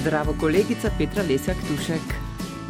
Zdravo, 0.00 0.34
kolegica 0.40 0.90
Petra 0.98 1.22
Lesjak 1.22 1.56
Tušek. 1.68 2.14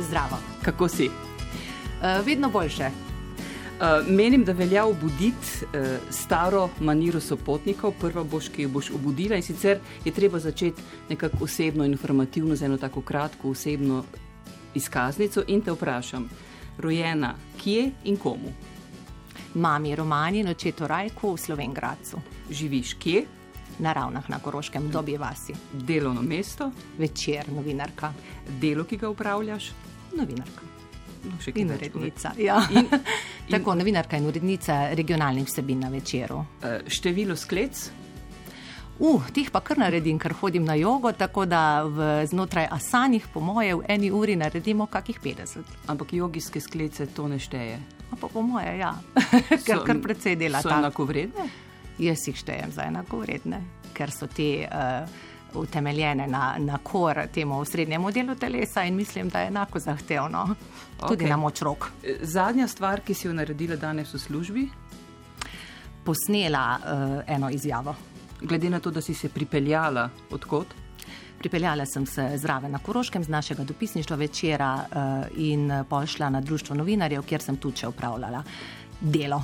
Zdravo. 0.00 0.37
Kako 0.62 0.88
si? 0.88 1.06
Uh, 1.06 2.26
vedno 2.26 2.48
boljše. 2.51 2.87
Uh, 2.87 4.08
menim, 4.08 4.44
da 4.44 4.53
velja 4.53 4.87
obuditi 4.87 5.49
uh, 5.62 5.87
staro 6.10 6.69
maniro 6.80 7.21
sopotnikov, 7.21 7.92
prva 8.01 8.24
boš, 8.24 8.49
ki 8.49 8.62
jo 8.62 8.69
boš 8.69 8.90
obudila 8.90 9.37
in 9.37 9.42
sicer 9.42 9.78
je 10.04 10.12
treba 10.12 10.38
začeti 10.38 10.83
nekako 11.08 11.44
osebno, 11.44 11.85
informativno, 11.85 12.56
z 12.56 12.62
eno 12.62 12.76
tako 12.76 13.01
kratko 13.01 13.51
osebno 13.51 14.04
izkaznico 14.74 15.45
in 15.47 15.60
te 15.60 15.72
vprašam, 15.72 16.30
rojena 16.79 17.34
kje 17.62 17.91
in 18.05 18.16
komu? 18.16 18.52
Mami 19.55 19.97
Romani 19.97 20.41
in 20.41 20.48
očetu 20.48 20.87
Rajku 20.87 21.34
v 21.34 21.38
Slovengradcu. 21.38 22.16
Živiš 22.51 22.95
kje? 22.95 23.27
Na 23.78 23.92
ravnah 23.92 24.30
na 24.30 24.38
Koroškem, 24.38 24.91
dobi 24.91 25.16
vasi. 25.16 25.55
Delovno 25.73 26.23
mesto? 26.23 26.70
Večer, 26.98 27.52
novinarka. 27.52 28.12
Delo, 28.60 28.84
ki 28.84 28.96
ga 28.96 29.09
upravljaš? 29.09 29.70
Novinarka. 30.16 30.62
No, 31.24 31.34
In 31.54 31.70
urednica. 31.70 32.32
Ja. 32.38 32.62
In, 32.70 32.78
in, 32.78 32.88
Tako, 33.51 33.74
novinarka 33.74 34.16
in 34.16 34.27
urednica 34.27 34.88
regionalnih 34.95 35.46
vsebin 35.46 35.80
na 35.80 35.88
večeru. 35.88 36.37
Uh, 36.38 36.78
število 36.87 37.37
sklec? 37.37 37.91
Uh, 38.98 39.23
tih 39.30 39.51
pa 39.51 39.60
kar 39.62 39.79
naredim, 39.79 40.18
ker 40.18 40.34
hodim 40.40 40.65
na 40.66 40.74
jogo, 40.74 41.12
tako 41.12 41.45
da 41.46 41.84
v, 41.87 42.09
znotraj 42.26 42.66
asanih, 42.70 43.29
po 43.34 43.40
moje, 43.40 43.76
v 43.79 43.84
eni 43.88 44.10
uri 44.10 44.34
naredimo 44.37 44.87
kakih 44.87 45.20
50. 45.23 45.62
Ampak 45.87 46.12
jogijske 46.12 46.60
sklece 46.60 47.06
to 47.06 47.29
ne 47.29 47.38
šteje. 47.38 47.79
Pa 48.10 48.26
po 48.26 48.42
moje, 48.42 48.79
ja, 48.79 48.96
ker 49.66 49.84
kar 49.87 50.02
precej 50.02 50.37
dela. 50.37 50.62
So 50.62 50.74
enako 50.74 51.06
vredne? 51.06 51.46
Jaz 51.98 52.29
jih 52.29 52.37
štejem 52.37 52.73
za 52.73 52.84
enako 52.87 53.19
vredne, 53.25 53.63
ker 53.93 54.10
so 54.10 54.27
te 54.27 54.68
uh, 54.68 55.09
utemeljene 55.59 56.27
na, 56.27 56.54
na 56.59 56.79
kor 56.79 57.24
temu 57.35 57.65
srednjemu 57.65 58.10
delu 58.13 58.35
telesa 58.35 58.85
in 58.85 58.96
mislim, 58.96 59.29
da 59.29 59.41
je 59.41 59.49
enako 59.49 59.79
zahtevno. 59.79 60.54
Tudi 61.09 61.24
Okay. 61.24 61.29
na 61.29 61.37
moč 61.37 61.63
rok. 61.63 61.91
Zadnja 62.23 62.69
stvar, 62.69 63.01
ki 63.01 63.15
si 63.15 63.26
jo 63.26 63.32
naredila 63.32 63.76
danes 63.76 64.14
v 64.14 64.19
službi, 64.19 64.69
Posnela 66.04 66.78
uh, 66.78 67.22
eno 67.26 67.50
izjavo. 67.50 67.94
glede 68.41 68.70
na 68.70 68.80
to, 68.80 68.91
da 68.91 69.00
si 69.00 69.14
se 69.14 69.28
pripeljala 69.28 70.10
odkot, 70.30 70.74
Pripeljala 71.38 71.86
sem 71.86 72.06
se 72.06 72.32
zraven 72.36 72.72
na 72.72 72.78
Koroškem 72.78 73.24
z 73.24 73.28
našega 73.28 73.64
dopisništva 73.64 74.16
večera 74.16 74.74
uh, 74.74 75.38
in 75.38 75.70
pošla 75.88 76.30
na 76.30 76.41
Društvo 76.41 76.76
novinarjev, 76.76 77.22
kjer 77.22 77.42
sem 77.42 77.56
tudi 77.56 77.76
še 77.76 77.88
upravljala 77.88 78.42
delo. 79.00 79.42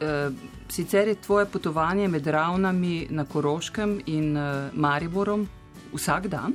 Uh, 0.00 0.32
sicer 0.68 1.08
je 1.08 1.14
tvoje 1.14 1.46
potovanje 1.46 2.08
med 2.08 2.26
ravnami 2.26 3.06
na 3.10 3.24
Koroškem 3.24 4.00
in 4.06 4.36
uh, 4.36 4.42
Mariborom 4.72 5.48
vsak 5.92 6.26
dan? 6.26 6.52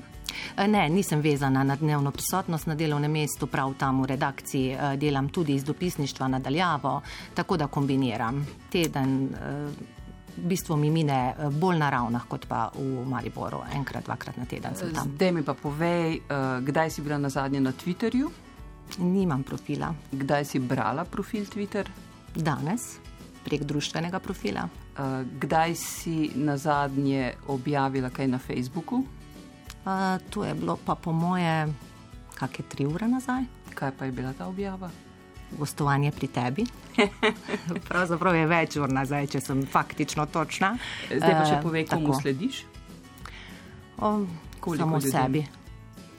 Eh, 0.57 0.67
Ne, 0.67 0.89
nisem 0.89 1.21
vezana 1.21 1.63
na 1.63 1.75
dnevno 1.75 2.11
prisotnost 2.11 2.67
na 2.67 2.75
delovnem 2.75 3.11
mestu, 3.11 3.47
prav 3.47 3.73
tam 3.77 4.01
v 4.01 4.05
redakciji 4.07 4.71
eh, 4.71 4.97
delam 4.97 5.29
tudi 5.29 5.53
iz 5.53 5.63
dopisništva 5.63 6.27
nadaljavo, 6.27 7.01
tako 7.33 7.57
da 7.57 7.67
kombiniram. 7.67 8.45
Teden 8.71 9.29
eh, 9.33 9.69
v 10.38 10.47
bistvu 10.47 10.75
mi 10.77 10.89
mine 10.89 11.13
eh, 11.39 11.49
bolj 11.49 11.77
na 11.77 11.89
ravnah, 11.89 12.25
kot 12.27 12.47
pa 12.47 12.71
v 12.75 13.05
Mariboru, 13.05 13.61
enkrat, 13.73 14.05
dvakrat 14.05 14.38
na 14.38 14.45
teden. 14.45 14.71
Zdaj 14.75 15.31
mi 15.31 15.43
pa 15.43 15.53
povej, 15.53 16.19
kdaj 16.61 16.89
si 16.89 17.01
bila 17.01 17.17
na 17.17 17.29
zadnje 17.29 17.61
na 17.61 17.71
Twitterju, 17.71 18.29
Nimam 18.97 19.43
profila. 19.43 19.93
kdaj 20.11 20.45
si 20.45 20.59
brala 20.59 21.05
profil 21.05 21.45
Twitter, 21.45 21.88
Danes 22.35 22.99
prek 23.45 23.63
društvenega 23.63 24.19
profila. 24.19 24.65
uh, 24.65 25.05
kdaj 25.38 25.75
si 25.75 26.15
na 26.35 26.57
zadnje 26.57 27.21
objavila 27.47 28.09
kaj 28.09 28.27
na 28.27 28.39
Facebooku, 28.39 29.05
Uh, 29.83 29.91
to 30.25 30.41
je 30.43 30.53
bilo 30.55 30.77
pa 30.77 30.95
po 30.95 31.11
moje, 31.13 31.69
kakšne 32.34 32.66
tri 32.66 32.85
ure 32.85 33.05
nazaj. 33.07 33.44
kaj 33.72 33.91
pa 33.91 34.05
je 34.05 34.11
bila 34.11 34.34
ta 34.34 34.47
objava. 34.47 34.89
Gostovanje 35.51 36.09
pri 36.11 36.28
tebi. 36.28 36.63
Pravzaprav 37.88 38.35
je 38.35 38.47
več 38.47 38.75
ur 38.78 38.89
nazaj, 38.89 39.28
če 39.28 39.41
sem 39.41 39.61
faktično 39.63 40.25
točna. 40.25 40.73
Zdaj 41.07 41.31
pa 41.31 41.45
še 41.45 41.53
Eh, 41.53 41.61
povej, 41.61 41.85
komu 41.85 42.07
tako. 42.07 42.17
slediš. 42.19 42.63
O, 44.00 44.25
Koliko 44.59 44.81
samo 44.81 44.97
ljudem? 44.97 45.11
sebi. 45.11 45.45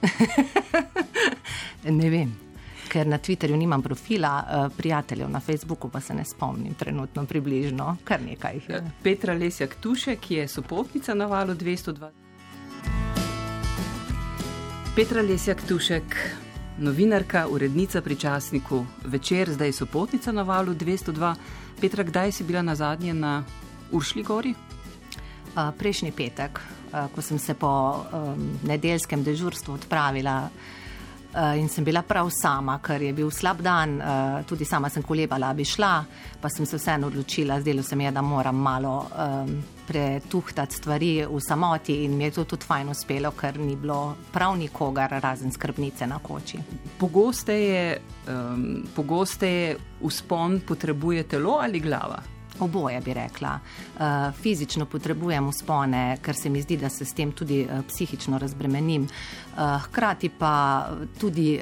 ne 1.90 2.10
vem, 2.10 2.30
ker 2.88 3.06
na 3.06 3.18
Twitterju 3.18 3.56
nimam 3.56 3.82
profila, 3.82 4.44
eh, 4.48 4.76
prijateljev 4.76 5.30
na 5.30 5.40
Facebooku 5.40 5.88
pa 5.88 6.00
se 6.00 6.14
ne 6.14 6.24
spomnim 6.24 6.74
trenutno 6.74 7.26
približno, 7.26 7.96
kar 8.04 8.20
nekaj 8.22 8.54
jih 8.54 8.68
je. 8.68 8.82
Petra 9.02 9.34
Lesjak 9.34 9.74
Tušek, 9.80 10.20
ki 10.20 10.34
je 10.34 10.48
sopotnica 10.48 11.14
na 11.14 11.26
valu 11.26 11.54
202. 11.54 12.10
Petra 14.96 15.22
Lesjak 15.22 15.62
Tušek, 15.68 16.16
novinarka, 16.78 17.46
urednica 17.50 18.00
pri 18.00 18.16
časniku 18.16 18.86
Večer, 19.04 19.50
zdaj 19.50 19.72
sopotnica 19.72 20.32
na 20.32 20.42
valu 20.42 20.74
202. 20.74 21.34
Petra, 21.80 22.04
kdaj 22.04 22.32
si 22.32 22.44
bila 22.44 22.62
na 22.62 22.74
zadnje 22.74 23.14
na 23.14 23.44
Uršli 23.92 24.22
gori? 24.22 24.54
Uh, 25.56 25.70
prejšnji 25.78 26.12
petek, 26.12 26.58
uh, 26.92 27.06
ko 27.14 27.22
sem 27.22 27.38
se 27.38 27.54
po 27.54 27.68
um, 28.12 28.58
nedeljskem 28.62 29.22
dežurstvu 29.22 29.74
odpravila 29.74 30.42
uh, 30.44 30.50
in 31.56 31.68
sem 31.68 31.84
bila 31.84 32.02
prav 32.02 32.30
sama, 32.30 32.78
ker 32.82 33.02
je 33.02 33.12
bil 33.12 33.30
slab 33.30 33.60
dan, 33.62 33.96
uh, 34.00 34.44
tudi 34.48 34.64
sama 34.64 34.88
sem 34.88 35.02
kolebala, 35.02 35.52
bi 35.54 35.64
šla, 35.64 36.04
pa 36.40 36.48
sem 36.48 36.66
se 36.66 36.78
vseeno 36.78 37.06
odločila, 37.06 37.60
zdelo 37.60 37.82
se 37.82 37.96
mi 37.96 38.04
je, 38.04 38.10
da 38.10 38.22
moram 38.22 38.56
malo 38.56 38.94
um, 39.04 39.50
pretuhtati 39.86 40.74
stvari 40.74 41.26
v 41.26 41.40
samoti 41.40 42.04
in 42.04 42.16
mi 42.16 42.24
je 42.24 42.30
to 42.30 42.44
tudi 42.44 42.64
fajn 42.66 42.88
uspelo, 42.88 43.30
ker 43.36 43.58
ni 43.58 43.76
bilo 43.76 44.16
prav 44.32 44.56
nikogar 44.56 45.18
razen 45.22 45.52
skrbnice 45.52 46.06
na 46.06 46.18
koči. 46.18 46.58
Pogosteje, 46.98 48.00
um, 48.28 48.86
pogosteje 48.96 49.76
uspon 50.00 50.60
potrebuje 50.66 51.22
telo 51.22 51.58
ali 51.62 51.80
glava? 51.80 52.35
Oboje 52.60 53.00
bi 53.00 53.14
rekla. 53.14 53.58
Uh, 53.58 54.02
fizično 54.42 54.86
potrebujem 54.86 55.48
uspone, 55.48 56.18
ker 56.22 56.36
se 56.36 56.50
mi 56.50 56.62
zdi, 56.62 56.76
da 56.76 56.88
se 56.88 57.04
s 57.04 57.14
tem 57.14 57.32
tudi 57.32 57.64
uh, 57.64 57.84
psihično 57.88 58.38
razbremenim. 58.38 59.02
Uh, 59.02 59.82
hkrati 59.84 60.28
pa 60.28 60.88
tudi 61.20 61.60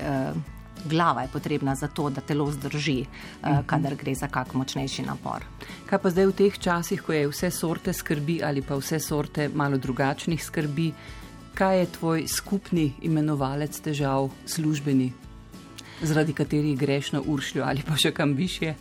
glava 0.85 1.23
je 1.23 1.29
potrebna 1.33 1.75
za 1.75 1.89
to, 1.89 2.11
da 2.11 2.21
telo 2.21 2.51
zdrži, 2.53 3.05
uh, 3.05 3.65
kadar 3.67 3.95
gre 3.95 4.15
za 4.15 4.29
kak 4.29 4.55
močnejši 4.55 5.03
napor. 5.03 5.45
Kaj 5.87 5.99
pa 5.99 6.11
zdaj 6.11 6.27
v 6.27 6.37
teh 6.39 6.59
časih, 6.59 7.03
ko 7.03 7.13
je 7.13 7.29
vse 7.29 7.51
sorte 7.51 7.93
skrbi 7.93 8.41
ali 8.45 8.63
pa 8.63 8.77
vse 8.77 9.01
sorte 9.01 9.49
malo 9.49 9.79
drugačnih 9.79 10.45
skrbi, 10.45 10.93
kaj 11.55 11.79
je 11.79 11.93
tvoj 11.99 12.27
skupni 12.29 12.93
imenovalec 13.03 13.79
težav, 13.81 14.31
službeni, 14.47 15.13
zaradi 16.03 16.33
katerih 16.33 16.79
greš 16.79 17.13
na 17.13 17.21
Uršljo 17.21 17.65
ali 17.65 17.83
pa 17.87 17.97
še 17.97 18.13
kam 18.13 18.35
više? 18.35 18.75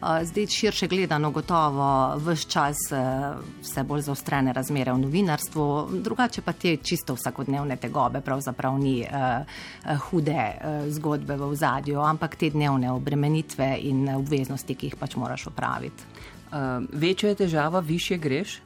Zdaj, 0.00 0.46
širše 0.46 0.86
gledano, 0.86 1.30
gotovo 1.30 2.16
vse 2.16 2.48
čas 2.48 2.76
uh, 2.92 3.38
vse 3.62 3.82
bolj 3.82 4.00
zaostrene 4.00 4.52
razmere 4.52 4.92
v 4.92 4.98
novinarstvu, 4.98 5.66
drugače 6.04 6.42
pa 6.42 6.52
te 6.52 6.76
čisto 6.76 7.14
vsakodnevne 7.14 7.76
tegobe, 7.76 8.20
pravzaprav 8.20 8.78
ni 8.78 8.98
uh, 9.06 9.96
hude 10.10 10.34
uh, 10.34 10.92
zgodbe 10.92 11.36
v 11.36 11.54
zadju, 11.56 12.00
ampak 12.00 12.36
te 12.36 12.50
dnevne 12.50 12.92
obremenitve 12.92 13.70
in 13.80 14.08
obveznosti, 14.16 14.74
ki 14.74 14.92
jih 14.92 14.96
pač 15.00 15.16
moraš 15.16 15.46
opraviti. 15.46 16.04
Uh, 16.52 16.84
večja 16.92 17.32
je 17.32 17.40
težava, 17.46 17.80
više 17.80 18.18
greš? 18.18 18.60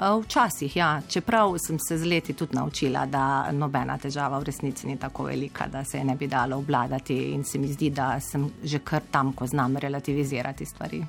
Uh, 0.00 0.24
Včasih, 0.24 0.76
ja, 0.76 1.02
čeprav 1.08 1.58
sem 1.58 1.78
se 1.78 1.98
z 1.98 2.04
leti 2.04 2.32
tudi 2.32 2.56
naučila, 2.56 3.02
da 3.06 3.52
nobena 3.52 3.98
težava 3.98 4.38
v 4.38 4.46
resnici 4.48 4.86
ni 4.86 4.96
tako 4.96 5.26
velika, 5.28 5.66
da 5.68 5.84
se 5.84 5.98
je 5.98 6.04
ne 6.04 6.14
bi 6.16 6.26
dalo 6.26 6.56
obvladati, 6.56 7.16
in 7.34 7.44
se 7.44 7.58
mi 7.58 7.68
zdi, 7.68 7.90
da 7.90 8.20
sem 8.20 8.48
že 8.64 8.78
kar 8.78 9.02
tam, 9.10 9.32
ko 9.32 9.46
znam 9.46 9.76
relativizirati 9.76 10.66
stvari. 10.66 11.02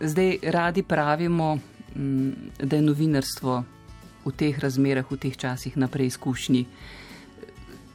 Zdaj 0.00 0.38
radi 0.42 0.82
pravimo, 0.82 1.58
um, 1.96 2.34
da 2.58 2.76
je 2.76 2.82
novinarstvo 2.82 3.64
v 4.24 4.32
teh 4.36 4.60
razmerah, 4.60 5.10
v 5.10 5.16
teh 5.16 5.36
časih 5.36 5.76
na 5.76 5.88
preizkušnji. 5.88 6.66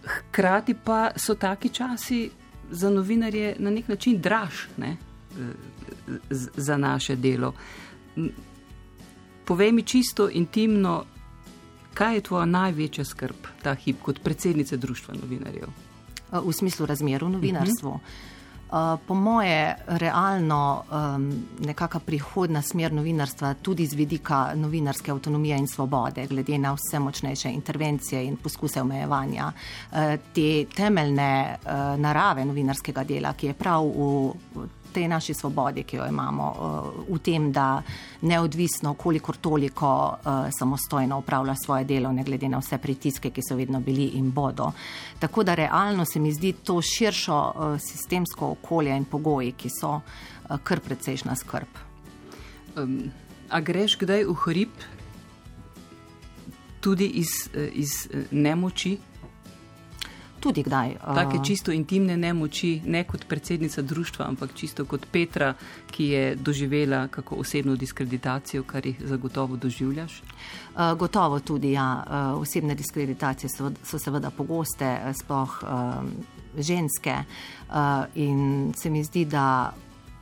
Hkrati 0.05 0.73
pa 0.73 1.11
so 1.15 1.35
taki 1.35 1.69
časi 1.69 2.29
za 2.71 2.89
novinarje 2.89 3.55
na 3.59 3.69
nek 3.69 3.87
način 3.87 4.17
draž 4.21 4.65
ne, 4.77 4.97
z- 6.29 6.49
za 6.55 6.77
naše 6.77 7.15
delo. 7.15 7.53
Povej 9.49 9.71
mi 9.73 9.81
čisto 9.81 10.29
intimno, 10.29 11.05
kaj 11.97 12.15
je 12.15 12.25
tvoja 12.29 12.45
največja 12.45 13.05
skrb 13.05 13.47
ta 13.65 13.73
hip 13.73 14.03
kot 14.05 14.21
predsednica 14.21 14.77
Društva 14.77 15.17
novinarjev? 15.17 15.71
V 16.29 16.53
smislu 16.53 16.85
razmer 16.85 17.25
v 17.25 17.29
novinarstvu. 17.33 17.89
Uh, 17.89 18.01
po 19.07 19.13
moje, 19.13 19.75
realno 19.87 20.83
um, 20.91 21.45
nekakšna 21.59 21.99
prihodna 22.05 22.61
smer 22.61 22.93
novinarstva, 22.93 23.53
tudi 23.61 23.85
z 23.85 23.97
vidika 23.97 24.51
novinarske 24.55 25.11
avtonomije 25.11 25.57
in 25.57 25.67
svobode, 25.67 26.27
glede 26.27 26.57
na 26.57 26.73
vse 26.73 26.99
močnejše 26.99 27.49
intervencije 27.49 28.25
in 28.25 28.37
poskuse 28.37 28.81
omejevanja, 28.81 29.51
uh, 29.51 29.97
te 30.33 30.65
temeljne 30.75 31.57
uh, 31.57 31.99
narave 31.99 32.45
novinarskega 32.45 33.03
dela, 33.03 33.33
ki 33.33 33.47
je 33.47 33.53
prav 33.53 33.89
v, 33.89 34.67
tej 34.91 35.07
naši 35.07 35.33
svobodi, 35.33 35.83
ki 35.83 35.97
jo 35.97 36.05
imamo, 36.07 36.45
v 37.09 37.17
tem, 37.23 37.51
da 37.51 37.81
neodvisno, 38.21 38.93
kolikor 38.93 39.37
toliko 39.37 40.17
samostojno 40.59 41.19
upravlja 41.19 41.55
svoje 41.55 41.83
delo, 41.83 42.11
ne 42.11 42.23
glede 42.23 42.49
na 42.49 42.59
vse 42.59 42.77
pritiske, 42.77 43.29
ki 43.29 43.41
so 43.49 43.55
vedno 43.55 43.79
bili 43.79 44.09
in 44.19 44.31
bodo. 44.31 44.71
Tako 45.19 45.43
da 45.43 45.55
realno 45.55 46.05
se 46.05 46.19
mi 46.19 46.33
zdi 46.33 46.53
to 46.63 46.81
širšo 46.81 47.53
sistemsko 47.79 48.51
okolje 48.59 48.95
in 48.97 49.05
pogoji, 49.05 49.55
ki 49.57 49.71
so 49.73 49.95
uh, 49.97 50.57
kar 50.63 50.83
precejšna 50.85 51.35
skrb. 51.35 51.83
Um, 52.77 53.11
a 53.49 53.59
greš 53.65 53.97
kdaj 53.97 54.27
v 54.29 54.37
hrib 54.45 54.87
tudi 56.79 57.07
iz, 57.19 57.49
iz 57.73 58.07
nemoči? 58.31 58.99
tudi 60.39 60.63
kdaj. 60.63 60.95
Take 61.15 61.43
čisto 61.45 61.71
intimne 61.71 62.17
nemoči, 62.17 62.81
ne 62.85 63.03
kot 63.03 63.25
predsednica 63.27 63.81
društva, 63.81 64.25
ampak 64.27 64.53
čisto 64.55 64.85
kot 64.85 65.05
Petra, 65.11 65.53
ki 65.91 66.05
je 66.05 66.35
doživela 66.35 67.07
kako 67.07 67.35
osebno 67.35 67.75
diskreditacijo, 67.75 68.63
kar 68.63 68.85
jih 68.85 69.01
zagotovo 69.05 69.55
doživljaš? 69.55 70.21
Gotovo 70.97 71.39
tudi, 71.39 71.71
ja. 71.71 72.03
Osebne 72.39 72.75
diskreditacije 72.75 73.49
so, 73.49 73.71
so 73.83 73.99
seveda 73.99 74.31
pogoste, 74.31 74.97
sploh 75.19 75.59
ženske. 76.57 77.15
In 78.15 78.73
se 78.77 78.89
mi 78.89 79.03
zdi, 79.03 79.25
da 79.25 79.73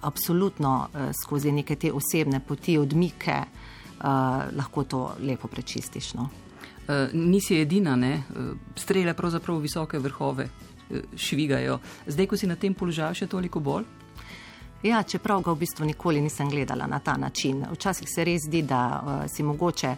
absolutno 0.02 0.90
skozi 1.24 1.52
neke 1.52 1.76
te 1.76 1.92
osebne 1.94 2.40
poti, 2.40 2.78
odmike, 2.78 3.38
lahko 4.58 4.84
to 4.84 5.06
lepo 5.20 5.48
prečistiš. 5.48 6.14
No? 6.14 6.30
uh, 6.88 7.14
nisi 7.14 7.60
edina, 7.60 7.96
ne? 7.96 8.24
Uh, 8.30 8.58
strele 8.76 9.14
pravzaprav 9.14 9.60
visoke 9.60 10.00
vrhove 10.00 10.46
uh, 10.46 10.98
švigajo. 11.16 11.80
Zdaj, 12.08 12.28
ko 12.28 12.38
si 12.38 12.48
na 12.48 12.56
tem 12.56 12.74
položaju, 12.74 13.16
še 13.16 13.28
toliko 13.28 13.60
bolj. 13.60 13.86
Ja, 14.86 15.02
čeprav 15.04 15.42
ga 15.42 15.56
v 15.56 15.64
bistvu 15.64 15.88
nikoli 15.90 16.22
nisem 16.22 16.50
gledala 16.50 16.88
na 16.88 17.00
ta 17.00 17.18
način. 17.18 17.64
Včasih 17.72 18.10
se 18.10 18.24
res 18.26 18.46
zdi, 18.48 18.62
da 18.62 18.82
uh, 18.98 19.24
si 19.32 19.44
mogoče 19.44 19.96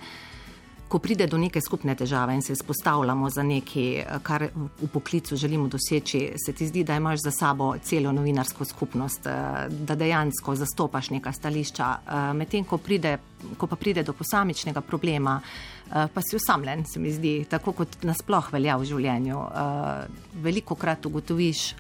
ko 0.90 1.00
pride 1.00 1.28
do 1.30 1.38
neke 1.38 1.62
skupne 1.62 1.94
težave 1.96 2.34
in 2.34 2.42
se 2.42 2.54
izpostavljamo 2.54 3.30
za 3.30 3.44
nekaj, 3.44 4.20
kar 4.26 4.48
v 4.82 4.88
poklicu 4.88 5.38
želimo 5.38 5.68
doseči, 5.68 6.22
se 6.46 6.54
ti 6.54 6.68
zdi, 6.68 6.84
da 6.84 6.96
imaš 6.98 7.20
za 7.24 7.32
sabo 7.32 7.76
celo 7.84 8.12
novinarsko 8.12 8.66
skupnost, 8.66 9.28
eh, 9.28 9.68
da 9.70 9.96
dejansko 9.96 10.56
zastopaš 10.56 11.10
neka 11.10 11.32
stališča. 11.32 11.90
Eh, 11.90 12.34
medtem, 12.34 12.66
ko, 12.66 12.80
ko 13.58 13.68
pa 13.68 13.76
pride 13.76 14.04
do 14.04 14.14
posamičnega 14.14 14.82
problema, 14.82 15.42
eh, 15.42 16.08
pa 16.14 16.22
si 16.22 16.36
osamljen, 16.36 16.86
se 16.86 17.00
mi 17.00 17.14
zdi, 17.14 17.46
tako 17.50 17.72
kot 17.72 18.02
nasploh 18.04 18.50
velja 18.52 18.78
v 18.78 18.86
življenju. 18.86 19.46
Veliko 20.42 20.76
krat 20.76 21.06
ugotoviš, 21.06 21.76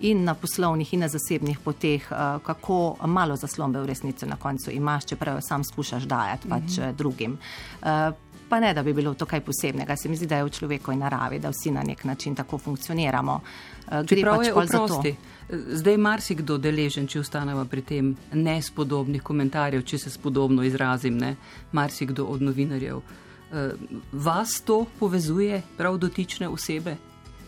In 0.00 0.24
na 0.24 0.32
poslovnih, 0.34 0.94
in 0.94 1.00
na 1.00 1.08
zasebnih 1.12 1.58
poteh, 1.60 2.06
kako 2.42 2.96
malo 3.04 3.36
zaslombe 3.36 3.82
v 3.82 3.86
resnici 3.86 4.26
na 4.26 4.36
koncu 4.36 4.70
imaš, 4.72 5.04
čeprav 5.04 5.36
jo 5.36 5.40
sam 5.44 5.64
skušaš 5.64 6.02
dajati 6.08 6.48
pač 6.48 6.62
mm 6.62 6.82
-hmm. 6.82 6.94
drugim 6.96 7.38
pa 8.50 8.60
ne, 8.60 8.74
da 8.74 8.82
bi 8.82 8.92
bilo 8.92 9.14
to 9.14 9.26
kaj 9.26 9.40
posebnega. 9.40 9.96
Se 9.96 10.08
mi 10.08 10.16
zdi, 10.16 10.26
da 10.26 10.40
je 10.40 10.44
v 10.44 10.50
človekovi 10.50 10.96
naravi, 10.98 11.38
da 11.38 11.52
vsi 11.54 11.70
na 11.70 11.84
nek 11.86 12.04
način 12.04 12.34
tako 12.34 12.58
funkcioniramo. 12.58 13.40
Eh, 13.86 14.02
gre 14.02 14.24
pač 14.26 14.46
je 14.46 14.54
oprosti. 14.54 15.14
Zdaj 15.50 15.96
marsikdo 15.96 16.58
deležen, 16.58 17.06
če 17.10 17.22
ostaneva 17.22 17.64
pri 17.64 17.82
tem 17.86 18.10
nespodobnih 18.32 19.22
komentarjev, 19.22 19.86
če 19.86 19.98
se 19.98 20.10
spodobno 20.10 20.66
izrazim, 20.66 21.18
ne, 21.18 21.36
marsikdo 21.72 22.26
od 22.26 22.42
novinarjev. 22.42 22.98
Eh, 22.98 23.72
vas 24.12 24.60
to 24.66 24.84
povezuje, 24.98 25.62
prav 25.78 25.98
dotične 25.98 26.48
osebe? 26.48 26.96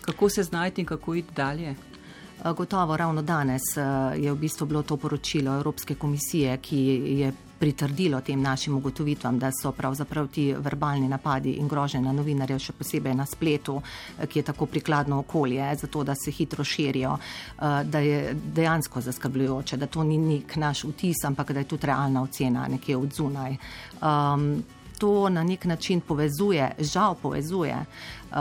Kako 0.02 0.28
se 0.28 0.43
znajti 0.43 0.82
in 0.82 0.87
kako 0.87 1.14
iti 1.14 1.34
dalje? 1.34 1.75
Eh, 1.75 2.52
gotovo, 2.56 2.96
ravno 2.96 3.22
danes 3.22 3.75
je 4.16 4.32
v 4.32 4.37
bistvu 4.38 4.66
bilo 4.66 4.82
to 4.82 4.96
poročilo 4.96 5.56
Evropske 5.56 5.94
komisije, 5.94 6.58
ki 6.62 6.78
je 7.22 7.32
pritrdilo 7.62 8.20
tem 8.20 8.41
našim 8.43 8.75
ugotovitvam, 8.75 9.38
da 9.38 9.53
so 9.55 9.70
pravzaprav 9.73 10.26
ti 10.35 10.49
verbalni 10.59 11.09
napadi 11.09 11.53
in 11.62 11.69
grožnje 11.69 12.00
na 12.03 12.11
novinarje, 12.12 12.56
še 12.59 12.73
posebej 12.75 13.14
na 13.14 13.26
spletu, 13.26 13.76
eh, 13.79 14.26
ki 14.26 14.41
je 14.41 14.47
tako 14.49 14.67
prikladno 14.67 15.20
okolje, 15.23 15.69
zato 15.79 16.03
da 16.03 16.17
se 16.19 16.35
hitro 16.35 16.64
širijo, 16.64 17.12
eh, 17.14 17.85
da 17.85 17.99
je 18.03 18.35
dejansko 18.35 19.00
zaskrbljujoče, 19.00 19.76
da 19.76 19.87
to 19.87 20.03
ni 20.03 20.19
nek 20.19 20.56
naš 20.56 20.85
vtis, 20.91 21.23
ampak 21.25 21.53
da 21.53 21.62
je 21.62 21.70
tudi 21.70 21.87
realna 21.87 22.23
ocena 22.23 22.67
nekje 22.69 22.97
od 22.97 23.14
zunaj. 23.14 23.56
Um, 24.03 24.64
To 25.03 25.29
na 25.29 25.43
nek 25.43 25.64
način 25.64 26.00
povezuje, 26.00 26.75
žal 26.79 27.14
povezuje, 27.14 27.75
uh, 27.75 28.38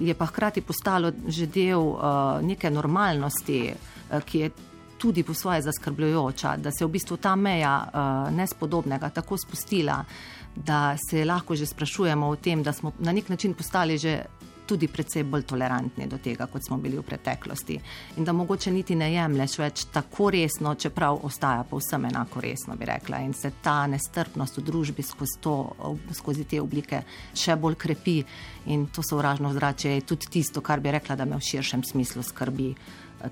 je 0.00 0.14
pa 0.14 0.26
hkrati 0.26 0.60
postalo 0.60 1.10
že 1.26 1.46
del 1.46 1.80
uh, 1.80 2.38
neke 2.42 2.70
normalnosti, 2.70 3.72
uh, 3.72 4.20
ki 4.22 4.38
je 4.38 4.50
tudi 5.02 5.22
po 5.26 5.34
svoje 5.34 5.62
zaskrbljujoča, 5.62 6.56
da 6.56 6.70
se 6.70 6.84
je 6.84 6.86
v 6.86 6.94
bistvu 6.94 7.16
ta 7.16 7.34
meja 7.36 7.74
uh, 7.82 8.30
nespodobnega 8.34 9.10
tako 9.10 9.34
spustila, 9.38 10.04
da 10.56 10.94
se 11.10 11.24
lahko 11.24 11.56
že 11.56 11.66
sprašujemo 11.66 12.28
o 12.28 12.36
tem, 12.36 12.62
da 12.62 12.72
smo 12.72 12.92
na 12.98 13.12
nek 13.12 13.28
način 13.28 13.54
postali 13.54 13.98
že 13.98 14.22
tudi 14.66 14.88
predvsej 14.88 15.24
bolj 15.24 15.42
tolerantni 15.42 16.06
do 16.06 16.18
tega, 16.22 16.46
kot 16.46 16.62
smo 16.64 16.78
bili 16.78 16.96
v 16.98 17.02
preteklosti. 17.02 17.80
In 18.16 18.24
da 18.24 18.32
mogoče 18.32 18.70
niti 18.70 18.94
ne 18.94 19.10
jemlješ 19.12 19.58
več 19.58 19.84
tako 19.92 20.30
resno, 20.30 20.74
čeprav 20.74 21.18
ostaja 21.26 21.64
povsem 21.68 22.04
enako 22.04 22.40
resno, 22.40 22.76
bi 22.78 22.86
rekla. 22.86 23.18
In 23.26 23.34
se 23.34 23.50
ta 23.62 23.86
nestrpnost 23.86 24.58
v 24.58 24.64
družbi 24.70 25.02
skozi, 25.02 25.40
to, 25.40 25.56
skozi 26.14 26.46
te 26.48 26.60
oblike 26.62 27.02
še 27.34 27.56
bolj 27.56 27.74
krepi. 27.74 28.16
In 28.72 28.86
to 28.86 29.02
sovražno 29.02 29.52
zrače 29.52 29.96
je 29.96 30.06
tudi 30.06 30.30
tisto, 30.30 30.62
kar 30.62 30.80
bi 30.80 30.94
rekla, 30.94 31.16
da 31.18 31.26
me 31.26 31.36
v 31.36 31.48
širšem 31.50 31.82
smislu 31.84 32.22
skrbi 32.22 32.72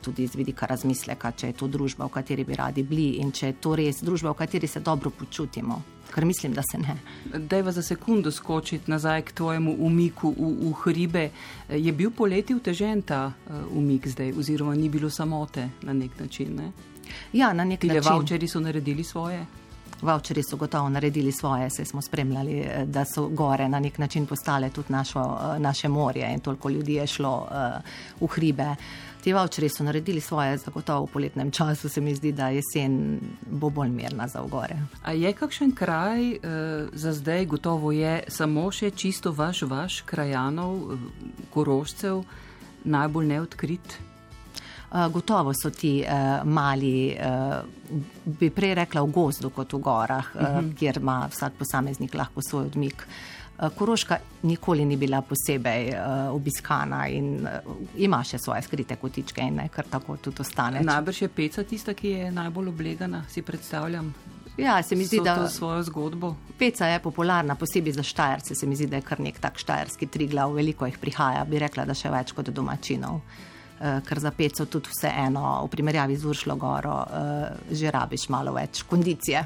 tudi 0.03 0.27
z 0.27 0.35
vidika 0.35 0.67
razmisleka, 0.67 1.33
če 1.33 1.47
je 1.47 1.53
to 1.53 1.69
družba, 1.69 2.07
v 2.07 2.15
kateri 2.15 2.45
bi 2.45 2.55
radi 2.55 2.83
bili 2.83 3.09
in 3.23 3.33
če 3.33 3.47
je 3.47 3.57
to 3.61 3.75
res 3.77 4.03
družba, 4.03 4.31
v 4.31 4.41
kateri 4.43 4.67
se 4.67 4.81
dobro 4.81 5.11
počutimo. 5.11 5.83
Ker 6.15 6.25
mislim, 6.25 6.53
da 6.53 6.63
se 6.63 6.79
ne. 6.79 6.97
Dajva 7.39 7.73
za 7.73 7.83
sekundu 7.83 8.31
skočiti 8.31 8.91
nazaj 8.91 9.23
k 9.23 9.33
tvojemu 9.33 9.77
umiku 9.79 10.35
v, 10.39 10.51
v 10.71 10.73
hribe. 10.83 11.31
Je 11.69 11.93
bil 11.93 12.11
poleti 12.11 12.55
utežen 12.55 13.03
ta 13.03 13.27
uh, 13.31 13.77
umik 13.79 14.09
zdaj, 14.09 14.33
oziroma 14.39 14.75
ni 14.75 14.89
bilo 14.89 15.11
samote 15.11 15.69
na 15.83 15.93
nek 15.93 16.19
način? 16.21 16.57
Ne? 16.57 16.73
Ja, 17.33 17.53
na 17.53 17.65
nek 17.65 17.81
Tile 17.81 17.95
način. 17.95 18.13
Vaučeri 18.13 18.49
so 18.49 18.61
naredili 18.61 19.05
svoje. 19.05 19.47
Vaučeri 20.03 20.43
so 20.43 20.57
gotovo 20.57 20.89
naredili 20.89 21.33
svoje, 21.33 21.71
se 21.71 21.85
smo 21.85 22.03
spremljali, 22.03 22.59
eh, 22.61 22.85
da 22.87 23.05
so 23.05 23.29
gore 23.29 23.69
na 23.69 23.81
nek 23.81 23.99
način 23.99 24.27
postale 24.27 24.71
tudi 24.71 24.93
našo, 24.93 25.21
eh, 25.21 25.59
naše 25.59 25.89
morje 25.89 26.33
in 26.33 26.41
toliko 26.41 26.71
ljudi 26.71 26.95
je 26.95 27.07
šlo 27.07 27.49
uh, 27.51 28.29
v 28.29 28.33
hribe. 28.35 28.71
Uh, 28.71 28.77
Ti 29.21 29.33
vaučeri 29.33 29.69
so 29.69 29.85
naredili 29.85 30.21
svoje, 30.21 30.57
zagotovo 30.59 31.05
v 31.05 31.13
poletnem 31.13 31.51
času, 31.51 31.89
se 31.89 32.01
mi 32.01 32.15
zdi, 32.15 32.33
da 32.33 32.49
jesen 32.49 33.21
bo 33.47 33.71
bolj 33.71 33.91
mirna 33.93 34.29
za 34.29 34.41
ogore. 34.43 34.77
A 35.05 35.13
je 35.13 35.33
kakšen 35.33 35.75
kraj, 35.77 36.31
uh, 36.31 36.89
za 36.93 37.13
zdaj 37.13 37.47
gotovo 37.47 37.93
je 37.93 38.23
samo 38.29 38.71
še 38.73 38.91
čisto 38.91 39.33
vaš, 39.33 39.63
vaš 39.63 40.01
krajanov, 40.09 40.77
uh, 40.77 41.03
korožcev, 41.53 42.23
najbolj 42.85 43.27
neodkrit? 43.27 43.99
Uh, 44.91 45.07
gotovo 45.13 45.53
so 45.55 45.71
ti 45.71 46.01
uh, 46.01 46.41
mali, 46.45 47.13
uh, 47.13 47.61
bi 48.25 48.49
prej 48.51 48.75
rekla, 48.81 49.05
v 49.05 49.13
gozdu 49.13 49.51
kot 49.51 49.73
v 49.73 49.83
gorah, 49.85 50.33
uh, 50.35 50.41
uh 50.41 50.49
-huh. 50.49 50.73
kjer 50.79 50.97
ima 50.97 51.29
vsak 51.31 51.53
posameznik 51.61 52.15
lahko 52.15 52.41
svoj 52.43 52.73
odmik. 52.73 53.05
Eh, 53.05 53.40
Koroška 53.69 54.17
nikoli 54.43 54.85
ni 54.85 54.97
bila 54.97 55.21
posebej 55.23 55.89
uh, 55.93 56.35
obiskana 56.35 57.03
in 57.09 57.35
uh, 57.45 57.75
ima 58.01 58.23
še 58.25 58.39
svoje 58.41 58.63
skrite 58.65 58.97
kotičke 58.97 59.45
in 59.45 59.59
naj 59.61 59.69
kar 59.75 59.89
tako 59.91 60.17
tudi 60.17 60.41
ostane. 60.41 60.81
Najbrž 60.81 61.23
je 61.23 61.29
peca 61.29 61.65
tista, 61.69 61.93
ki 61.95 62.15
je 62.15 62.31
najbolj 62.33 62.71
oblegana, 62.73 63.21
si 63.29 63.43
predstavljam. 63.43 64.15
Ja, 64.57 64.79
se 64.83 64.97
mi 64.97 65.05
zdi, 65.05 65.21
da 65.25 65.35
je 65.35 65.43
to 65.43 65.49
svojo 65.49 65.83
zgodbo. 65.83 66.35
Peca 66.59 66.89
je 66.89 67.03
popularna, 67.05 67.55
posebej 67.55 67.99
za 67.99 68.03
štajerce. 68.03 68.55
Se 68.55 68.67
mi 68.67 68.77
zdi, 68.77 68.89
da 68.89 68.97
je 68.97 69.05
kar 69.05 69.21
nek 69.21 69.41
tak 69.41 69.61
štajerski 69.61 70.09
triglav, 70.09 70.55
veliko 70.57 70.89
jih 70.89 70.97
prihaja, 70.99 71.45
bi 71.45 71.61
rekla, 71.61 71.85
da 71.85 71.97
še 71.97 72.13
več 72.13 72.33
kot 72.37 72.49
domačinov. 72.49 73.21
Uh, 73.21 74.01
ker 74.09 74.23
za 74.25 74.33
peco 74.37 74.65
tudi 74.73 74.89
vseeno, 74.95 75.67
v 75.67 75.73
primerjavi 75.75 76.17
z 76.17 76.33
Uršlo 76.33 76.57
Goro, 76.57 76.97
uh, 77.05 77.69
že 77.69 77.93
rabiš 77.93 78.31
malo 78.33 78.57
več 78.57 78.87
kondicije. 78.89 79.45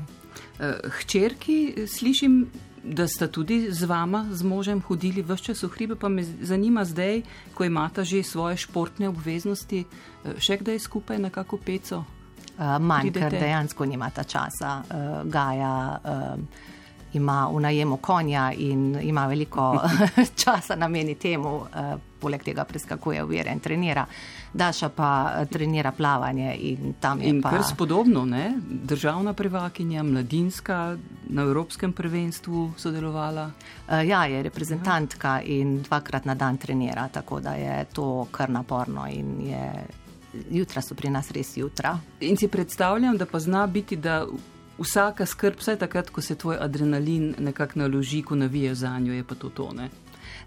Hčerki, 1.00 1.86
slišim, 1.90 2.38
da 2.84 3.08
sta 3.08 3.28
tudi 3.28 3.72
z 3.72 3.84
vama, 3.84 4.26
z 4.32 4.42
možem, 4.42 4.80
hodili 4.80 5.22
v 5.22 5.34
vse 5.34 5.44
čas 5.44 5.62
v 5.62 5.72
hribe, 5.72 5.96
pa 5.96 6.08
me 6.08 6.24
zanima 6.24 6.84
zdaj, 6.84 7.22
ko 7.54 7.64
imata 7.64 8.04
že 8.04 8.22
svoje 8.22 8.56
športne 8.56 9.08
obveznosti, 9.08 9.84
eh, 9.84 10.34
še 10.38 10.60
kdaj 10.60 10.78
skupaj 10.78 11.18
na 11.18 11.30
kako 11.30 11.56
peco? 11.56 12.04
Uh, 12.54 12.78
manj, 12.78 13.10
ker 13.10 13.34
dejansko 13.34 13.82
nimata 13.82 14.22
časa. 14.22 14.78
Uh, 14.86 15.26
Gaja 15.26 15.98
uh, 15.98 16.38
ima 17.12 17.48
v 17.50 17.60
najemu 17.60 17.96
konja 17.96 18.52
in 18.54 18.94
ima 19.02 19.26
veliko 19.26 19.74
časa 20.44 20.76
nameni 20.76 21.14
temu. 21.18 21.66
Uh, 21.66 22.13
poleg 22.24 22.44
tega 22.44 22.64
preskakuje 22.64 23.22
uvire 23.24 23.52
in 23.52 23.60
trenira. 23.60 24.06
Daša 24.52 24.88
pa 24.96 25.10
eh, 25.36 25.46
trenira 25.52 25.92
plavanje 25.92 26.54
in 26.70 26.94
tam 27.00 27.20
je. 27.20 27.28
In 27.28 27.42
pa... 27.44 27.52
kar 27.54 27.66
spodobno, 27.68 28.24
ne? 28.24 28.52
državna 28.64 29.32
prvakinja, 29.36 30.02
mladinska, 30.02 30.96
na 31.28 31.42
Evropskem 31.42 31.92
prvenstvu 31.92 32.70
sodelovala. 32.76 33.50
Uh, 33.88 34.00
ja, 34.06 34.24
je 34.30 34.42
reprezentantka 34.42 35.40
in 35.42 35.82
dvakrat 35.82 36.24
na 36.24 36.34
dan 36.34 36.56
trenira, 36.56 37.08
tako 37.12 37.40
da 37.40 37.54
je 37.58 37.84
to 37.92 38.26
kar 38.30 38.50
naporno 38.50 39.06
in 39.10 39.36
je 39.48 39.68
jutra 40.50 40.82
so 40.82 40.94
pri 40.94 41.10
nas 41.10 41.30
res 41.30 41.56
jutra. 41.56 41.98
In 42.20 42.36
si 42.36 42.48
predstavljam, 42.48 43.16
da 43.16 43.26
pa 43.26 43.40
zna 43.40 43.66
biti, 43.66 43.96
da 43.96 44.24
vsaka 44.78 45.26
skrb, 45.26 45.58
vsaj 45.58 45.78
takrat, 45.78 46.10
ko 46.10 46.22
se 46.22 46.34
tvoj 46.34 46.58
adrenalin 46.60 47.34
nekako 47.38 47.78
naloži, 47.78 48.22
ko 48.22 48.34
navijaš 48.34 48.78
za 48.78 48.98
njo, 48.98 49.14
je 49.14 49.24
pa 49.24 49.34
to 49.34 49.48
tone. 49.48 49.90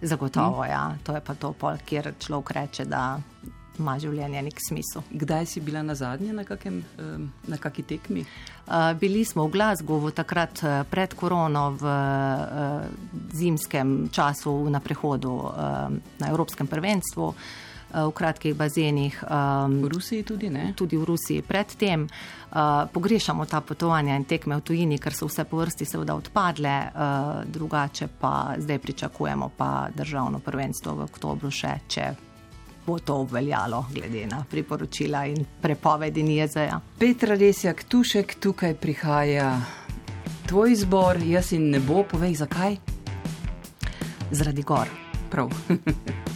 Zagotovo, 0.01 0.63
hm? 0.63 0.70
ja, 0.70 0.84
to 1.03 1.15
je 1.15 1.22
pa 1.22 1.34
to, 1.34 1.53
pol, 1.53 1.77
kjer 1.86 2.13
človek 2.20 2.51
reče, 2.51 2.86
da 2.86 3.20
ima 3.79 3.98
življenje 4.01 4.41
nek 4.41 4.62
smisel. 4.62 5.06
Kdaj 5.12 5.46
si 5.46 5.62
bila 5.62 5.84
na 5.86 5.96
zadnje 5.96 6.34
na, 6.34 6.44
kakem, 6.48 6.82
na 7.48 7.60
kaki 7.62 7.86
tekmi? 7.86 8.25
Bili 9.00 9.24
smo 9.25 9.46
v 9.48 9.53
Glasgowu 9.53 10.12
takrat 10.12 10.63
eh, 10.65 10.82
pred 10.89 11.13
korono 11.15 11.70
v 11.77 11.86
uh, 11.86 12.84
zimskem 13.32 14.10
času 14.12 14.51
na 14.70 14.82
prehodu 14.84 15.32
na 16.20 16.25
Evropskem 16.27 16.67
prvenstvu. 16.67 17.32
V 17.94 18.12
kratkih 18.12 18.56
bazenih. 18.56 19.24
V 19.82 19.88
Rusiji 19.88 20.24
tudi 20.24 20.50
ne? 20.50 20.74
Tudi 20.75 20.98
v 20.98 21.03
Rusiji. 21.08 21.41
Predtem 21.41 22.03
uh, 22.03 22.84
pogrešamo 22.91 23.46
ta 23.46 23.62
potovanja 23.62 24.15
in 24.15 24.25
tekme 24.27 24.60
v 24.60 24.62
tujini, 24.62 25.00
ker 25.00 25.15
so 25.15 25.27
vse 25.27 25.48
po 25.48 25.62
vrsti 25.62 25.86
seveda 25.86 26.15
odpadle, 26.15 26.75
uh, 26.84 27.41
drugače 27.48 28.08
pa 28.20 28.56
zdaj 28.58 28.79
pričakujemo 28.79 29.51
pa 29.58 29.88
državno 29.96 30.39
prvenstvo 30.39 30.96
v 31.00 31.08
oktobru 31.08 31.51
še, 31.51 31.74
če 31.88 32.12
bo 32.88 33.00
to 33.00 33.15
obveljalo, 33.24 33.86
glede 33.91 34.27
na 34.27 34.44
priporočila 34.50 35.25
in 35.27 35.44
prepovedi 35.62 36.24
NIEZ-a. 36.24 36.79
Petra 37.00 37.36
Resjak, 37.36 37.84
tušek, 37.84 38.38
tukaj 38.39 38.77
prihaja 38.79 39.50
tvoj 40.48 40.72
izbor, 40.72 41.20
jaz 41.20 41.51
in 41.51 41.70
ne 41.72 41.84
bo, 41.84 42.06
povej 42.08 42.39
zakaj? 42.39 42.79
Zaradi 44.32 44.63
gor. 44.63 44.88
Prav. 45.29 45.51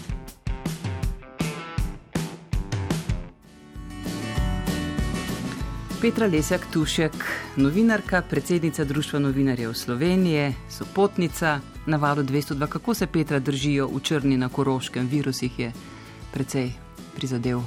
Petra 6.02 6.26
Lesjak 6.26 6.66
Tušek, 6.74 7.14
novinarka, 7.56 8.22
predsednica 8.22 8.84
Društva 8.84 9.20
novinarjev 9.20 9.74
Slovenije, 9.74 10.54
sopotnica 10.70 11.60
na 11.86 11.98
valu 11.98 12.24
202. 12.24 12.68
Kako 12.68 12.94
se 12.94 13.08
Petra 13.08 13.40
držijo 13.40 13.88
v 13.88 14.00
črni 14.00 14.38
na 14.38 14.50
koroškem, 14.50 15.08
virus 15.08 15.42
jih 15.42 15.60
je 15.60 15.72
precej 16.34 16.72
prizadel. 17.16 17.62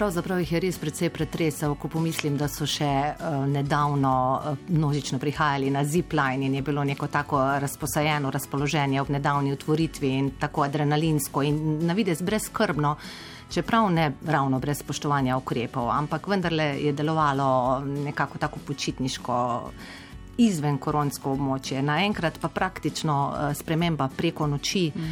Pravzaprav 0.00 0.38
jih 0.40 0.52
je 0.52 0.60
res 0.64 0.78
precej 0.80 1.10
pretresel, 1.12 1.74
ko 1.76 1.88
pomislim, 1.92 2.38
da 2.40 2.46
so 2.48 2.64
še 2.64 2.86
uh, 2.88 3.42
nedavno 3.44 4.12
uh, 4.32 4.62
množično 4.72 5.18
prihajali 5.20 5.68
na 5.68 5.82
zipline 5.84 6.46
in 6.46 6.54
je 6.56 6.62
bilo 6.64 6.80
neko 6.88 7.10
tako 7.12 7.42
razposajeno 7.60 8.30
razpoloženje 8.32 9.02
ob 9.02 9.10
nedavni 9.12 9.52
otvoritvi 9.52 10.14
in 10.22 10.30
tako 10.40 10.64
adrenalinsko 10.64 11.44
in 11.44 11.60
na 11.84 11.92
vides 11.92 12.24
brezkrbno, 12.24 12.94
čeprav 13.52 13.90
ne 13.92 14.06
ravno 14.24 14.56
brez 14.58 14.80
spoštovanja 14.80 15.36
ukrepov, 15.36 15.92
ampak 15.92 16.32
vendarle 16.32 16.70
je 16.80 16.96
delovalo 16.96 17.84
nekako 17.84 18.40
tako 18.40 18.64
počitniško 18.72 19.36
izven 20.40 20.78
koronsko 20.78 21.34
območje. 21.34 21.82
Naenkrat 21.82 22.38
pa 22.40 22.48
praktično 22.48 23.16
uh, 23.28 23.52
sprememba 23.56 24.08
preko 24.16 24.46
noči 24.46 24.90
mm 24.94 25.08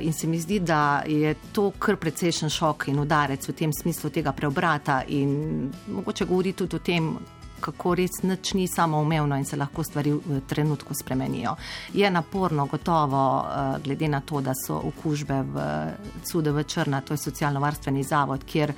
in 0.00 0.12
se 0.12 0.26
mi 0.26 0.38
zdi, 0.40 0.60
da 0.60 1.02
je 1.06 1.34
to 1.52 1.70
kar 1.78 1.96
precejšen 1.96 2.50
šok 2.50 2.88
in 2.88 2.98
udarec 2.98 3.48
v 3.48 3.52
tem 3.52 3.72
smislu 3.72 4.10
tega 4.10 4.32
preobrata 4.32 5.02
in 5.08 5.70
mogoče 5.88 6.24
govori 6.24 6.52
tudi 6.52 6.76
o 6.76 6.78
tem, 6.78 7.08
kako 7.64 7.94
res 7.96 8.20
nič 8.22 8.52
ni 8.54 8.66
samoumevno 8.68 9.36
in 9.40 9.44
se 9.44 9.56
lahko 9.56 9.84
stvari 9.84 10.12
v 10.12 10.40
trenutku 10.48 10.94
spremenijo. 10.94 11.56
Je 11.94 12.10
naporno, 12.10 12.66
gotovo, 12.66 13.22
eh, 13.40 13.78
glede 13.84 14.08
na 14.08 14.20
to, 14.20 14.40
da 14.40 14.52
so 14.54 14.80
okužbe 14.84 15.42
v 15.42 15.64
CUDV 16.24 16.62
Črna, 16.62 17.00
to 17.00 17.14
je 17.14 17.18
socialno-varstveni 17.24 18.04
zavod, 18.04 18.44
kjer 18.44 18.72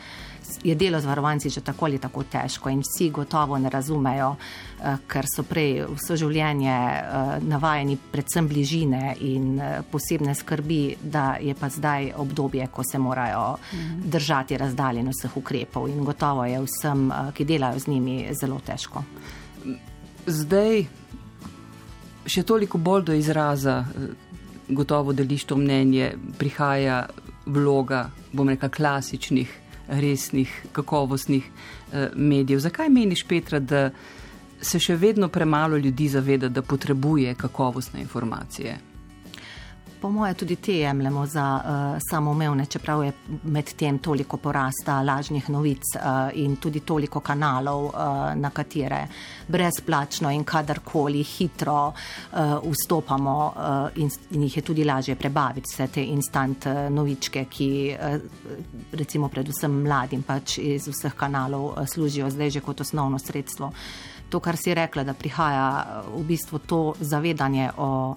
je 0.64 0.75
delo 0.75 1.00
z 1.00 1.04
varovanci 1.04 1.50
že 1.50 1.60
tako 1.60 1.84
ali 1.84 1.98
tako 1.98 2.22
težko 2.22 2.70
in 2.70 2.80
vsi 2.80 3.10
gotovo 3.10 3.58
ne 3.58 3.70
razumejo, 3.70 4.36
eh, 4.36 4.96
ker 5.06 5.25
so 5.28 5.42
prej 5.42 5.84
vse 5.94 6.16
življenje 6.16 6.76
eh, 6.76 7.40
navajeni 7.40 7.96
predvsem 8.12 8.48
bližine 8.48 9.14
in 9.20 9.58
eh, 9.60 9.82
posebne 9.90 10.34
skrbi, 10.34 10.96
da 11.02 11.36
je 11.40 11.54
pa 11.54 11.68
zdaj 11.68 12.12
obdobje, 12.16 12.66
ko 12.72 12.82
se 12.84 12.98
morajo 12.98 13.58
mhm. 13.72 14.08
držati 14.10 14.56
razdaljen 14.56 15.10
vseh 15.10 15.36
ukrepov 15.36 15.88
in 15.88 16.04
gotovo 16.04 16.44
je 16.44 16.60
vsem, 16.62 17.10
ki 17.34 17.44
delajo 17.44 17.78
z 17.78 17.86
njimi, 17.88 18.16
zelo 18.40 18.60
težko. 18.66 19.04
Zdaj 20.26 20.86
še 22.26 22.42
toliko 22.42 22.78
bolj 22.78 23.04
do 23.04 23.14
izraza, 23.14 23.84
gotovo 24.68 25.12
deliš 25.12 25.44
to 25.44 25.56
mnenje, 25.56 26.16
prihaja 26.38 27.06
vloga, 27.46 28.08
bom 28.32 28.48
rekel, 28.48 28.70
klasičnih 28.70 29.65
resnih, 29.88 30.66
kakovostnih 30.72 31.44
eh, 31.92 32.08
medijev. 32.14 32.60
Zakaj 32.60 32.88
meniš, 32.88 33.24
Petra, 33.28 33.58
da 33.58 33.90
se 34.60 34.78
še 34.80 34.96
vedno 34.96 35.28
premalo 35.28 35.76
ljudi 35.76 36.08
zaveda, 36.08 36.48
da 36.48 36.62
potrebuje 36.62 37.34
kakovostne 37.34 38.00
informacije? 38.00 38.78
Po 40.06 40.10
moje 40.10 40.34
tudi 40.34 40.56
te 40.56 40.72
jemljemo 40.72 41.26
za 41.26 41.60
uh, 41.64 41.98
samoumevne, 42.10 42.66
čeprav 42.66 43.04
je 43.04 43.12
med 43.42 43.72
tem 43.75 43.98
toliko 43.98 44.36
porasta 44.36 45.00
lažnih 45.02 45.48
novic 45.50 45.82
uh, 45.96 46.30
in 46.34 46.54
tudi 46.56 46.80
toliko 46.80 47.20
kanalov, 47.20 47.84
uh, 47.84 47.90
na 48.34 48.50
katere 48.50 49.00
brezplačno 49.48 50.30
in 50.30 50.44
kadarkoli 50.44 51.22
hitro 51.22 51.88
uh, 51.88 52.38
vstopamo 52.70 53.34
uh, 53.56 53.98
in, 53.98 54.10
in 54.30 54.46
jih 54.46 54.56
je 54.56 54.62
tudi 54.62 54.84
lažje 54.84 55.16
prebaviti, 55.16 55.75
vse 55.75 55.88
te 55.98 56.04
instant 56.04 56.70
novičke, 56.90 57.44
ki 57.50 57.70
uh, 57.90 58.16
recimo 58.92 59.28
predvsem 59.28 59.82
mladim 59.82 60.22
pač 60.22 60.60
iz 60.62 60.86
vseh 60.86 61.18
kanalov 61.18 61.72
uh, 61.72 61.82
služijo 61.82 62.30
zdaj 62.30 62.50
že 62.50 62.60
kot 62.60 62.86
osnovno 62.86 63.18
sredstvo. 63.18 63.72
To, 64.30 64.38
kar 64.40 64.54
si 64.56 64.75
rekla, 64.75 65.02
da 65.02 65.18
prihaja 65.18 66.02
v 66.14 66.22
bistvu 66.30 66.58
to 66.58 66.94
zavedanje 67.00 67.72
o 67.76 68.14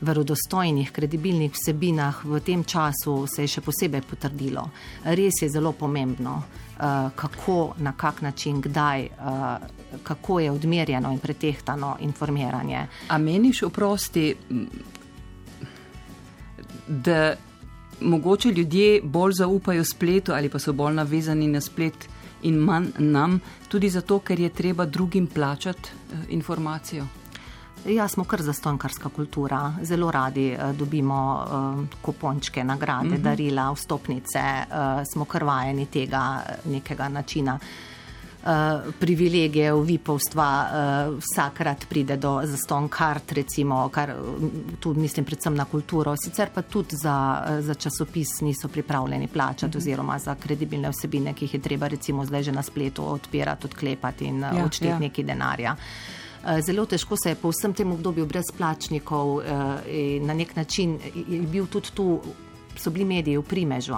verodostojnih, 0.00 0.90
kredibilnih 0.92 1.52
vsebinah 1.52 2.24
v 2.24 2.40
tem 2.40 2.64
času 2.64 3.26
se 3.26 3.42
je 3.42 3.48
še 3.48 3.62
posebej 3.64 4.02
potrdilo. 4.04 4.68
Res 5.04 5.40
je 5.42 5.48
zelo 5.48 5.72
pomembno, 5.72 6.36
uh, 6.36 7.08
kako, 7.16 7.74
na 7.78 7.92
kak 7.96 8.22
način, 8.22 8.60
kdaj, 8.60 9.08
uh, 9.08 10.02
kako 10.02 10.40
je 10.40 10.50
odmerjeno 10.50 11.12
in 11.12 11.18
pretehtano 11.18 11.96
informiranje. 12.00 12.86
A 13.08 13.18
meniš, 13.18 13.62
oprosti, 13.62 14.34
da 16.88 17.34
mogoče 18.00 18.52
ljudje 18.52 19.00
bolj 19.02 19.32
zaupajo 19.32 19.84
spletu 19.84 20.32
ali 20.32 20.48
pa 20.48 20.58
so 20.58 20.72
bolj 20.72 20.94
navezani 20.94 21.48
na 21.48 21.60
splet 21.60 22.08
in 22.42 22.58
manj 22.60 22.92
nam, 22.98 23.40
tudi 23.68 23.88
zato, 23.90 24.18
ker 24.20 24.40
je 24.40 24.48
treba 24.48 24.84
drugim 24.84 25.26
plačati 25.26 25.90
uh, 26.12 26.18
informacijo? 26.28 27.06
Ja, 27.88 28.08
smo 28.08 28.24
kar 28.24 28.42
zastonkarska 28.42 29.08
kultura. 29.08 29.72
Zelo 29.82 30.10
radi 30.10 30.52
uh, 30.52 30.76
dobimo 30.76 31.46
uh, 31.46 31.84
kupončke, 32.02 32.64
nagrade, 32.64 33.08
uh 33.08 33.12
mhm. 33.12 33.20
-huh. 33.20 33.22
darila, 33.22 33.72
vstopnice. 33.72 34.40
Uh, 34.70 35.04
smo 35.12 35.24
kar 35.24 35.44
vajeni 35.44 35.86
tega 35.86 36.42
nekega 36.64 37.08
načina. 37.08 37.58
Uh, 38.42 38.52
privilegijev, 38.98 39.80
vipovstva, 39.80 40.66
uh, 40.66 41.18
vsakrat 41.18 41.86
pride 41.88 42.16
do 42.16 42.40
zaston 42.44 42.88
kart, 42.88 43.32
recimo, 43.32 43.88
kar 43.88 44.14
tu 44.80 44.94
mislim 44.94 45.24
predvsem 45.24 45.54
na 45.54 45.64
kulturo, 45.64 46.14
sicer 46.24 46.48
pa 46.54 46.62
tudi 46.62 46.96
za, 46.96 47.42
za 47.60 47.74
časopis 47.74 48.40
niso 48.40 48.68
pripravljeni 48.68 49.28
plačati 49.28 49.64
uh 49.64 49.68
mhm. 49.68 49.72
-huh. 49.72 49.76
oziroma 49.76 50.18
za 50.18 50.34
kredibilne 50.34 50.90
vsebine, 50.90 51.34
ki 51.34 51.44
jih 51.44 51.54
je 51.54 51.60
treba 51.60 51.88
recimo 51.88 52.24
zdaj 52.24 52.42
že 52.42 52.52
na 52.52 52.62
spletu 52.62 53.12
odpirati, 53.12 53.66
odklepati 53.66 54.24
in 54.24 54.40
ja, 54.40 54.64
odšteti 54.64 54.90
ja. 54.90 54.98
nekaj 54.98 55.24
denarja. 55.24 55.72
Uh, 55.72 55.78
Eh, 55.78 56.25
zelo 56.66 56.86
težko 56.86 57.16
se 57.16 57.28
je 57.28 57.34
po 57.34 57.50
vsem 57.50 57.74
tem 57.74 57.92
obdobju 57.92 58.26
brezplačnikov 58.26 59.40
eh, 59.40 60.20
na 60.20 60.34
nek 60.34 60.56
način 60.56 60.98
je 61.14 61.40
bil 61.40 61.66
tudi 61.66 61.94
tu. 61.94 62.20
So 62.76 62.90
bili 62.92 63.04
mediji 63.08 63.38
v 63.38 63.42
primežu. 63.42 63.94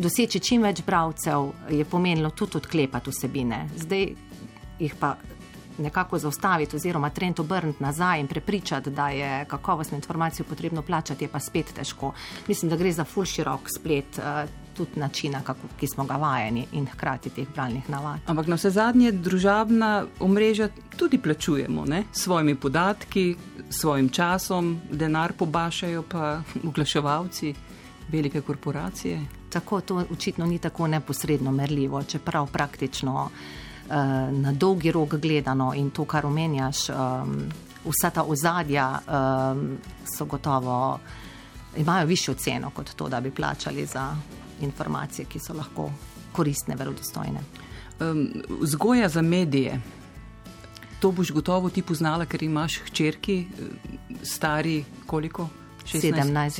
Doseči 0.00 0.40
čim 0.40 0.62
več 0.64 0.80
bralcev 0.80 1.50
je 1.68 1.84
pomenilo 1.84 2.30
tudi 2.30 2.56
odklepati 2.56 3.12
vsebine. 3.12 3.58
Zdaj 3.76 4.06
jih 4.78 4.94
pa 4.96 5.10
nekako 5.78 6.18
zaustaviti, 6.18 6.76
oziroma 6.76 7.10
trend 7.10 7.40
obrniti 7.40 7.82
nazaj 7.82 8.20
in 8.20 8.26
prepričati, 8.26 8.90
da 8.90 9.08
je 9.08 9.44
kakovostno 9.44 9.96
informacijo 9.96 10.46
potrebno 10.48 10.82
plačati, 10.82 11.24
je 11.24 11.28
pa 11.28 11.40
spet 11.40 11.74
težko. 11.76 12.14
Mislim, 12.46 12.70
da 12.70 12.76
gre 12.76 12.92
za 12.92 13.04
full 13.04 13.26
širok 13.26 13.68
splet. 13.76 14.20
Tudi 14.78 15.00
načina, 15.00 15.40
kako, 15.42 15.68
ki 15.80 15.86
smo 15.90 16.04
ga 16.06 16.14
vajeni 16.22 16.66
in 16.72 16.84
hkrati 16.86 17.30
teh 17.34 17.48
bralnih 17.54 17.88
navad. 17.90 18.20
Ampak 18.30 18.46
na 18.46 18.54
vse 18.54 18.70
zadnje 18.70 19.10
družabna 19.12 20.04
omrežja 20.22 20.68
tudi 20.96 21.18
plačujemo 21.18 21.84
ne? 21.84 22.04
svojimi 22.12 22.54
podatki, 22.54 23.34
svojim 23.70 24.08
časom, 24.08 24.76
denar 24.90 25.32
pobašajo 25.32 26.04
pa 26.08 26.40
oglaševalci, 26.62 27.54
velike 28.08 28.40
korporacije. 28.40 29.20
Tako 29.50 29.80
to 29.80 30.04
očitno 30.12 30.46
ni 30.46 30.58
tako 30.58 30.86
neposredno 30.86 31.52
merljivo, 31.52 32.02
čeprav 32.02 32.46
praktično 32.46 33.24
uh, 33.24 33.92
na 34.30 34.52
dolgi 34.52 34.92
rok 34.92 35.14
gledano 35.14 35.72
in 35.74 35.90
to, 35.90 36.04
kar 36.04 36.26
omenjaš, 36.26 36.88
um, 36.88 37.50
vsa 37.84 38.10
ta 38.10 38.22
ozadja 38.22 38.92
um, 38.98 39.78
so 40.16 40.24
gotovo. 40.24 40.98
Imajo 41.76 42.06
višjo 42.06 42.34
ceno 42.34 42.70
kot 42.70 42.94
to, 42.94 43.08
da 43.08 43.20
bi 43.20 43.30
plačali 43.30 43.86
za 43.86 44.14
informacije, 44.60 45.26
ki 45.26 45.38
so 45.38 45.54
lahko 45.54 45.90
koristne, 46.32 46.76
verodostojne. 46.76 47.40
Um, 48.00 48.28
vzgoja 48.60 49.08
za 49.08 49.22
medije. 49.22 49.80
To 51.00 51.10
boš 51.12 51.30
gotovo 51.30 51.70
ti 51.70 51.82
poznala, 51.82 52.26
ker 52.26 52.42
imaš 52.42 52.80
hčerki, 52.86 53.46
stari 54.22 54.84
koliko? 55.06 55.48
16, 55.84 56.12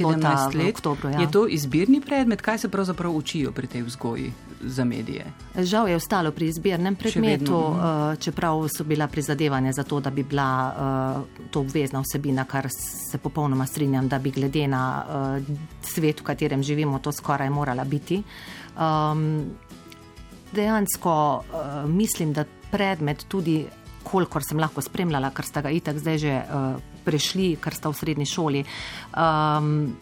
17 0.04 0.54
let. 0.54 0.74
Oktobru, 0.74 1.10
ja. 1.10 1.20
Je 1.20 1.30
to 1.30 1.46
izbirni 1.46 2.00
predmet, 2.00 2.42
kaj 2.42 2.58
se 2.58 2.68
pravzaprav 2.68 3.12
učijo 3.12 3.52
pri 3.52 3.66
tej 3.66 3.82
vzgoji 3.82 4.32
za 4.60 4.84
medije? 4.84 5.26
Žal 5.58 5.88
je 5.88 5.96
ostalo 5.96 6.30
pri 6.30 6.46
izbirnem 6.46 6.96
predmetu, 6.96 7.56
uh, 7.56 7.78
čeprav 8.20 8.68
so 8.68 8.84
bila 8.84 9.06
prizadevanja 9.06 9.72
za 9.72 9.82
to, 9.82 10.00
da 10.00 10.10
bi 10.10 10.22
bila 10.22 10.48
uh, 10.68 11.48
to 11.50 11.60
obvezna 11.60 12.00
vsebina, 12.00 12.44
kar 12.44 12.68
se 13.10 13.18
popolnoma 13.18 13.66
strinjam, 13.66 14.08
da 14.08 14.18
bi 14.18 14.30
glede 14.30 14.66
na 14.68 15.04
uh, 15.08 15.56
svet, 15.82 16.20
v 16.20 16.24
katerem 16.24 16.62
živimo, 16.62 16.98
to 16.98 17.12
skoraj 17.12 17.50
morala 17.50 17.84
biti. 17.84 18.22
Um, 18.78 19.50
dejansko 20.52 21.36
uh, 21.36 21.90
mislim, 21.90 22.32
da 22.32 22.44
predmet 22.70 23.24
tudi 23.28 23.66
kolikor 24.02 24.42
sem 24.44 24.60
lahko 24.60 24.82
spremljala, 24.82 25.30
ker 25.36 25.44
sta 25.44 25.62
ga 25.64 25.72
itak 25.74 25.98
zdaj 26.00 26.18
že 26.18 26.34
uh, 26.40 26.78
prešli, 27.04 27.56
ker 27.60 27.76
sta 27.76 27.92
v 27.92 27.96
srednji 27.96 28.26
šoli. 28.28 28.64
Um, 29.12 29.96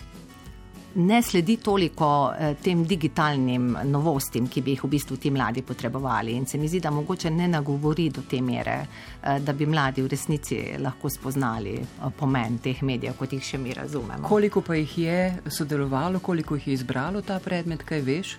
Ne 0.99 1.23
sledi 1.23 1.57
toliko 1.57 2.33
eh, 2.39 2.55
tem 2.63 2.85
digitalnim 2.89 3.77
novostim, 3.85 4.47
ki 4.49 4.63
bi 4.65 4.73
jih 4.73 4.85
v 4.87 4.89
bistvu 4.95 5.19
ti 5.21 5.31
mladi 5.31 5.61
potrebovali. 5.63 6.33
In 6.33 6.47
se 6.47 6.57
mi 6.59 6.69
zdi, 6.69 6.81
da 6.81 6.91
mogoče 6.91 7.31
ne 7.31 7.49
nagovori 7.53 8.09
do 8.11 8.23
te 8.29 8.41
mere, 8.41 8.77
eh, 9.23 9.41
da 9.41 9.53
bi 9.53 9.67
mladi 9.67 10.03
v 10.03 10.09
resnici 10.09 10.61
lahko 10.81 11.11
spoznali 11.13 11.75
eh, 11.77 12.07
pomen 12.17 12.57
teh 12.65 12.81
medijev, 12.83 13.19
kot 13.19 13.33
jih 13.37 13.45
še 13.45 13.61
mi 13.61 13.77
razumemo. 13.77 14.25
Koliko 14.29 14.63
pa 14.65 14.79
jih 14.81 14.99
je 14.99 15.19
sodelovalo, 15.59 16.19
koliko 16.21 16.57
jih 16.57 16.69
je 16.69 16.79
izbralo 16.81 17.21
ta 17.21 17.37
predmet, 17.45 17.85
kaj 17.85 18.01
veš 18.01 18.39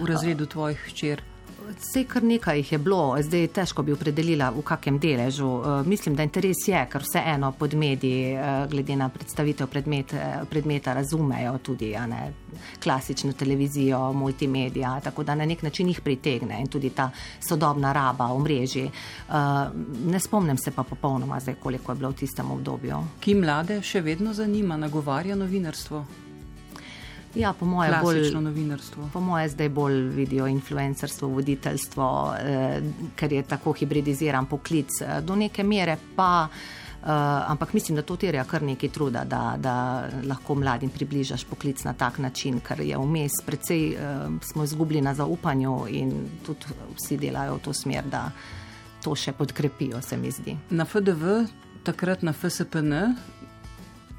v 0.00 0.08
razredu 0.08 0.48
tvojih 0.48 0.80
hčer? 0.88 1.29
Vse 1.78 2.04
kar 2.04 2.22
nekaj 2.22 2.56
jih 2.58 2.72
je 2.72 2.78
bilo, 2.78 3.16
zdaj 3.22 3.46
težko 3.54 3.82
bi 3.82 3.92
opredelila, 3.92 4.50
v 4.50 4.62
kakem 4.66 4.98
deležu. 4.98 5.46
Uh, 5.46 5.86
mislim, 5.86 6.16
da 6.16 6.26
interes 6.26 6.62
je, 6.66 6.80
ker 6.90 7.04
vseeno 7.04 7.52
pod 7.58 7.74
mediji, 7.74 8.34
uh, 8.34 8.64
glede 8.70 8.96
na 8.96 9.08
predstavitev 9.08 9.68
predmet, 9.70 10.14
predmeta, 10.50 10.94
razumejo 10.94 11.58
tudi 11.62 11.92
ne, 12.08 12.22
klasično 12.82 13.32
televizijo, 13.32 14.12
multimedija, 14.12 15.00
tako 15.04 15.24
da 15.24 15.34
na 15.34 15.46
nek 15.46 15.62
način 15.62 15.88
jih 15.88 16.00
pritegne 16.00 16.60
in 16.60 16.68
tudi 16.68 16.90
ta 16.90 17.10
sodobna 17.48 17.92
raba 17.92 18.32
v 18.32 18.38
mreži. 18.44 18.88
Ne 20.06 20.20
spomnim 20.20 20.58
se 20.58 20.70
pa 20.70 20.82
popolnoma, 20.82 21.40
zdaj, 21.40 21.54
koliko 21.62 21.92
je 21.92 21.96
bilo 21.96 22.10
v 22.10 22.18
tistem 22.22 22.50
obdobju. 22.50 23.04
Ki 23.20 23.34
mlade 23.34 23.80
še 23.82 24.00
vedno 24.00 24.34
zanima, 24.34 24.76
nagovarja 24.76 25.36
novinarstvo? 25.36 26.04
Ja, 27.34 27.52
po 27.52 27.66
mojem, 27.66 27.94
bolj 28.02 28.32
novinarstvo. 28.34 29.10
Po 29.12 29.20
mojem, 29.20 29.48
zdaj 29.48 29.68
bolj 29.68 30.00
vidijo 30.14 30.46
influencerstvo, 30.46 31.28
voditeljstvo, 31.28 32.34
eh, 32.38 32.82
ker 33.16 33.32
je 33.32 33.42
tako 33.42 33.72
hibridiziran 33.72 34.46
poklic 34.46 35.00
eh, 35.00 35.20
do 35.20 35.36
neke 35.36 35.62
mere, 35.62 35.96
pa, 36.16 36.48
eh, 36.50 37.06
ampak 37.46 37.72
mislim, 37.72 37.96
da 37.96 38.02
to 38.02 38.16
terja 38.16 38.44
kar 38.44 38.62
nekaj 38.62 38.88
truda, 38.90 39.24
da, 39.24 39.54
da 39.58 40.08
lahko 40.26 40.54
mladim 40.54 40.90
približaš 40.90 41.44
poklic 41.44 41.84
na 41.84 41.92
tak 41.92 42.18
način, 42.18 42.60
ker 42.60 42.80
je 42.80 42.98
vmes 42.98 43.38
precej 43.46 43.92
eh, 43.92 44.26
smo 44.42 44.64
izgubili 44.64 45.00
na 45.00 45.14
zaupanju 45.14 45.84
in 45.88 46.12
tudi 46.46 46.74
vsi 46.96 47.16
delajo 47.16 47.54
v 47.54 47.64
to 47.64 47.72
smer, 47.72 48.04
da 48.10 48.30
to 49.04 49.14
še 49.14 49.32
podkrepijo, 49.32 50.02
se 50.02 50.16
mi 50.16 50.30
zdi. 50.30 50.56
Na 50.70 50.84
FDV, 50.84 51.46
takrat 51.84 52.22
na 52.22 52.32
FSPN, 52.32 53.14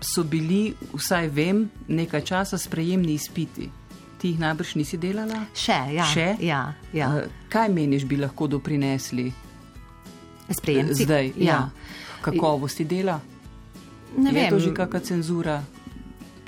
so 0.02 0.24
bili, 0.24 0.74
vsaj 0.94 1.28
vem, 1.28 1.70
nekaj 1.88 2.22
časa 2.22 2.58
sprejemni 2.58 3.14
izpiti. 3.14 3.70
Ti 4.18 4.30
jih 4.34 4.40
najbrž 4.40 4.76
nisi 4.76 4.98
delala? 5.02 5.46
Še, 5.58 5.78
ja. 5.96 6.06
Še? 6.06 6.28
Ja, 6.46 6.62
ja. 6.94 7.10
Uh, 7.10 7.46
kaj 7.50 7.70
meniš, 7.74 8.06
bi 8.10 8.20
lahko 8.22 8.48
doprinesli? 8.50 9.32
Sprejemci. 10.52 11.06
Zdaj, 11.06 11.34
ja. 11.38 11.46
ja. 11.46 11.60
Kakovosti 12.22 12.86
dela? 12.86 13.20
Ne 14.18 14.30
je 14.30 14.36
vem. 14.36 14.50
to 14.52 14.60
že 14.60 14.74
kakšna 14.76 15.00
cenzura, 15.00 15.62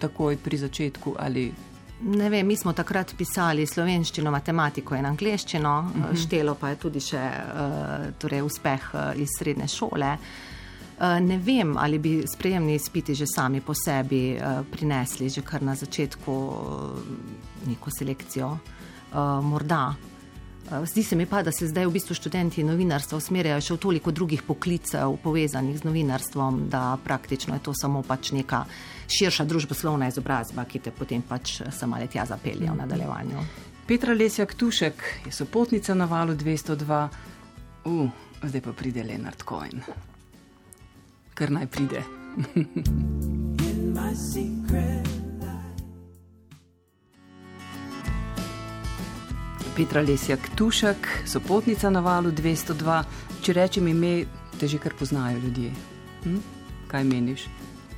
takoj 0.02 0.38
pri 0.38 0.58
začetku 0.66 1.16
ali. 1.18 1.48
Ne 2.04 2.28
vem, 2.30 2.44
mi 2.46 2.58
smo 2.60 2.74
takrat 2.76 3.14
pisali 3.16 3.64
slovenščino, 3.66 4.32
matematiko 4.32 4.98
in 5.00 5.06
angliščino, 5.08 5.76
uh 5.80 5.86
mhm. 5.86 6.04
-huh. 6.04 6.26
štelo 6.26 6.56
pa 6.56 6.70
je 6.70 6.76
tudi 6.76 7.00
še 7.00 7.22
uh, 7.22 8.12
torej 8.20 8.42
uspeh 8.42 8.90
uh, 8.94 9.00
iz 9.16 9.30
srednje 9.40 9.68
šole. 9.68 10.12
Uh, 10.14 10.20
Eh, 10.20 10.53
ne 11.20 11.38
vem, 11.38 11.78
ali 11.78 12.00
bi 12.00 12.24
sprejemni 12.28 12.76
izpiti 12.76 13.16
že 13.16 13.26
sami 13.28 13.62
po 13.62 13.74
sebi 13.74 14.32
eh, 14.32 14.64
prinesli 14.72 15.30
že 15.30 15.42
kar 15.42 15.62
na 15.64 15.76
začetku 15.76 16.32
eh, 16.32 17.68
neko 17.68 17.90
selekcijo. 17.92 18.58
Morda. 19.44 19.94
Zdi 20.86 21.04
se 21.04 21.16
mi 21.16 21.26
pa, 21.26 21.44
da 21.44 21.52
se 21.52 21.68
zdaj 21.68 21.86
v 21.86 21.92
bistvu 21.94 22.16
študenti 22.18 22.64
novinarstva 22.66 23.18
usmerjajo 23.22 23.62
še 23.62 23.74
v 23.76 23.78
toliko 23.78 24.12
drugih 24.12 24.42
poklicev 24.42 25.20
povezanih 25.22 25.78
z 25.78 25.86
novinarstvom, 25.86 26.64
da 26.66 26.98
praktično 27.04 27.54
je 27.54 27.62
to 27.62 27.76
samo 27.78 28.02
pač 28.02 28.32
neka 28.34 28.64
širša 29.14 29.46
družboslovna 29.46 30.08
izobrazba, 30.10 30.66
ki 30.66 30.82
te 30.82 30.92
potem 30.92 31.22
pač 31.22 31.60
samo 31.70 32.00
let 32.02 32.10
tja 32.16 32.26
zapelje 32.26 32.72
v 32.72 32.78
nadaljevanju. 32.80 33.44
Petra 33.86 34.16
Lesjak 34.18 34.56
Tušek 34.58 35.04
je 35.28 35.36
sopotnica 35.36 35.94
na 35.94 36.10
valu 36.10 36.34
202, 36.34 37.04
uh, 37.86 38.10
zdaj 38.42 38.66
pa 38.66 38.74
pride 38.74 39.06
Leonard 39.06 39.46
Cohen 39.46 39.86
kar 41.34 41.52
naj 41.52 41.68
pride. 41.68 42.04
Petra 49.76 50.02
Lesjak 50.02 50.40
Tušek, 50.56 51.08
sopotnica 51.26 51.90
na 51.90 52.00
valu 52.00 52.30
202. 52.32 53.04
Če 53.42 53.54
rečem 53.58 53.88
ime, 53.90 54.26
te 54.60 54.70
že 54.70 54.78
kar 54.78 54.94
poznajo 54.94 55.40
ljudje. 55.42 55.72
Hm? 56.24 56.38
Kaj 56.88 57.04
meniš? 57.10 57.48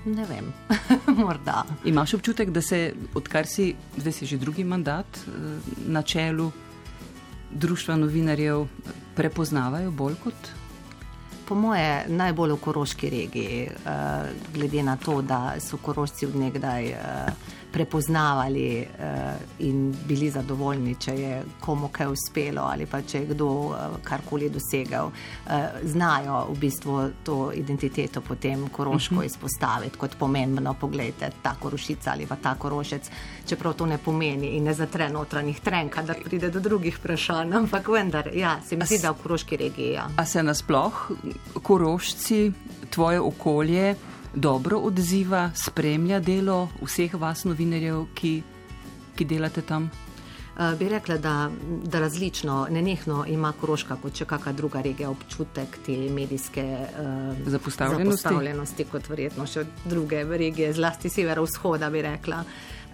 Ne 0.06 0.24
vem, 0.30 0.54
morda. 1.19 1.65
Imaš 1.84 2.13
občutek, 2.13 2.50
da 2.56 2.62
se, 2.62 2.93
odkar 3.13 3.48
si, 3.48 3.74
zdaj 3.98 4.13
si 4.13 4.26
že 4.26 4.38
drugi 4.38 4.63
mandat 4.63 5.06
eh, 5.28 5.60
na 5.88 6.02
čelu 6.02 6.52
društva 7.52 7.95
novinarjev, 7.95 8.67
prepoznavajo 9.15 9.91
bolj 9.91 10.15
kot 10.24 10.52
po 11.47 11.55
moje 11.55 12.05
najbolj 12.08 12.51
v 12.51 12.60
koroški 12.62 13.10
regiji, 13.10 13.67
uh, 13.69 14.27
glede 14.53 14.84
na 14.84 14.97
to, 14.97 15.21
da 15.21 15.55
so 15.60 15.77
korošci 15.77 16.25
odnegdaj 16.25 16.91
uh, 16.91 16.97
prepoznavali 17.75 18.88
uh, 18.88 19.05
in 19.59 19.95
bili 20.07 20.29
zadovoljni, 20.31 20.93
če 20.95 21.13
je 21.19 21.39
komu 21.59 21.89
kaj 21.91 22.07
uspelo 22.07 22.63
ali 22.71 22.85
pa 22.88 23.01
če 23.01 23.19
je 23.19 23.25
kdo 23.33 23.47
uh, 23.49 23.97
karkoli 24.03 24.47
dosegel. 24.49 25.11
Uh, 25.11 25.51
znajo 25.83 26.38
v 26.53 26.55
bistvu 26.59 26.95
to 27.27 27.51
identiteto 27.51 28.21
potem 28.21 28.63
koroško 28.69 29.15
uh 29.15 29.17
mhm. 29.17 29.21
-huh. 29.21 29.25
izpostaviti 29.25 29.97
kot 29.97 30.15
pomembno. 30.19 30.73
Poglejte, 30.73 31.29
ta 31.41 31.55
korošica 31.59 32.11
ali 32.11 32.25
pa 32.25 32.35
ta 32.35 32.55
korošec, 32.55 33.09
čeprav 33.45 33.73
to 33.73 33.85
ne 33.85 33.97
pomeni 33.97 34.47
in 34.47 34.63
ne 34.63 34.73
zatre 34.73 35.09
notranjih 35.09 35.59
trenk, 35.59 35.99
da 35.99 36.13
pride 36.23 36.49
do 36.49 36.59
drugih 36.59 36.97
vprašanj, 36.97 37.53
ampak 37.53 37.88
vendar, 37.88 38.29
ja, 38.33 38.59
se 38.67 38.75
mi 38.75 38.85
zdi, 38.85 38.99
da 39.01 39.11
v 39.11 39.21
koroški 39.23 39.57
regiji. 39.57 39.91
Ja. 39.91 40.07
A 40.17 40.25
se 40.25 40.43
nasploh 40.43 41.11
korošci, 41.61 42.51
tvoje 42.89 43.19
okolje, 43.19 43.95
dobro 44.36 44.78
odziva, 44.78 45.52
spremlja 45.56 46.19
delo 46.19 46.67
vseh 46.82 47.13
vas, 47.13 47.45
novinarjev, 47.45 48.06
ki, 48.13 48.34
ki 49.15 49.26
delate 49.26 49.62
tam? 49.62 49.89
Uh, 50.56 50.78
bi 50.80 50.88
rekla, 50.89 51.17
da, 51.17 51.50
da 51.84 52.00
različno, 52.00 52.67
nenehno 52.71 53.26
ima 53.28 53.52
Koroška 53.52 53.98
kot 54.00 54.13
če 54.15 54.26
kakšna 54.26 54.54
druga 54.56 54.82
regija 54.82 55.10
občutek 55.12 55.80
te 55.86 55.98
medijske 56.10 56.63
uh, 56.63 57.50
zapostavljenosti. 57.52 58.06
zapostavljenosti, 58.06 58.86
kot 58.91 59.10
verjetno 59.10 59.48
še 59.52 59.65
druge 59.86 60.24
regije, 60.24 60.71
zlasti 60.74 61.12
severovzhoda, 61.12 61.89
bi 61.91 62.02
rekla. 62.02 62.39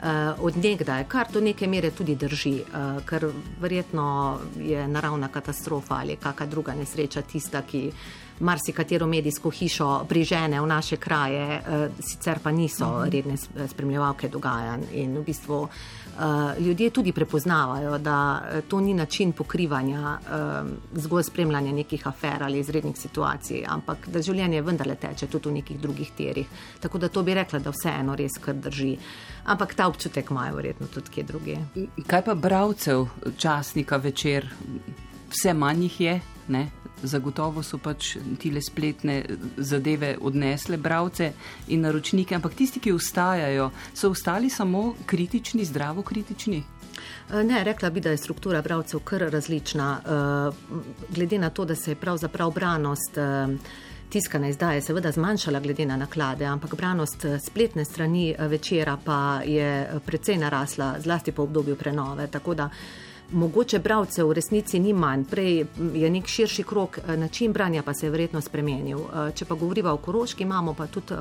Uh, 0.01 0.07
od 0.41 0.57
nekdaj, 0.57 1.05
kar 1.05 1.29
do 1.29 1.41
neke 1.41 1.67
mere 1.69 1.91
tudi 1.93 2.15
drži, 2.15 2.55
uh, 2.65 3.03
ker 3.05 3.27
verjetno 3.61 4.39
je 4.57 4.87
naravna 4.87 5.29
katastrofa 5.29 5.99
ali 6.01 6.17
kakšna 6.17 6.49
druga 6.49 6.73
nesreča 6.73 7.21
tista, 7.21 7.61
ki 7.61 7.91
marsikatero 8.41 9.07
medijsko 9.07 9.49
hišo 9.49 10.05
prižene 10.09 10.61
v 10.61 10.67
naše 10.67 10.97
kraje, 10.97 11.61
eh, 11.67 11.89
sicer 11.99 12.39
pa 12.43 12.51
niso 12.51 12.87
mhm. 12.87 13.09
redne 13.09 13.67
spremljevalke 13.67 14.29
dogajanj. 14.29 14.83
In 14.93 15.17
v 15.17 15.23
bistvu 15.23 15.67
eh, 15.67 16.59
ljudje 16.59 16.89
tudi 16.89 17.11
prepoznavajo, 17.11 17.97
da 17.97 18.41
eh, 18.43 18.61
to 18.61 18.81
ni 18.81 18.93
način 18.93 19.31
pokrivanja 19.31 20.19
zgolj 20.93 21.23
spremljanja 21.23 21.71
nekih 21.71 22.07
afer 22.07 22.43
ali 22.43 22.59
izrednih 22.59 22.97
situacij, 22.97 23.63
ampak 23.67 24.07
da 24.07 24.21
življenje 24.21 24.61
vendarle 24.61 24.95
teče 24.95 25.27
tudi 25.27 25.49
v 25.49 25.53
nekih 25.53 25.79
drugih 25.79 26.11
terih. 26.17 26.47
Tako 26.79 26.97
da 26.97 27.09
to 27.09 27.23
bi 27.23 27.33
rekla, 27.33 27.59
da 27.59 27.71
vseeno 27.71 28.15
res 28.15 28.37
kar 28.41 28.55
drži. 28.55 28.97
Ampak 29.45 29.73
ta 29.73 29.87
občutek 29.87 30.29
imajo 30.31 30.55
verjetno 30.55 30.87
tudi 30.87 31.09
kje 31.09 31.23
druge. 31.23 31.57
Kaj 32.07 32.25
pa 32.25 32.35
bravcev 32.35 33.07
časnika 33.37 33.97
večer? 33.97 34.49
Vse 35.31 35.53
manj 35.53 35.83
jih 35.83 36.01
je 36.01 36.19
Ne? 36.51 36.65
Zagotovo 37.03 37.63
so 37.63 37.79
pač 37.81 38.17
tile 38.39 38.61
spletne 38.61 39.23
zadeve 39.57 40.17
odnesle 40.21 40.77
bravce 40.77 41.31
in 41.73 41.81
naročnike, 41.87 42.35
ampak 42.35 42.53
tisti, 42.59 42.79
ki 42.83 42.91
ustajajo, 42.93 43.71
so 43.93 44.11
ostali 44.11 44.49
samo 44.49 44.93
kritični, 45.05 45.65
zdravo 45.65 46.03
kritični. 46.03 46.63
Ne, 47.31 47.63
rekla 47.63 47.89
bi, 47.89 48.01
da 48.03 48.11
je 48.11 48.17
struktura 48.17 48.61
bravcev 48.61 48.99
kar 48.99 49.23
različna. 49.31 49.89
Glede 51.09 51.39
na 51.39 51.49
to, 51.49 51.65
da 51.65 51.75
se 51.75 51.91
je 51.91 51.95
pravzaprav 51.95 52.51
branost 52.51 53.17
tiskane 54.11 54.49
izdaje 54.49 54.81
seveda 54.81 55.11
zmanjšala 55.11 55.59
glede 55.63 55.85
na 55.85 55.95
naklade, 55.97 56.45
ampak 56.45 56.75
branost 56.75 57.25
spletne 57.47 57.85
strani 57.85 58.35
večera 58.39 58.97
pa 59.05 59.41
je 59.45 59.87
precej 60.05 60.37
narasla, 60.37 60.95
zlasti 60.99 61.31
po 61.31 61.43
obdobju 61.47 61.75
prenove. 61.75 62.27
Tako 62.27 62.53
da 62.53 62.69
mogoče 63.31 63.79
bravcev 63.79 64.27
v 64.27 64.33
resnici 64.33 64.79
ni 64.79 64.93
manj, 64.93 65.25
prej 65.29 65.65
je 65.93 66.09
nek 66.09 66.27
širši 66.27 66.63
krok, 66.63 66.99
način 67.17 67.53
branja 67.53 67.83
pa 67.83 67.93
se 67.93 68.05
je 68.05 68.09
verjetno 68.11 68.41
spremenil. 68.41 68.99
Če 69.35 69.45
pa 69.45 69.55
govoriva 69.55 69.93
o 69.93 69.97
Koroški, 69.97 70.43
imamo 70.43 70.73
pa 70.73 70.87
tudi 70.87 71.15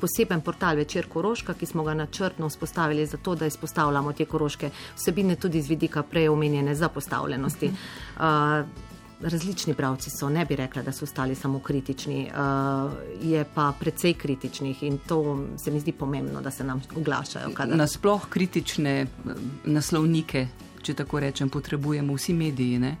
poseben 0.00 0.40
portal 0.40 0.76
Večer 0.76 1.08
Koroška, 1.08 1.54
ki 1.54 1.66
smo 1.66 1.84
ga 1.84 1.94
načrtno 1.94 2.48
vzpostavili 2.48 3.06
zato, 3.06 3.34
da 3.34 3.46
izpostavljamo 3.46 4.12
te 4.12 4.24
koroške 4.24 4.70
vsebine 4.96 5.36
tudi 5.36 5.62
z 5.62 5.68
vidika 5.68 6.02
prej 6.02 6.28
omenjene 6.28 6.74
zapostavljenosti. 6.74 7.70
Uh, 8.16 8.22
različni 9.20 9.74
bravci 9.74 10.10
so, 10.10 10.28
ne 10.28 10.44
bi 10.44 10.56
rekla, 10.56 10.82
da 10.82 10.92
so 10.92 11.04
ostali 11.04 11.34
samo 11.34 11.58
kritični, 11.58 12.30
uh, 12.30 12.92
je 13.22 13.44
pa 13.54 13.72
precej 13.80 14.14
kritičnih 14.14 14.82
in 14.82 14.98
to 14.98 15.46
se 15.64 15.70
mi 15.70 15.80
zdi 15.80 15.92
pomembno, 15.92 16.40
da 16.40 16.50
se 16.50 16.64
nam 16.64 16.82
oglašajo. 16.96 17.50
Kadar... 17.54 17.76
Nasploh 17.76 18.28
kritične 18.28 19.00
eh, 19.00 19.06
naslovnike. 19.64 20.46
Če 20.86 20.94
tako 20.94 21.18
rečem, 21.18 21.48
potrebujemo 21.50 22.14
vsi 22.14 22.34
mediji. 22.38 22.78
Ne? 22.78 22.92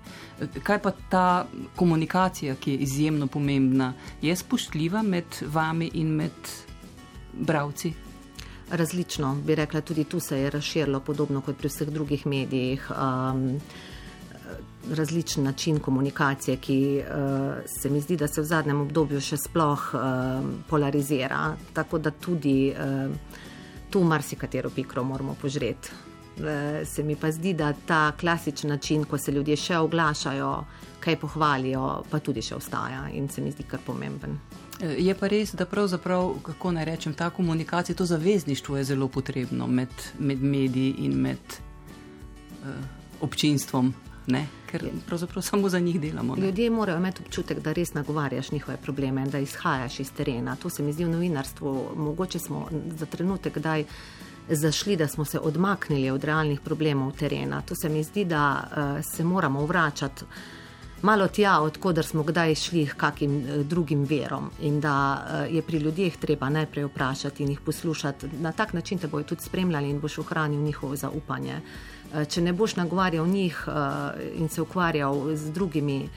Kaj 0.66 0.80
pa 0.82 0.90
ta 1.10 1.26
komunikacija, 1.78 2.56
ki 2.58 2.72
je 2.74 2.86
izjemno 2.86 3.28
pomembna, 3.30 3.92
je 4.22 4.34
spoštljiva 4.36 5.04
med 5.06 5.38
vami 5.54 5.92
in 5.94 6.10
med 6.18 6.50
bravci? 7.32 7.92
Različno, 8.70 9.36
bi 9.46 9.54
rekla, 9.54 9.80
tudi 9.86 10.04
tu 10.04 10.18
se 10.20 10.40
je 10.40 10.50
razširilo, 10.50 11.00
podobno 11.00 11.40
kot 11.46 11.60
pri 11.60 11.70
vseh 11.70 11.92
drugih 11.94 12.26
medijih. 12.26 12.88
Um, 12.90 13.60
različen 14.90 15.44
način 15.44 15.78
komunikacije, 15.78 16.56
ki 16.56 16.80
uh, 16.98 17.54
se 17.66 17.90
mi 17.90 18.00
zdi, 18.00 18.16
da 18.16 18.28
se 18.28 18.40
v 18.40 18.44
zadnjem 18.44 18.80
obdobju 18.80 19.20
še 19.20 19.38
sploh 19.38 19.86
uh, 19.94 20.02
polarizira. 20.66 21.54
Tako 21.74 21.98
da 21.98 22.10
tudi 22.10 22.72
uh, 22.74 23.38
tu 23.90 24.02
marsikatero 24.04 24.70
pikro 24.70 25.04
moramo 25.04 25.38
požreti. 25.42 25.90
Uh, 26.36 26.86
se 26.86 27.02
mi 27.02 27.16
pa 27.16 27.30
zdi, 27.32 27.54
da 27.56 27.72
ta 27.72 28.12
klasičen 28.20 28.70
način, 28.70 29.04
ko 29.04 29.18
se 29.18 29.32
ljudje 29.32 29.56
še 29.56 29.78
oglašajo, 29.78 30.52
kaj 31.00 31.16
pohvalijo, 31.16 32.02
pa 32.10 32.18
tudi 32.20 32.42
še 32.42 32.54
ostaja 32.54 33.06
in 33.14 33.28
se 33.28 33.40
mi 33.40 33.50
zdi 33.50 33.64
kar 33.64 33.80
pomemben. 33.86 34.38
Je 34.98 35.14
pa 35.16 35.30
res, 35.32 35.54
da 35.56 35.64
pravzaprav, 35.64 36.34
kako 36.44 36.74
naj 36.76 36.84
rečem, 36.84 37.14
ta 37.14 37.30
komunikacija, 37.30 37.96
to 37.96 38.04
zavezništvo 38.04 38.76
je 38.76 38.84
zelo 38.84 39.08
potrebno 39.08 39.66
med, 39.66 39.88
med 40.18 40.42
mediji 40.42 40.94
in 41.06 41.16
med 41.22 41.56
uh, 41.56 42.74
občinstvom 43.24 43.94
ne? 44.26 44.46
ker 44.66 44.88
pravzaprav 45.06 45.42
samo 45.42 45.68
za 45.68 45.78
njih 45.78 46.00
delamo. 46.00 46.36
Ne? 46.36 46.46
Ljudje 46.46 46.70
morajo 46.70 46.98
imeti 46.98 47.22
občutek, 47.22 47.60
da 47.60 47.72
res 47.72 47.94
nagovarjaš 47.94 48.50
njihove 48.50 48.76
probleme, 48.76 49.26
da 49.26 49.38
izhajaš 49.38 50.00
iz 50.00 50.12
terena. 50.12 50.56
To 50.56 50.70
se 50.70 50.82
mi 50.82 50.92
zdi 50.92 51.04
v 51.04 51.10
novinarstvu. 51.10 51.90
Mogoče 51.96 52.38
smo 52.38 52.68
za 52.98 53.06
trenutek 53.06 53.58
kdaj 53.58 53.84
zašli, 54.48 54.96
da 54.96 55.08
smo 55.08 55.24
se 55.24 55.38
odmaknili 55.38 56.10
od 56.10 56.24
realnih 56.24 56.60
problemov 56.60 57.12
terena. 57.12 57.62
To 57.62 57.74
se 57.74 57.88
mi 57.88 58.04
zdi, 58.04 58.24
da 58.24 58.64
uh, 58.64 59.04
se 59.04 59.24
moramo 59.24 59.66
vračati. 59.66 60.24
Malo 61.02 61.28
tja, 61.28 61.60
odkudar 61.60 62.04
smo 62.04 62.22
kdaj 62.22 62.54
šli 62.54 62.86
k 62.86 62.94
kakim 62.96 63.36
eh, 63.38 63.64
drugim 63.64 64.04
verom, 64.04 64.50
in 64.60 64.80
da 64.80 64.94
eh, 65.28 65.54
je 65.54 65.62
pri 65.62 65.78
ljudeh 65.78 66.16
treba 66.16 66.48
najprej 66.48 66.84
vprašati 66.84 67.42
in 67.42 67.50
jih 67.50 67.60
poslušati. 67.60 68.28
Na 68.40 68.52
tak 68.52 68.72
način 68.72 68.98
te 68.98 69.06
bojo 69.06 69.24
tudi 69.24 69.42
spremljali 69.42 69.90
in 69.90 70.00
boš 70.00 70.18
ohranil 70.18 70.60
njihovo 70.60 70.96
zaupanje. 70.96 71.60
Eh, 72.14 72.24
če 72.24 72.40
ne 72.40 72.52
boš 72.52 72.76
nagovarjal 72.76 73.26
njih 73.26 73.64
eh, 73.68 74.32
in 74.38 74.48
se 74.48 74.62
ukvarjal 74.62 75.36
z 75.36 75.52
drugimi 75.52 76.08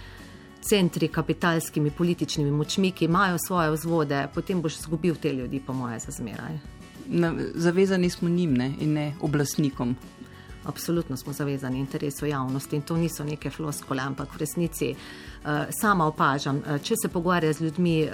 centri, 0.61 1.07
kapitalskimi, 1.07 1.91
političnimi 1.91 2.51
močmi, 2.51 2.91
ki 2.91 3.05
imajo 3.05 3.37
svoje 3.47 3.71
vzvode, 3.71 4.27
potem 4.33 4.61
boš 4.61 4.79
izgubil 4.79 5.15
te 5.15 5.33
ljudi, 5.33 5.59
po 5.59 5.73
moje, 5.73 5.99
za 5.99 6.11
zmeraj. 6.11 6.78
Zavezani 7.55 8.09
smo 8.09 8.29
njim 8.29 8.53
ne? 8.53 8.73
in 8.79 8.93
ne 8.93 9.13
oblastnikom. 9.21 9.95
Absolutno 10.65 11.17
smo 11.17 11.33
zavezani 11.33 11.79
interesu 11.79 12.25
javnosti 12.25 12.75
in 12.75 12.81
to 12.81 12.97
niso 12.97 13.23
neke 13.23 13.49
floskole, 13.49 14.03
ampak 14.03 14.33
v 14.35 14.37
resnici 14.37 14.89
uh, 14.91 15.49
sama 15.81 16.05
opažam, 16.05 16.57
uh, 16.57 16.81
če 16.81 16.95
se 17.01 17.09
pogovarja 17.09 17.53
z 17.53 17.61
ljudmi 17.61 18.03
uh, 18.03 18.11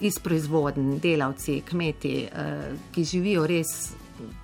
iz 0.00 0.18
proizvodn, 0.22 0.98
delavci, 1.02 1.62
kmeti, 1.66 2.28
uh, 2.28 2.76
ki 2.94 3.04
živijo 3.04 3.46
res 3.46 3.94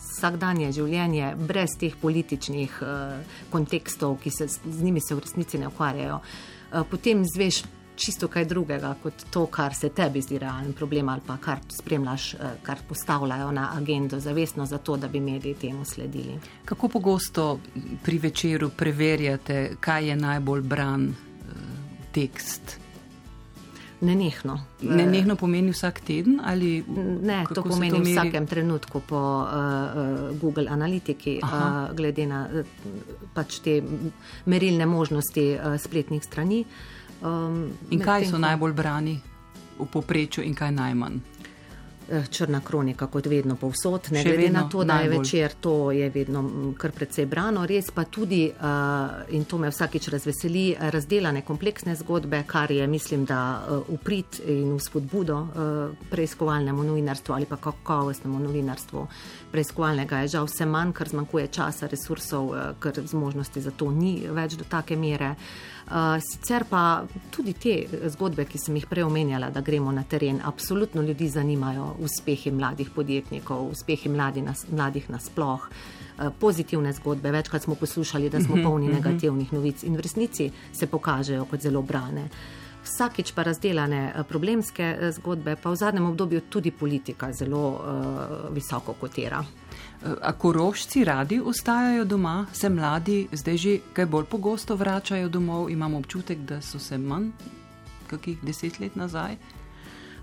vsakdanje 0.00 0.72
življenje, 0.72 1.34
brez 1.46 1.76
teh 1.78 1.94
političnih 2.00 2.80
uh, 2.82 3.36
kontekstov, 3.52 4.16
ki 4.24 4.32
se 4.34 4.48
z 4.48 4.82
njimi 4.82 5.00
se 5.04 5.14
v 5.14 5.22
resnici 5.22 5.60
ne 5.60 5.68
ukvarjajo, 5.68 6.18
uh, 6.18 6.82
potem 6.90 7.22
zveš 7.28 7.62
čisto 7.96 8.28
kaj 8.28 8.44
drugega 8.44 8.94
kot 9.02 9.24
to, 9.30 9.46
kar 9.46 9.74
se 9.74 9.88
tebi 9.88 10.22
zdi 10.22 10.38
realen 10.38 10.72
problem 10.72 11.08
ali 11.08 11.20
pa 11.26 11.36
kar 11.36 11.58
spremljaš, 11.68 12.34
uh, 12.34 12.40
kar 12.62 12.78
postavljajo 12.88 13.52
na 13.52 13.70
agendo, 13.76 14.20
zavestno 14.20 14.66
za 14.66 14.78
to, 14.78 14.96
da 14.96 15.08
bi 15.08 15.20
mediji 15.20 15.54
temu 15.54 15.84
sledili. 15.84 16.38
Kako 16.64 16.88
pogosto 16.88 17.60
pri 18.02 18.18
večeru 18.18 18.70
preverjate, 18.76 19.76
kaj 19.80 20.08
je 20.08 20.16
najbolj 20.16 20.62
bran 20.62 21.08
uh, 21.08 21.14
tekst? 22.12 22.80
Nenehno. 24.00 24.54
Nenehno 24.80 25.36
pomeni 25.36 25.70
vsak 25.70 26.00
teden? 26.00 26.40
Ali 26.44 26.84
ne, 27.22 27.44
to 27.54 27.62
pomeni 27.62 27.98
to 27.98 28.00
v 28.00 28.14
vsakem 28.14 28.46
trenutku 28.48 29.02
po 29.04 29.44
uh, 29.44 30.32
Google 30.40 30.72
Analytiki, 30.72 31.36
uh, 31.44 31.92
glede 31.92 32.24
na 32.26 32.46
uh, 32.48 32.64
pač 33.36 33.58
te 33.60 33.82
merilne 34.48 34.88
možnosti 34.88 35.44
uh, 35.52 35.76
spletnih 35.76 36.24
strani. 36.24 36.64
Um, 37.22 37.72
in 37.90 38.00
kaj 38.00 38.30
so 38.30 38.38
najbolj 38.38 38.72
brani 38.72 39.20
v 39.78 39.86
poprečju 39.92 40.44
in 40.44 40.54
kaj 40.54 40.72
najmanj? 40.72 41.20
Eh, 42.10 42.26
črna 42.30 42.60
kronika, 42.60 43.06
kot 43.06 43.26
vedno 43.26 43.54
povsod, 43.56 44.08
ne 44.10 44.24
glede 44.24 44.48
na 44.50 44.68
to, 44.68 44.84
da 44.84 44.94
je 44.94 44.98
najbolj. 44.98 45.18
večer, 45.18 45.52
to 45.60 45.92
je 45.92 46.10
vedno 46.10 46.72
kar 46.78 46.90
precej 46.92 47.26
brano. 47.26 47.66
Res 47.66 47.90
pa 47.94 48.04
tudi, 48.04 48.50
uh, 48.50 49.34
in 49.34 49.44
to 49.44 49.58
me 49.58 49.70
vsakič 49.70 50.08
razveseli, 50.08 50.74
razdelane 50.80 51.42
kompleksne 51.42 51.94
zgodbe, 51.94 52.42
kar 52.46 52.70
je, 52.70 52.86
mislim, 52.86 53.24
da 53.24 53.62
uh, 53.62 53.94
uprit 53.94 54.40
in 54.46 54.76
vzpodbudo 54.78 55.38
uh, 55.38 55.96
preiskovalnemu 56.10 56.82
novinarstvu 56.82 57.34
ali 57.34 57.46
pa 57.46 57.56
kakovostnemu 57.56 58.38
novinarstvu. 58.38 59.06
Preiskovalnega 59.52 60.18
je 60.18 60.28
žal 60.28 60.50
vse 60.50 60.66
manj, 60.66 60.92
ker 60.92 61.08
zmanjkuje 61.08 61.46
časa, 61.46 61.86
resursov, 61.86 62.46
uh, 62.46 62.72
ker 62.80 63.06
zmožnosti 63.06 63.60
za 63.60 63.70
to 63.70 63.90
ni 63.90 64.26
več 64.26 64.58
do 64.58 64.64
take 64.64 64.96
mere. 64.96 65.30
Uh, 65.30 65.69
sicer 66.20 66.64
pa 66.70 67.02
tudi 67.30 67.52
te 67.58 67.74
zgodbe, 68.14 68.44
ki 68.46 68.58
sem 68.62 68.76
jih 68.78 68.86
prej 68.86 69.04
omenjala, 69.08 69.50
da 69.50 69.60
gremo 69.60 69.92
na 69.92 70.04
teren, 70.06 70.38
absolutno 70.44 71.02
ljudi 71.02 71.28
zanimajo 71.28 71.96
uspehi 71.98 72.52
mladih 72.54 72.90
podjetnikov, 72.94 73.70
uspehi 73.72 74.08
mladi 74.08 74.42
nas, 74.46 74.66
mladih 74.70 75.10
nasploh, 75.10 75.66
uh, 75.66 76.30
pozitivne 76.38 76.92
zgodbe. 76.92 77.30
Večkrat 77.30 77.62
smo 77.62 77.74
poslušali, 77.74 78.30
da 78.30 78.40
smo 78.40 78.56
mhm, 78.56 78.64
polni 78.64 78.86
mhm. 78.86 78.96
negativnih 78.96 79.52
novic 79.52 79.82
in 79.82 79.96
v 79.96 80.06
resnici 80.06 80.50
se 80.72 80.86
pokažejo 80.86 81.44
kot 81.44 81.60
zelo 81.60 81.82
brane. 81.82 82.28
Vsakič 82.84 83.32
pa 83.36 83.42
razdeljene 83.42 84.02
uh, 84.14 84.26
problemske 84.28 85.10
zgodbe, 85.18 85.56
pa 85.56 85.70
v 85.70 85.76
zadnjem 85.76 86.06
obdobju 86.06 86.40
tudi 86.48 86.70
politika 86.70 87.32
zelo 87.32 87.64
uh, 87.70 88.54
visoko 88.54 88.92
kotira. 88.92 89.44
A 90.00 90.32
korošci 90.32 91.04
radi 91.04 91.40
ostajajo 91.44 92.04
doma, 92.04 92.46
se 92.52 92.68
mladi 92.68 93.28
zdaj 93.32 93.56
že 93.56 93.78
kaj 93.92 94.06
bolj 94.06 94.24
pogosto 94.24 94.76
vračajo 94.76 95.28
domov, 95.28 95.70
imamo 95.70 95.98
občutek, 95.98 96.38
da 96.38 96.60
so 96.60 96.78
se 96.78 96.98
manj, 96.98 97.28
kakih 98.08 98.38
deset 98.42 98.80
let 98.80 98.96
nazaj. 98.96 99.36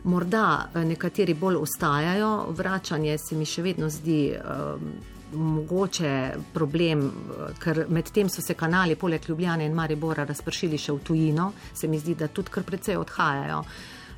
Morda 0.04 0.70
eh, 0.74 0.86
nekateri 0.86 1.34
bolj 1.34 1.56
ostajajo, 1.56 2.52
vračanje 2.58 3.18
se 3.18 3.36
mi 3.36 3.46
še 3.46 3.62
vedno 3.62 3.90
zdi 3.90 4.34
um, 4.34 4.92
mogoče 5.34 6.34
problem, 6.54 7.06
eh, 7.08 7.54
ker 7.60 7.86
medtem 7.90 8.30
so 8.30 8.42
se 8.42 8.54
kanali 8.54 8.96
poleg 8.96 9.22
Ljubljane 9.28 9.66
in 9.66 9.74
Maribora 9.74 10.26
razpršili 10.26 10.78
še 10.78 10.92
v 10.92 11.00
tujino, 11.04 11.52
se 11.74 11.88
mi 11.88 12.00
zdi, 12.00 12.16
da 12.16 12.28
tudi 12.28 12.50
kar 12.52 12.64
precej 12.64 12.98
odhajajo. 12.98 13.64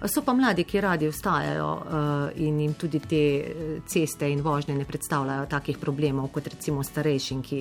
So 0.08 0.22
pa 0.24 0.34
mladi, 0.34 0.64
ki 0.64 0.82
radi 0.82 1.08
ostajajo 1.08 1.72
uh, 1.74 2.40
in 2.40 2.60
jim 2.60 2.74
tudi 2.74 3.00
te 3.00 3.24
eh, 3.40 3.82
ceste 3.88 4.30
in 4.32 4.42
vožnje 4.42 4.76
ne 4.76 4.86
predstavljajo 4.86 5.46
takih 5.52 5.78
problemov 5.78 6.30
kot 6.32 6.48
recimo 6.48 6.84
starejši, 6.84 7.42
ki 7.44 7.60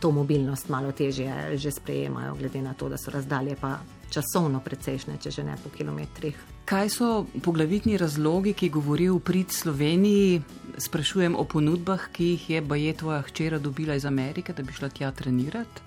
to 0.00 0.10
mobilnost 0.10 0.68
malo 0.68 0.92
težje 0.92 1.56
že 1.56 1.70
sprejemajo, 1.70 2.34
glede 2.34 2.62
na 2.62 2.74
to, 2.74 2.88
da 2.88 2.96
so 2.98 3.10
razdalje 3.10 3.56
pa 3.60 3.78
časovno 4.10 4.60
precejšnje, 4.60 5.16
če 5.20 5.30
že 5.30 5.44
ne 5.44 5.56
po 5.62 5.70
kilometrih. 5.70 6.59
Kaj 6.70 6.88
so 6.88 7.26
poglavitni 7.42 7.96
razlogi, 7.98 8.52
ki 8.54 8.68
govorijo 8.70 9.16
v 9.16 9.20
prid 9.26 9.50
Sloveniji? 9.50 10.42
Sprašujem 10.78 11.34
o 11.34 11.42
ponudbah, 11.44 12.04
ki 12.14 12.28
jih 12.28 12.44
je 12.50 12.60
Baje 12.62 12.92
tvoja 12.94 13.24
hčera 13.26 13.58
dobila 13.58 13.96
iz 13.98 14.06
Amerike, 14.06 14.52
da 14.52 14.62
bi 14.62 14.72
šla 14.72 14.88
tja 14.88 15.10
trenirati. 15.10 15.82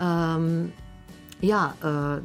Um, 0.00 0.72
Ja, 1.42 1.72
uh, 1.74 2.22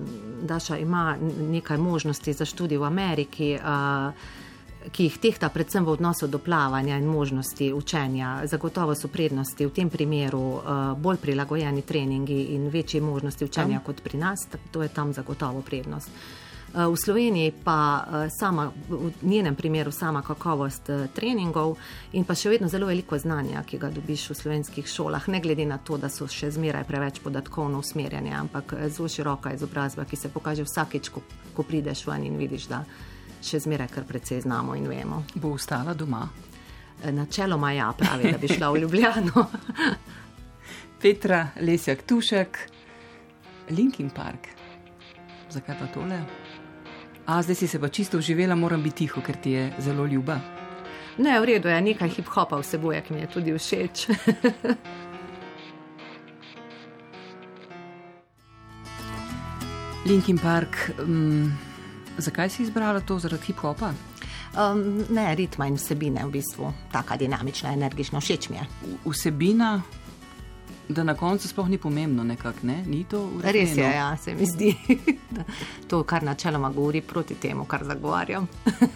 Daša 0.47 0.77
ima 0.77 1.17
nekaj 1.49 1.77
možnosti 1.77 2.33
za 2.33 2.45
študij 2.45 2.77
v 2.77 2.83
Ameriki. 2.83 3.57
Uh, 3.57 4.13
ki 4.91 5.03
jih 5.03 5.17
tehta 5.17 5.49
predvsem 5.49 5.83
v 5.85 5.89
odnosu 5.89 6.27
do 6.27 6.39
plavanja 6.39 6.97
in 6.97 7.05
možnosti 7.05 7.73
učenja. 7.73 8.41
Zagotovo 8.45 8.95
so 8.95 9.07
prednosti 9.07 9.65
v 9.65 9.73
tem 9.73 9.89
primeru 9.89 10.39
uh, 10.39 10.93
bolj 10.95 11.17
prilagojeni 11.17 11.81
treningi 11.81 12.43
in 12.55 12.69
večje 12.69 13.01
možnosti 13.01 13.45
učenja 13.45 13.79
tam. 13.79 13.85
kot 13.85 14.03
pri 14.03 14.17
nas, 14.17 14.47
to 14.71 14.83
je 14.83 14.89
tam 14.89 15.13
zagotovo 15.13 15.61
prednost. 15.61 16.09
Eh, 16.09 16.46
v 16.85 16.97
Sloveniji 16.97 17.51
pa 17.63 18.05
eh, 18.05 18.29
sama, 18.29 18.71
v 18.89 19.11
njenem 19.21 19.55
primeru 19.55 19.91
sama 19.91 20.21
kakovost 20.21 20.89
treningov 21.13 21.77
in 22.13 22.23
pa 22.23 22.35
še 22.37 22.51
vedno 22.53 22.69
zelo 22.69 22.85
veliko 22.87 23.17
znanja, 23.17 23.63
ki 23.65 23.79
ga 23.81 23.89
dobiš 23.89 24.29
v 24.29 24.37
slovenskih 24.37 24.87
šolah, 24.87 25.27
ne 25.27 25.41
glede 25.41 25.65
na 25.65 25.77
to, 25.77 25.97
da 25.97 26.09
so 26.09 26.27
še 26.29 26.51
zmeraj 26.53 26.85
preveč 26.85 27.21
podatkovno 27.23 27.81
usmerjene, 27.81 28.33
ampak 28.37 28.75
zelo 28.93 29.09
široka 29.09 29.53
izobrazba, 29.57 30.05
ki 30.05 30.19
se 30.19 30.29
pokaže 30.29 30.67
vsakeč, 30.67 31.09
ko, 31.09 31.23
ko 31.57 31.65
prideš 31.65 32.05
ven 32.07 32.27
in 32.29 32.37
vidiš, 32.37 32.69
da 32.69 32.83
še 33.41 33.59
zmeraj 33.65 33.89
kar 33.93 34.05
precej 34.05 34.43
znamo 34.45 34.75
in 34.77 34.87
vemo. 34.89 35.23
Bo 35.35 35.55
ostala 35.57 35.93
doma? 35.97 36.27
Načeloma 37.03 37.71
ja, 37.73 37.91
pravi, 37.97 38.31
da 38.33 38.37
bi 38.41 38.49
šla 38.49 38.71
v 38.73 38.81
Ljubljano. 38.81 39.45
Petra, 41.01 41.47
Lesjak, 41.61 42.03
Tušek, 42.09 42.57
Linkin 43.69 44.09
Park. 44.09 44.49
Zakaj 45.53 45.77
pa 45.79 45.87
tole? 45.93 46.46
A 47.27 47.43
zdaj 47.43 47.55
si 47.55 47.67
se 47.67 47.79
pa 47.79 47.89
čisto 47.89 48.17
uživela, 48.17 48.55
moram 48.55 48.83
biti 48.83 49.03
tiho, 49.03 49.21
ker 49.21 49.35
ti 49.35 49.51
je 49.51 49.73
zelo 49.79 50.05
ljuba. 50.05 50.39
Ne, 51.17 51.39
v 51.41 51.45
redu 51.45 51.67
je, 51.67 51.81
nekaj 51.81 52.09
hip-hopa 52.09 52.55
vseboje, 52.61 53.01
ki 53.03 53.13
mi 53.13 53.19
je 53.19 53.27
tudi 53.27 53.51
všeč. 53.51 54.07
Linkin 60.07 60.39
Park. 60.39 60.95
Um, 61.03 61.51
Zakaj 62.17 62.49
si 62.49 62.63
izbrala 62.63 63.03
to 63.03 63.19
zaradi 63.19 63.51
hip-hopa? 63.51 63.91
Um, 64.55 65.03
ne, 65.09 65.35
ritma 65.35 65.67
in 65.67 65.75
vsebina 65.75 66.23
v 66.25 66.31
bistvu 66.39 66.71
tako 66.91 67.17
dinamična, 67.19 67.73
energična, 67.75 68.19
všeč 68.23 68.49
mi 68.49 68.57
je. 68.57 68.63
Vsebina, 69.05 69.81
da 70.89 71.03
na 71.03 71.13
koncu 71.13 71.47
sploh 71.47 71.69
ni 71.69 71.77
pomembno, 71.77 72.23
nekako 72.23 72.59
ne? 72.63 72.83
ni 72.85 73.03
to 73.03 73.21
urejeno. 73.25 73.51
Res 73.51 73.77
je, 73.77 73.83
ja, 73.83 74.17
se 74.17 74.35
mi 74.35 74.45
zdi. 74.45 74.75
to, 75.89 76.03
kar 76.03 76.23
načeloma 76.23 76.69
govori 76.69 77.01
proti 77.01 77.35
temu, 77.35 77.65
kar 77.65 77.83
zagovarjam. 77.83 78.47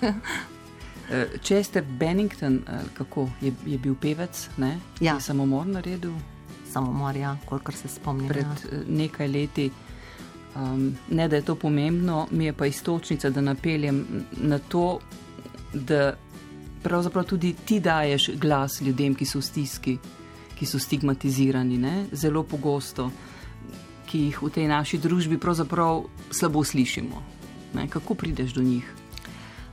Eh, 1.11 1.27
Chester 1.43 1.83
Bennington, 1.83 2.61
eh, 2.67 2.71
kako 2.93 3.29
je, 3.41 3.53
je 3.65 3.77
bil 3.77 3.95
pevec, 4.01 4.49
ne? 4.57 4.79
Ja. 4.99 5.13
Je 5.13 5.21
samomor 5.21 5.67
naredil? 5.67 6.13
Samomor, 6.71 7.15
ja, 7.15 7.37
kolikor 7.45 7.75
se 7.75 7.87
spomnim. 7.87 8.29
Pred 8.29 8.45
ja. 8.45 8.69
Eh, 8.71 8.83
nekaj 8.87 9.27
leti. 9.27 9.71
Um, 10.55 10.95
ne, 11.09 11.27
da 11.27 11.35
je 11.35 11.41
to 11.41 11.55
pomembno, 11.55 12.27
mi 12.31 12.45
je 12.45 12.53
pa 12.53 12.65
istočnica, 12.65 13.29
da 13.29 13.41
napeljem 13.41 14.05
na 14.31 14.59
to, 14.59 14.99
da 15.73 16.13
pravzaprav 16.83 17.25
tudi 17.25 17.55
ti 17.65 17.79
daješ 17.79 18.29
glas 18.35 18.81
ljudem, 18.81 19.15
ki 19.15 19.25
so 19.25 19.39
v 19.39 19.41
stiski, 19.41 19.97
ki 20.61 20.69
so 20.69 20.77
stigmatizirani, 20.77 21.77
ne? 21.81 22.05
zelo 22.13 22.43
pogosto, 22.45 23.09
ki 24.05 24.27
jih 24.27 24.41
v 24.45 24.49
tej 24.53 24.67
naši 24.69 24.99
družbi 25.01 25.39
pravzaprav 25.41 26.03
slabo 26.29 26.61
slišimo. 26.61 27.21
Ne? 27.73 27.87
Kako 27.89 28.13
prideš 28.13 28.53
do 28.53 28.61
njih? 28.61 28.85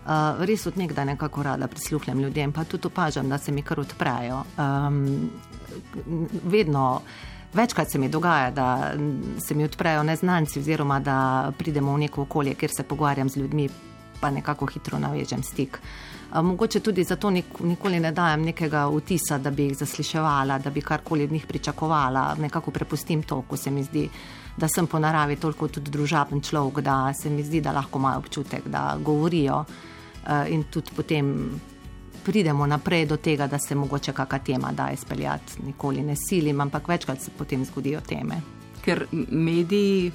Uh, 0.09 0.40
res 0.48 0.64
od 0.64 0.79
nekdaj 0.81 1.05
nekako 1.05 1.44
rada 1.44 1.68
prisluhnem 1.68 2.22
ljudem, 2.24 2.55
pa 2.57 2.64
tudi 2.64 2.88
opažam, 2.88 3.29
da 3.29 3.37
se 3.37 3.53
mi 3.53 3.61
kar 3.62 3.81
odprejo. 3.85 4.40
Um, 4.57 5.29
vedno. 6.48 7.03
Večkrat 7.53 7.90
se 7.90 7.98
mi 7.98 8.09
dogaja, 8.12 8.51
da 8.51 8.92
se 9.40 9.55
mi 9.55 9.64
odprejo 9.64 10.03
neznanci, 10.05 10.61
oziroma 10.61 10.98
da 11.01 11.53
pridemo 11.59 11.94
v 11.94 12.03
neko 12.05 12.22
okolje, 12.22 12.55
kjer 12.55 12.70
se 12.77 12.83
pogovarjam 12.83 13.29
z 13.29 13.40
ljudmi, 13.40 13.68
pa 14.20 14.31
nekako 14.31 14.66
hitro 14.66 14.98
navežem 14.98 15.42
stik. 15.42 15.78
Mogoče 16.35 16.81
tudi 16.81 17.04
zato 17.04 17.31
nikoli 17.31 18.00
ne 18.00 18.12
dajem 18.12 18.42
nekega 18.42 18.87
vtisa, 18.92 19.38
da 19.38 19.50
bi 19.50 19.70
jih 19.70 19.78
zasliševala, 19.78 20.59
da 20.59 20.70
bi 20.70 20.81
karkoli 20.81 21.24
od 21.24 21.33
njih 21.33 21.46
pričakovala. 21.46 22.35
Nekako 22.38 22.70
prepustim 22.70 23.22
to, 23.22 23.42
ko 23.48 23.57
se 23.57 23.70
mi 23.70 23.83
zdi, 23.83 24.09
da 24.57 24.68
sem 24.68 24.87
po 24.87 24.98
naravi 24.98 25.37
toliko 25.37 25.68
tudi 25.68 25.90
družaben 25.90 26.40
človek, 26.40 26.85
da 26.85 27.12
se 27.14 27.31
mi 27.31 27.42
zdi, 27.42 27.61
da 27.61 27.72
lahko 27.72 27.98
imajo 27.98 28.18
občutek, 28.18 28.68
da 28.68 28.98
govorijo 29.00 29.64
in 30.48 30.64
tudi 30.70 30.90
potem 30.96 31.50
pridemo 32.24 32.66
naprej 32.66 33.07
do 33.07 33.16
tega, 33.16 33.46
da 33.46 33.59
se 33.59 33.74
mogoče 33.74 34.12
kakšna 34.12 34.38
tema 34.38 34.72
da 34.72 34.90
izpeljati, 34.92 35.62
nikoli 35.64 36.02
ne 36.02 36.16
silim, 36.16 36.61
ampak 36.61 36.88
večkrat 36.88 37.22
se 37.22 37.31
potem 37.38 37.64
zgodijo 37.64 38.00
teme. 38.00 38.40
Ker 38.85 39.07
mediji 39.31 40.12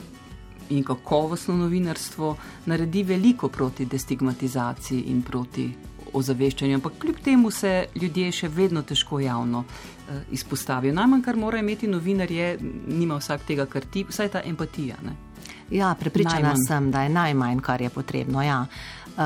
in 0.77 0.83
kakovostno 0.83 1.55
novinarstvo 1.55 2.36
naredi 2.65 3.03
veliko 3.03 3.49
proti 3.49 3.86
destigmatizaciji 3.86 5.01
in 5.13 5.21
proti 5.21 5.67
ozaveščanju, 6.13 6.75
ampak 6.75 6.93
kljub 7.01 7.19
temu 7.25 7.51
se 7.51 7.86
ljudje 7.95 8.31
še 8.31 8.47
vedno 8.53 8.81
težko 8.81 9.19
javno 9.19 9.63
uh, 9.63 10.17
izpostavijo. 10.31 10.93
Najmanj, 10.93 11.23
kar 11.25 11.38
mora 11.38 11.59
imeti 11.59 11.88
novinar, 11.88 12.31
je, 12.31 12.57
nima 12.88 13.17
vsak 13.17 13.47
tega, 13.47 13.65
kar 13.65 13.86
ti, 13.86 14.05
vsaj 14.09 14.29
ta 14.36 14.43
empatija. 14.45 14.99
Ne? 15.05 15.15
Ja, 15.73 15.95
prepričana 15.99 16.39
najmanj. 16.39 16.65
sem, 16.67 16.91
da 16.91 17.01
je 17.01 17.09
najmanj, 17.09 17.59
kar 17.59 17.81
je 17.81 17.89
potrebno. 17.89 18.43
Ja. 18.43 18.65
Uh, 19.13 19.19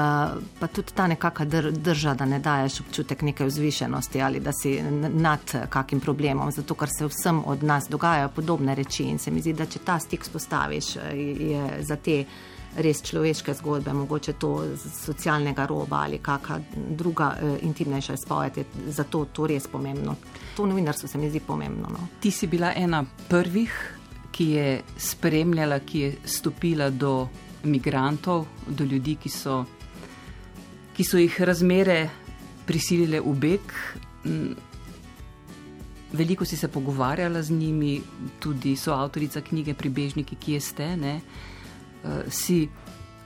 pa 0.59 0.67
tudi 0.67 0.91
ta 0.95 1.07
nekakšna 1.07 1.45
dr 1.45 1.71
drža, 1.71 2.13
da 2.13 2.25
ne 2.25 2.39
daješ 2.39 2.81
občutek 2.81 3.21
neke 3.21 3.45
vzvišenosti 3.45 4.21
ali 4.21 4.39
da 4.39 4.51
si 4.51 4.81
nad 5.13 5.39
kakim 5.69 5.99
problemom, 5.99 6.51
zato 6.51 6.75
ker 6.75 6.89
se 6.91 7.07
vsem 7.07 7.39
od 7.45 7.63
nas 7.63 7.87
dogajajo 7.89 8.29
podobne 8.29 8.75
reči 8.75 9.03
in 9.03 9.19
se 9.19 9.31
mi 9.31 9.41
zdi, 9.41 9.53
da 9.53 9.65
če 9.65 9.79
ta 9.79 9.99
stik 9.99 10.25
spostaviš, 10.25 10.95
je 11.15 11.83
za 11.87 11.95
te 11.95 12.25
res 12.77 13.01
človeške 13.01 13.53
zgodbe, 13.53 13.93
mogoče 13.93 14.33
to 14.33 14.51
socialnega 14.91 15.65
roba 15.65 16.03
ali 16.03 16.19
kakšna 16.19 16.59
druga 16.75 17.31
uh, 17.35 17.55
intimnejša 17.63 18.13
izpoved, 18.13 18.59
zato 18.87 19.25
to 19.25 19.47
res 19.47 19.67
pomembno. 19.67 20.15
To 20.55 20.65
novinarstvo 20.65 21.07
se 21.07 21.17
mi 21.17 21.29
zdi 21.29 21.39
pomembno. 21.39 21.87
No. 21.89 22.07
Ti 22.19 22.31
si 22.31 22.47
bila 22.47 22.73
ena 22.75 23.05
prvih 23.29 23.96
ki 24.37 24.51
je 24.53 24.81
spremljala, 24.97 25.79
ki 25.79 25.99
je 25.99 26.15
stopila 26.25 26.89
do 26.89 27.27
imigrantov, 27.65 28.45
do 28.67 28.85
ljudi, 28.85 29.15
ki 29.15 29.29
so, 29.29 29.63
ki 30.93 31.03
so 31.03 31.17
jih 31.17 31.41
razmere 31.41 31.97
prisilile 32.67 33.21
v 33.23 33.33
beg. 33.33 33.73
Veliko 36.13 36.45
si 36.45 36.57
se 36.57 36.67
pogovarjala 36.67 37.41
z 37.43 37.51
njimi, 37.51 38.01
tudi 38.39 38.75
so 38.77 38.93
avtorica 38.93 39.41
knjige 39.41 39.73
Pribežniki, 39.73 40.35
ki 40.35 40.53
je 40.53 40.61
ste. 40.61 40.95
Ne? 40.97 41.15
Uh, 42.03 42.29
si, 42.29 42.67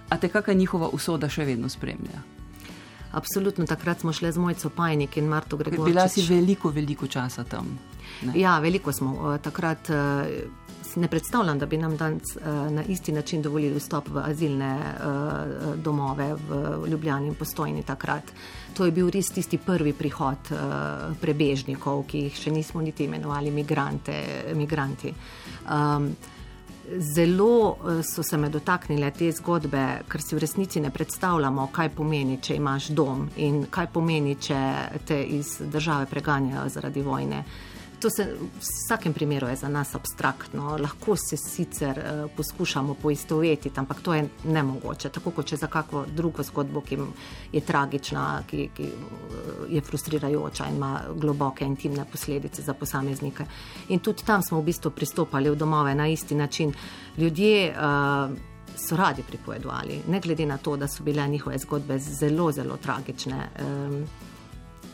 a 0.10 0.18
te 0.18 0.32
kakšna 0.32 0.54
njihova 0.54 0.90
usoda 0.96 1.30
še 1.30 1.46
vedno 1.46 1.70
spremlja? 1.70 2.24
Absolutno, 3.12 3.68
takrat 3.68 4.00
smo 4.00 4.14
šli 4.16 4.32
z 4.32 4.40
mojco 4.40 4.70
Pajnik 4.70 5.18
in 5.18 5.28
Marto 5.28 5.58
Gregorič. 5.60 5.94
Bila 5.94 6.08
si 6.08 6.24
veliko, 6.24 6.72
veliko 6.72 7.08
časa 7.08 7.44
tam. 7.44 7.76
Ne? 8.22 8.40
Ja, 8.40 8.60
veliko 8.60 8.94
smo. 8.96 9.12
Uh, 9.14 9.38
takrat 9.44 9.92
uh, 9.92 10.24
ne 10.96 11.08
predstavljam, 11.08 11.60
da 11.60 11.66
bi 11.66 11.78
nam 11.78 11.98
danes 11.98 12.36
uh, 12.36 12.72
na 12.72 12.84
isti 12.84 13.12
način 13.12 13.42
dovolili 13.42 13.80
vstop 13.80 14.10
v 14.10 14.24
azilne 14.26 14.76
uh, 14.76 15.76
domove 15.76 16.34
v 16.34 16.88
Ljubljani 16.88 17.28
in 17.28 17.36
postojni 17.36 17.84
takrat. 17.84 18.24
To 18.74 18.86
je 18.86 18.92
bil 18.92 19.10
res 19.10 19.30
tisti 19.30 19.58
prvi 19.58 19.94
prihod 19.94 20.52
uh, 20.52 21.16
prebežnikov, 21.22 22.06
ki 22.08 22.28
jih 22.28 22.38
še 22.44 22.52
nismo 22.52 22.82
niti 22.82 23.06
imenovali 23.06 23.52
migrante, 23.52 24.22
migranti. 24.56 25.14
Um, 25.70 26.14
Zelo 26.92 27.78
so 28.04 28.24
se 28.24 28.38
me 28.38 28.50
dotaknile 28.50 29.12
te 29.16 29.30
zgodbe, 29.32 30.02
ker 30.10 30.22
si 30.22 30.36
v 30.36 30.42
resnici 30.44 30.82
ne 30.82 30.90
predstavljamo, 30.92 31.70
kaj 31.72 31.92
pomeni, 31.96 32.40
če 32.42 32.58
imaš 32.58 32.90
dom 32.98 33.30
in 33.38 33.68
kaj 33.72 33.88
pomeni, 33.94 34.36
če 34.36 34.58
te 35.08 35.22
iz 35.24 35.60
države 35.62 36.10
preganjajo 36.12 36.66
zaradi 36.74 37.06
vojne. 37.06 37.46
Uh, 37.46 37.71
To 38.02 38.10
se 38.10 38.24
v 38.26 38.50
vsakem 38.60 39.14
primeru 39.14 39.48
je 39.48 39.56
za 39.56 39.70
nas 39.70 39.96
abstraktno. 39.96 40.78
Lahko 40.82 41.16
se 41.16 41.38
sicer 41.38 42.00
uh, 42.00 42.32
poskušamo 42.38 42.94
poistovetiti, 42.94 43.80
ampak 43.80 44.02
to 44.02 44.14
je 44.14 44.30
nemogoče. 44.44 45.10
Tako 45.10 45.32
kot 45.32 45.46
če 45.46 45.58
za 45.62 45.68
kakšno 45.68 46.06
drugo 46.16 46.44
zgodbo, 46.44 46.82
ki 46.82 46.98
je 47.54 47.62
tragična, 47.62 48.44
ki, 48.50 48.70
ki 48.74 48.88
uh, 48.90 49.68
je 49.70 49.82
frustrirajoča 49.82 50.66
in 50.70 50.80
ima 50.82 51.02
globoke 51.16 51.66
intimne 51.66 52.06
posledice 52.12 52.62
za 52.62 52.74
posameznike. 52.74 53.46
In 53.90 54.00
tudi 54.00 54.26
tam 54.26 54.42
smo 54.42 54.62
v 54.62 54.72
bistvu 54.72 54.92
pristopali 54.92 55.50
v 55.50 55.56
domove 55.56 55.94
na 55.96 56.08
isti 56.08 56.36
način. 56.36 56.74
Ljudje 57.18 57.70
uh, 57.70 58.34
so 58.76 58.96
radi 58.96 59.22
pripovedovali, 59.28 60.02
ne 60.08 60.20
glede 60.20 60.46
na 60.46 60.58
to, 60.58 60.78
da 60.78 60.88
so 60.88 61.04
bile 61.04 61.28
njihove 61.28 61.58
zgodbe 61.58 62.00
zelo, 62.00 62.52
zelo 62.52 62.78
tragične. 62.78 63.50
Um, 63.62 64.06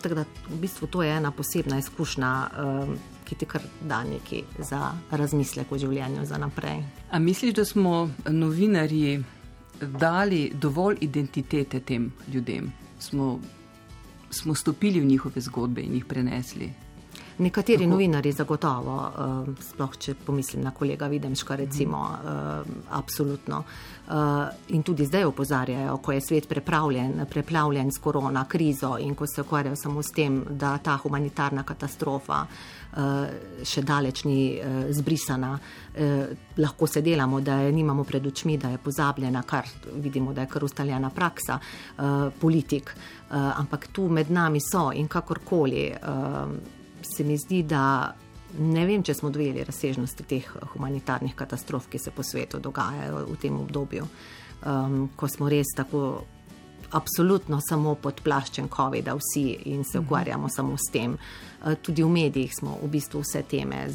Tako 0.02 0.16
da 0.16 0.26
v 0.50 0.60
bistvu 0.62 0.88
to 0.88 1.04
je 1.04 1.12
ena 1.18 1.32
posebna 1.32 1.80
izkušnja, 1.80 2.32
um, 2.64 2.98
ki 3.26 3.36
ti 3.36 3.46
kar 3.46 3.62
da 3.82 4.04
nekaj 4.04 4.44
za 4.60 4.92
razmislek 5.12 5.72
o 5.72 5.78
življenju 5.78 6.26
za 6.26 6.38
naprej. 6.38 6.84
A 7.12 7.20
misliš, 7.20 7.54
da 7.54 7.66
smo 7.66 8.10
novinarji 8.30 9.24
dali 9.82 10.52
dovolj 10.54 10.98
identitete 11.02 11.80
tem 11.80 12.12
ljudem? 12.34 12.72
Smo, 13.00 13.40
smo 14.30 14.56
stopili 14.56 15.00
v 15.00 15.06
njihove 15.06 15.42
zgodbe 15.42 15.82
in 15.82 15.94
jih 15.94 16.06
prenesli? 16.06 16.72
Nekateri 17.38 17.78
Tako. 17.78 17.89
novinari 17.89 18.32
zagotovo, 18.32 18.95
uh, 18.97 19.50
sploh 19.62 19.97
če 20.02 20.15
pomislim 20.26 20.63
na 20.65 20.71
kolega 20.73 21.06
Videmška, 21.08 21.56
recimo, 21.56 22.00
uh, 22.02 22.71
absolutno. 22.97 23.60
Uh, 24.08 24.47
in 24.73 24.82
tudi 24.84 25.06
zdaj 25.06 25.28
opozarjajo, 25.28 25.97
ko 26.02 26.15
je 26.15 26.21
svet 26.21 26.47
preplavljen, 26.50 27.26
preplavljen 27.30 27.91
s 27.91 28.02
korona 28.02 28.45
krizo 28.50 28.95
in 28.97 29.13
ko 29.15 29.28
se 29.28 29.41
ukvarjajo 29.41 29.76
samo 29.76 30.02
s 30.02 30.15
tem, 30.15 30.39
da 30.50 30.78
ta 30.78 30.95
humanitarna 30.97 31.62
katastrofa 31.63 32.39
uh, 32.41 33.04
še 33.63 33.84
daleč 33.86 34.23
ni 34.26 34.39
uh, 34.58 34.88
zbrisana. 34.97 35.52
Uh, 35.54 36.34
lahko 36.58 36.88
se 36.88 37.04
delamo, 37.06 37.41
da 37.41 37.60
je 37.67 37.76
nimamo 37.76 38.04
pred 38.04 38.26
očmi, 38.26 38.58
da 38.58 38.71
je 38.73 38.80
pozabljena, 38.82 39.43
kar 39.45 39.69
vidimo, 39.93 40.34
da 40.34 40.41
je 40.47 40.52
kar 40.56 40.65
ustaljena 40.65 41.13
praksa 41.13 41.60
uh, 41.60 42.34
politik. 42.39 42.95
Uh, 43.30 43.60
ampak 43.60 43.91
tu 43.93 44.08
med 44.10 44.32
nami 44.32 44.63
so 44.63 44.89
in 44.95 45.06
kakorkoli. 45.08 45.91
Uh, 46.02 46.77
se 47.15 47.24
mi 47.24 47.38
zdi, 47.38 47.63
da 47.63 48.13
ne 48.60 48.86
vem, 48.86 49.04
če 49.04 49.13
smo 49.13 49.30
dojeli 49.34 49.65
razsežnosti 49.67 50.24
teh 50.28 50.48
humanitarnih 50.74 51.36
katastrof, 51.36 51.89
ki 51.91 52.00
se 52.00 52.12
po 52.12 52.24
svetu 52.24 52.60
dogajajo 52.63 53.26
v 53.28 53.38
tem 53.41 53.60
obdobju, 53.60 54.08
um, 54.65 55.08
ko 55.15 55.28
smo 55.28 55.50
res 55.52 55.74
tako 55.76 56.24
absolutno 56.96 57.60
samo 57.60 57.98
pod 58.00 58.22
plaščem 58.24 58.70
COVID-a 58.72 59.17
vsi 59.20 59.46
in 59.74 59.84
se 59.84 60.00
mhm. 60.00 60.06
ukvarjamo 60.06 60.50
samo 60.50 60.78
s 60.78 60.91
tem. 60.91 61.17
Uh, 61.17 61.76
tudi 61.82 62.04
v 62.04 62.10
medijih 62.10 62.56
smo 62.56 62.78
v 62.84 62.91
bistvu 62.91 63.24
vse 63.26 63.43
teme 63.50 63.88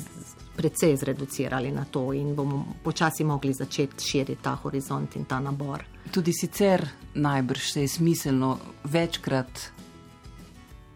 precej 0.56 0.96
zreducirali 1.00 1.70
na 1.72 1.86
to 1.88 2.12
in 2.12 2.34
bomo 2.36 2.76
počasi 2.84 3.24
mogli 3.24 3.54
začeti 3.56 4.04
širiti 4.04 4.42
ta 4.42 4.54
horizont 4.62 5.16
in 5.16 5.24
ta 5.24 5.40
nabor. 5.40 5.84
Tudi 6.12 6.32
sicer 6.32 6.84
najbrž 7.14 7.72
se 7.72 7.80
je 7.80 7.88
smiselno 7.88 8.58
večkrat 8.84 9.72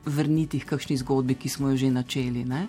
vrniti 0.06 0.60
k 0.60 0.68
kakšni 0.68 0.96
zgodbi, 0.96 1.34
ki 1.34 1.48
smo 1.48 1.70
jo 1.70 1.76
že 1.76 1.90
načeli. 1.90 2.44
Ne? 2.44 2.66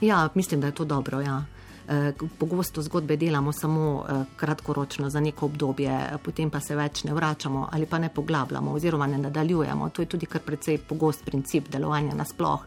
Ja, 0.00 0.28
mislim, 0.34 0.60
da 0.60 0.66
je 0.66 0.74
to 0.74 0.84
dobro. 0.84 1.20
Ja. 1.20 1.44
E, 1.88 2.12
pogosto 2.38 2.82
zgodbe 2.82 3.16
delamo 3.16 3.52
samo 3.52 4.04
e, 4.08 4.24
kratkoročno 4.36 5.10
za 5.10 5.20
neko 5.20 5.46
obdobje, 5.46 6.18
potem 6.22 6.50
pa 6.50 6.60
se 6.60 6.76
več 6.76 7.04
ne 7.04 7.14
vračamo 7.14 7.68
ali 7.72 7.86
pa 7.86 7.98
ne 7.98 8.08
poglabljamo 8.08 8.72
oziroma 8.72 9.06
ne 9.06 9.18
nadaljujemo. 9.18 9.88
To 9.88 10.02
je 10.02 10.06
tudi 10.06 10.26
kar 10.26 10.40
precej 10.40 10.78
pogost 10.78 11.24
princip 11.24 11.68
delovanja 11.68 12.14
nasploh, 12.14 12.66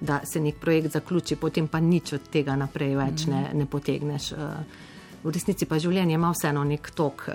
da 0.00 0.20
se 0.24 0.40
nek 0.40 0.56
projekt 0.60 0.92
zaključi, 0.92 1.36
potem 1.36 1.68
pa 1.68 1.80
nič 1.80 2.12
od 2.12 2.30
tega 2.30 2.56
naprej 2.56 2.96
več 2.96 3.26
ne, 3.26 3.42
mhm. 3.48 3.58
ne 3.58 3.66
potegneš. 3.66 4.32
E, 4.32 4.48
v 5.24 5.30
resnici 5.34 5.66
pa 5.66 5.78
življenje 5.78 6.14
ima 6.14 6.30
vseeno 6.32 6.64
nek 6.64 6.94
tok 6.96 7.26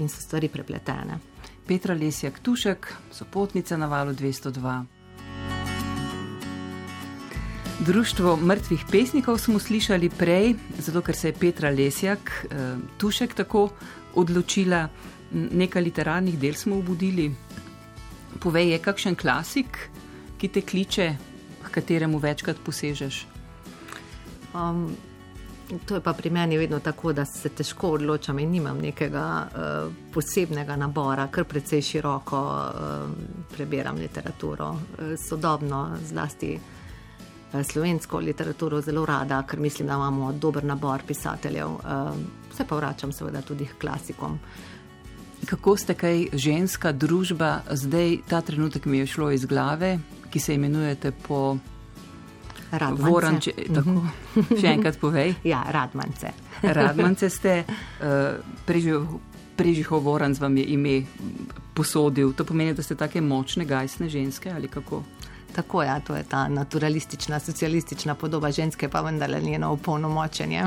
in 0.00 0.08
so 0.08 0.22
stvari 0.22 0.48
prepletene. 0.48 1.18
Petra 1.66 1.94
Lesjak 1.94 2.38
Tušek, 2.40 2.86
sopotnica 3.12 3.76
na 3.76 3.86
valu 3.86 4.12
202. 4.12 5.03
Društvo 7.80 8.36
mrtvih 8.36 8.84
pesnikov 8.90 9.38
smo 9.38 9.58
slišali 9.58 10.08
prej, 10.08 10.54
zato 10.78 11.00
ker 11.02 11.16
se 11.16 11.28
je 11.28 11.32
Petra 11.32 11.70
Lesjak, 11.70 12.46
eh, 12.50 12.76
Tušek, 12.98 13.34
tako 13.34 13.68
odločila. 14.14 14.88
Nekaj 15.32 15.82
literarnih 15.82 16.38
del 16.38 16.54
smo 16.54 16.76
obudili. 16.78 17.34
Povej, 18.40 18.70
je 18.70 18.78
kakšen 18.78 19.14
klasik, 19.14 19.90
ki 20.38 20.48
te 20.48 20.60
kliče, 20.60 21.16
k 21.62 21.70
kateremu 21.70 22.18
večkrat 22.18 22.56
posežeš? 22.64 23.26
Um, 24.54 24.94
to 25.86 25.94
je 25.94 26.00
pa 26.00 26.12
pri 26.12 26.30
meni 26.30 26.58
vedno 26.58 26.78
tako, 26.78 27.12
da 27.12 27.24
se 27.24 27.48
težko 27.48 27.90
odločam 27.90 28.38
in 28.38 28.50
nimam 28.50 28.78
nekega 28.78 29.48
uh, 29.50 29.92
posebnega 30.12 30.76
nabora, 30.76 31.26
kar 31.26 31.44
precej 31.44 31.82
široko 31.82 32.38
uh, 32.38 33.10
prebiram 33.56 33.96
literaturo, 33.96 34.70
uh, 34.70 35.18
sodobno, 35.28 35.98
zlasti. 36.06 36.54
Eh, 36.54 36.83
slovensko 37.62 38.18
literaturo 38.18 38.80
zelo 38.80 39.06
rada, 39.06 39.42
ker 39.42 39.60
mislim, 39.60 39.88
da 39.88 39.94
imamo 39.94 40.32
dober 40.32 40.64
nabor 40.64 41.02
pisateljev. 41.06 41.68
Eh, 41.68 42.64
pa 42.68 42.76
vračam 42.76 43.12
seveda 43.12 43.42
tudi 43.42 43.66
k 43.66 43.78
klasikom. 43.80 44.38
Kako 45.46 45.76
ste 45.76 45.94
kaj 45.94 46.26
ženska 46.32 46.92
družba, 46.92 47.60
zdaj 47.70 48.18
ta 48.28 48.40
trenutek 48.40 48.84
mi 48.84 48.98
je 48.98 49.06
šlo 49.06 49.30
iz 49.30 49.44
glave, 49.44 49.98
ki 50.30 50.40
se 50.40 50.54
imenujete 50.54 51.12
po 51.12 51.56
Voranče? 52.98 53.52
Tako, 53.74 53.90
mhm. 53.90 54.56
še 54.60 54.66
enkrat 54.66 54.98
povej. 54.98 55.34
ja, 55.52 55.64
Radmance. 55.70 56.32
Radmance 56.78 57.30
ste, 57.30 57.64
uh, 58.00 59.14
Prežiho 59.56 59.98
Voranc 59.98 60.40
vam 60.40 60.56
je 60.56 60.64
ime 60.64 61.02
posodil. 61.74 62.32
To 62.32 62.44
pomeni, 62.44 62.74
da 62.74 62.82
ste 62.82 62.94
take 62.94 63.20
močne, 63.20 63.64
gajsne 63.64 64.08
ženske 64.08 64.50
ali 64.50 64.68
kako? 64.68 65.02
Tako 65.54 65.82
ja, 65.82 66.00
to 66.00 66.16
je 66.16 66.22
ta 66.22 66.48
naturalistična, 66.48 67.38
socialistična 67.40 68.14
podoba 68.14 68.50
ženske, 68.50 68.88
pa 68.88 69.00
vendarle 69.00 69.40
njeno 69.40 69.70
opolnomočenje. 69.72 70.64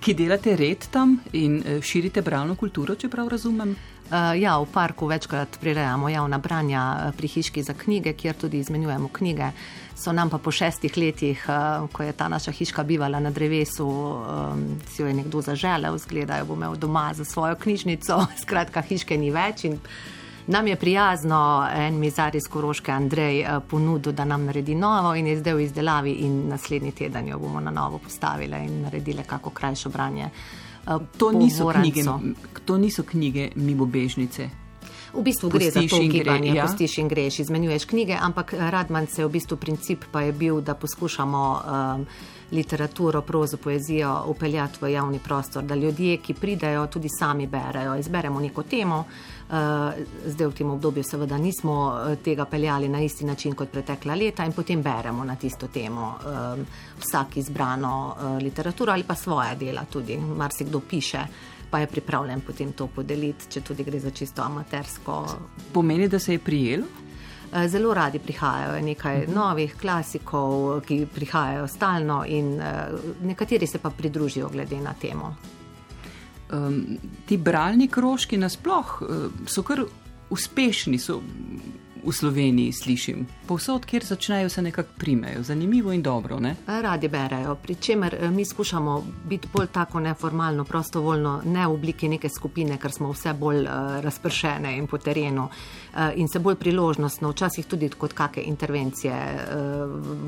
Ki 0.00 0.14
delate 0.14 0.56
red 0.56 0.86
tam 0.90 1.20
in 1.32 1.62
eh, 1.66 1.80
širite 1.82 2.22
bralno 2.22 2.54
kulturo, 2.54 2.94
če 2.94 3.08
prav 3.08 3.28
razumem? 3.28 3.76
Uh, 4.06 4.38
ja, 4.38 4.54
v 4.62 4.66
parku 4.70 5.06
večkrat 5.06 5.58
prirejamo 5.60 6.08
javna 6.08 6.38
branja 6.38 6.82
eh, 6.94 7.12
pri 7.16 7.28
hiški 7.28 7.62
za 7.62 7.74
knjige, 7.74 8.12
kjer 8.12 8.34
tudi 8.38 8.58
izmenjujemo 8.58 9.08
knjige. 9.12 9.50
So 9.94 10.12
nam 10.12 10.30
pa 10.30 10.38
po 10.38 10.50
šestih 10.50 10.96
letih, 10.96 11.46
uh, 11.48 11.88
ko 11.92 12.02
je 12.02 12.12
ta 12.12 12.28
naša 12.28 12.50
hiška 12.54 12.84
bivala 12.84 13.20
na 13.20 13.30
drevesu, 13.30 13.86
um, 13.86 14.62
si 14.90 15.02
jo 15.02 15.08
je 15.08 15.14
nekdo 15.14 15.42
zaželel, 15.42 15.98
zgledajo, 15.98 16.44
bo 16.44 16.54
imel 16.54 16.76
doma 16.76 17.12
za 17.14 17.24
svojo 17.24 17.56
knjižnico, 17.56 18.26
skratka, 18.42 18.82
hiške 18.82 19.18
ni 19.18 19.30
več. 19.30 19.64
In, 19.64 19.80
Nam 20.46 20.66
je 20.66 20.76
prijazno 20.76 21.68
en 21.74 21.98
mizar 21.98 22.36
iz 22.36 22.48
Koroške, 22.48 22.92
Andrej, 22.92 23.40
eh, 23.40 23.60
ponudil, 23.70 24.12
da 24.12 24.24
nam 24.24 24.44
naredi 24.44 24.74
novo 24.74 25.14
in 25.14 25.26
je 25.26 25.38
zdaj 25.38 25.54
v 25.54 25.60
izdelavi 25.60 26.12
in 26.12 26.48
naslednji 26.48 26.92
teden 26.92 27.28
jo 27.28 27.38
bomo 27.38 27.60
na 27.60 27.70
novo 27.70 27.98
postavili 27.98 28.56
in 28.64 28.82
naredili 28.82 29.22
kako 29.26 29.50
krajšo 29.50 29.88
branje. 29.88 30.24
Eh, 30.24 30.98
to 31.18 31.32
niso, 31.32 31.72
knjige, 31.72 32.02
to 32.64 32.78
niso 32.78 33.02
knjige 33.02 33.50
mimo 33.54 33.86
bežnice. 33.86 34.48
V 35.14 35.22
bistvu 35.22 35.48
gre 35.48 35.70
za 35.70 35.80
to 35.90 35.98
gibanje, 35.98 36.54
ja. 36.54 36.66
postiš 36.66 36.98
in 36.98 37.08
greš, 37.08 37.38
izmenjuješ 37.38 37.84
knjige, 37.84 38.16
ampak 38.20 38.54
Radman 38.58 39.06
se 39.06 39.22
je 39.22 39.26
v 39.26 39.30
bistvu 39.30 39.56
princip 39.56 40.04
pa 40.12 40.20
je 40.20 40.32
bil, 40.32 40.60
da 40.60 40.74
poskušamo 40.74 41.62
um, 41.96 42.06
literaturo, 42.50 43.22
prozo, 43.22 43.56
poezijo 43.56 44.24
upeljati 44.26 44.78
v 44.80 44.92
javni 44.92 45.18
prostor, 45.18 45.64
da 45.64 45.74
ljudje, 45.74 46.16
ki 46.16 46.34
pridejo, 46.34 46.86
tudi 46.86 47.08
sami 47.18 47.46
berejo. 47.46 47.96
Izberemo 47.96 48.40
neko 48.40 48.62
temo, 48.62 49.04
eh, 49.04 49.52
zdaj 50.26 50.46
v 50.46 50.52
tem 50.54 50.70
obdobju 50.70 51.04
seveda 51.04 51.38
nismo 51.38 51.94
eh, 51.94 52.16
tega 52.16 52.44
peljali 52.44 52.88
na 52.88 53.00
isti 53.00 53.24
način 53.24 53.54
kot 53.54 53.70
pretekla 53.70 54.14
leta 54.14 54.44
in 54.44 54.52
potem 54.52 54.82
beremo 54.82 55.24
na 55.24 55.36
tisto 55.36 55.66
temo 55.66 56.14
eh, 56.18 56.64
vsak 57.00 57.36
izbrano 57.36 58.16
literaturo 58.40 58.92
ali 58.92 59.04
pa 59.04 59.14
svoje 59.14 59.56
dela 59.56 59.84
tudi, 59.90 60.16
marsikdo 60.16 60.80
piše. 60.80 61.26
Pa 61.70 61.78
je 61.78 61.86
pripravljen 61.86 62.40
potem 62.40 62.72
to 62.72 62.86
podeliti, 62.86 63.48
če 63.50 63.60
tudi 63.60 63.84
gre 63.84 63.98
za 64.00 64.10
čisto 64.10 64.42
amatersko. 64.42 65.26
Pomeni, 65.72 66.08
da 66.08 66.18
se 66.18 66.32
je 66.32 66.38
prijelo? 66.38 67.05
Eh, 67.56 67.68
zelo 67.68 67.94
radi 67.94 68.18
prihajajo, 68.18 68.80
nekaj 68.82 69.22
mhm. 69.22 69.34
novih 69.34 69.76
klasikov, 69.80 70.80
ki 70.80 71.06
prihajajo 71.14 71.68
stalno, 71.68 72.24
in 72.28 72.60
eh, 72.60 72.88
nekateri 73.22 73.66
se 73.66 73.78
pa 73.78 73.90
pridružijo 73.90 74.48
glede 74.48 74.80
na 74.80 74.94
temo. 75.00 75.36
Um, 76.50 76.98
ti 77.26 77.36
bralni 77.36 77.88
krožki 77.88 78.36
nasploh 78.36 79.02
eh, 79.02 79.28
so 79.46 79.62
kar 79.62 79.84
uspešni, 80.30 80.98
so 80.98 81.20
v 82.06 82.12
Sloveniji 82.12 82.72
slišim. 82.72 83.26
Povsod, 83.46 83.86
kjer 83.86 84.04
začnejo, 84.04 84.48
se 84.48 84.62
nekako 84.62 84.88
primejo, 84.98 85.42
zanimivo 85.42 85.92
in 85.92 86.02
dobro. 86.02 86.40
Ne? 86.40 86.54
Radi 86.66 87.08
berajo, 87.08 87.54
pri 87.54 87.74
čemer 87.74 88.14
eh, 88.14 88.30
mi 88.30 88.44
skušamo 88.44 89.04
biti 89.24 89.48
bolj 89.52 89.66
tako 89.72 90.00
neformalno, 90.00 90.64
prostovoljno, 90.64 91.42
ne 91.44 91.66
v 91.66 91.72
obliki 91.72 92.08
neke 92.08 92.28
skupine, 92.28 92.78
ker 92.78 92.92
smo 92.92 93.10
vse 93.12 93.34
bolj 93.34 93.64
uh, 93.64 94.00
razpršene 94.02 94.76
in 94.78 94.86
po 94.86 94.98
terenu 94.98 95.44
uh, 95.44 96.10
in 96.14 96.28
se 96.28 96.38
bolj 96.38 96.54
priložnostno, 96.54 97.30
včasih 97.30 97.66
tudi 97.66 97.88
kot 97.88 98.12
kakšne 98.12 98.42
intervencije 98.42 99.14
uh, 99.14 99.50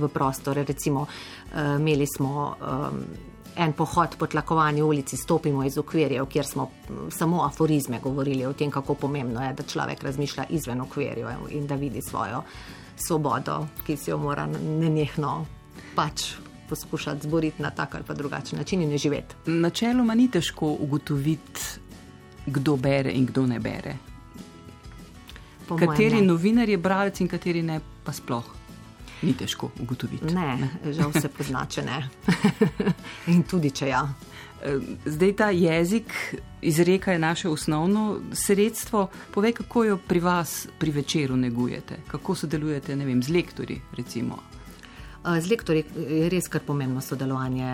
v 0.03 0.09
prostore. 0.09 0.65
Recimo, 0.65 1.07
uh, 1.07 1.81
imeli 1.81 2.07
smo. 2.07 2.55
Um, 2.61 3.28
en 3.59 3.73
pohod 3.73 4.17
po 4.19 4.27
tlakovani 4.27 4.83
ulici 4.83 5.17
stopimo 5.17 5.65
iz 5.65 5.79
okvirjev, 5.79 6.27
kjer 6.27 6.47
smo 6.47 6.71
samo 7.11 7.43
aforizme 7.45 8.01
govorili 8.01 8.47
o 8.47 8.53
tem, 8.53 8.71
kako 8.71 8.95
pomembno 8.95 9.43
je, 9.43 9.53
da 9.53 9.63
človek 9.63 10.03
razmišlja 10.03 10.45
izven 10.49 10.81
okvirjev 10.81 11.29
in 11.51 11.67
da 11.67 11.75
vidi 11.75 12.03
svojo 12.03 12.43
svobodo, 12.97 13.67
ki 13.87 13.97
si 13.97 14.11
jo 14.11 14.19
mora 14.19 14.47
nenehno 14.47 15.47
pač 15.95 16.33
poskušati 16.69 17.27
zboriti 17.27 17.63
na 17.63 17.71
tak 17.71 17.95
ali 17.95 18.05
pa 18.05 18.15
drugačen 18.15 18.59
način 18.59 18.83
in 18.83 18.99
živeti. 18.99 19.35
Načeloma 19.47 20.15
ni 20.15 20.31
težko 20.31 20.77
ugotoviti, 20.81 21.61
kdo 22.47 22.77
bere 22.77 23.11
in 23.13 23.27
kdo 23.27 23.47
ne 23.47 23.59
bere. 23.61 23.97
Po 25.69 25.77
kateri 25.77 26.23
novinar 26.23 26.69
je 26.69 26.79
bralec 26.79 27.21
in 27.21 27.29
kateri 27.29 27.63
ne, 27.63 27.81
pa 28.05 28.13
sploh 28.13 28.58
ni 29.23 29.35
težko 29.35 29.71
ugotoviti. 29.81 30.35
Ne, 30.35 30.71
žal 30.93 31.13
se 31.13 31.29
pozna, 31.29 31.67
če 31.67 31.83
ne. 31.83 32.03
In 33.33 33.43
tudi 33.43 33.71
če 33.71 33.89
ja. 33.89 34.03
Eh, 34.63 34.79
zdaj 35.07 35.33
ta 35.39 35.51
jezik 35.51 36.13
izreka 36.63 37.13
je 37.13 37.19
naše 37.19 37.49
osnovno 37.49 38.21
sredstvo. 38.33 39.09
Povej, 39.35 39.53
kako 39.53 39.85
jo 39.85 39.99
pri 40.09 40.21
vas 40.21 40.69
pri 40.79 40.91
večeru 40.91 41.37
negujete, 41.37 42.03
kako 42.09 42.35
sodelujete 42.35 42.95
vem, 42.95 43.23
z 43.23 43.35
lektori. 43.35 43.81
Recimo. 43.97 44.39
Z 45.25 45.51
lektorji 45.51 45.85
je 46.09 46.29
res 46.31 46.47
kar 46.49 46.63
pomembno 46.67 47.01
sodelovanje, 47.01 47.73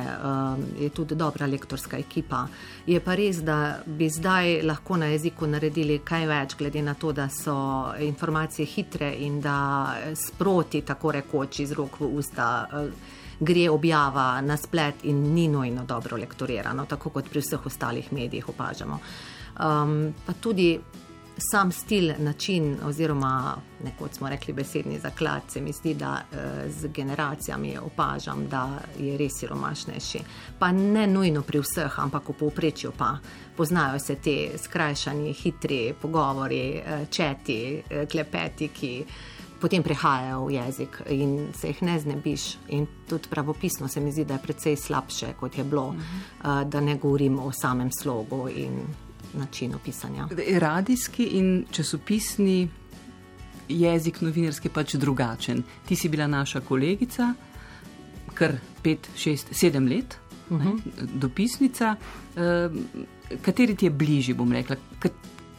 je 0.80 0.88
tudi 0.90 1.14
dobra 1.14 1.46
lektorska 1.46 1.98
ekipa. 2.00 2.46
Je 2.86 3.00
pa 3.04 3.14
res, 3.14 3.42
da 3.44 3.82
bi 3.86 4.08
zdaj 4.10 4.62
lahko 4.64 4.96
na 4.96 5.10
jeziku 5.12 5.46
naredili 5.46 6.00
kaj 6.04 6.26
več, 6.26 6.56
glede 6.58 6.82
na 6.82 6.94
to, 6.94 7.12
da 7.12 7.28
so 7.28 7.56
informacije 8.00 8.66
hitre 8.66 9.12
in 9.26 9.40
da 9.44 9.58
sproti, 10.16 10.80
tako 10.82 11.12
rekoč, 11.20 11.60
iz 11.66 11.76
rok 11.76 12.00
v 12.00 12.10
usta 12.16 12.48
gre 13.40 13.68
objava 13.70 14.40
na 14.40 14.56
splet 14.56 15.04
in 15.04 15.22
ni 15.34 15.48
nujno 15.48 15.84
dobro 15.84 16.16
lektorirano, 16.16 16.86
tako 16.86 17.10
kot 17.10 17.28
pri 17.28 17.42
vseh 17.44 17.66
ostalih 17.66 18.12
medijih 18.12 18.48
opažamo. 18.48 18.98
Um, 19.54 20.14
pa 20.26 20.32
tudi 20.32 20.78
sam 21.38 21.72
stil, 21.72 22.12
način, 22.18 22.76
oziroma 22.84 23.56
kot 23.98 24.14
smo 24.14 24.28
rekli, 24.28 24.54
besedni 24.54 24.98
zaklad, 24.98 25.42
se 25.48 25.60
mi 25.60 25.72
zdi, 25.72 25.94
da 25.94 26.22
eh, 26.32 26.70
z 26.70 26.88
generacijami 26.88 27.78
opažam, 27.78 28.46
da 28.48 28.78
je 28.98 29.18
res 29.18 29.32
siromašnejši. 29.40 30.18
Pa 30.58 30.72
ne 30.72 31.06
nujno 31.06 31.42
pri 31.42 31.60
vseh, 31.60 31.98
ampak 31.98 32.28
v 32.28 32.32
povprečju 32.32 32.92
pa 32.98 33.16
poznajo 33.56 33.98
se 33.98 34.14
te 34.14 34.58
skrajšani, 34.58 35.32
hitri 35.32 35.94
pogovori, 36.02 36.60
eh, 36.76 37.06
četi, 37.10 37.82
eh, 37.90 38.06
klepeti, 38.06 38.68
ki 38.68 39.04
potem 39.60 39.82
prehajajo 39.82 40.44
v 40.46 40.52
jezik 40.52 41.02
in 41.08 41.48
se 41.54 41.68
jih 41.68 41.82
ne 41.82 41.98
znebiš. 42.00 42.56
In 42.68 42.86
tudi 43.08 43.28
pravopisno 43.30 43.88
se 43.88 44.00
mi 44.00 44.12
zdi, 44.12 44.24
da 44.24 44.34
je 44.34 44.42
precej 44.42 44.76
slabše, 44.76 45.32
kot 45.40 45.58
je 45.58 45.64
bilo, 45.64 45.86
uh 45.86 45.94
-huh. 45.94 46.64
da 46.64 46.80
ne 46.80 46.96
govorim 46.96 47.38
o 47.38 47.52
samem 47.52 47.90
slogu 47.92 48.48
in 48.48 48.80
načinu 49.38 49.78
pisanja. 49.84 50.28
Radijski 50.58 51.24
in 51.24 51.64
časopisni 51.70 52.68
jezik 53.68 54.20
novinarski 54.20 54.68
pač 54.68 54.94
drugačen. 54.94 55.62
Ti 55.88 55.96
si 55.96 56.08
bila 56.08 56.26
naša 56.26 56.60
kolegica, 56.60 57.32
kar 58.34 58.58
pet, 58.82 59.08
šest, 59.16 59.48
sedem 59.52 59.88
let, 59.88 60.18
uh 60.50 60.58
-huh. 60.58 60.80
dopisnica. 61.14 61.96
Uh, 62.36 62.76
kateri 63.42 63.76
ti 63.76 63.86
je 63.86 63.90
bližji, 63.90 64.34
bom 64.34 64.52
rekla? 64.52 64.76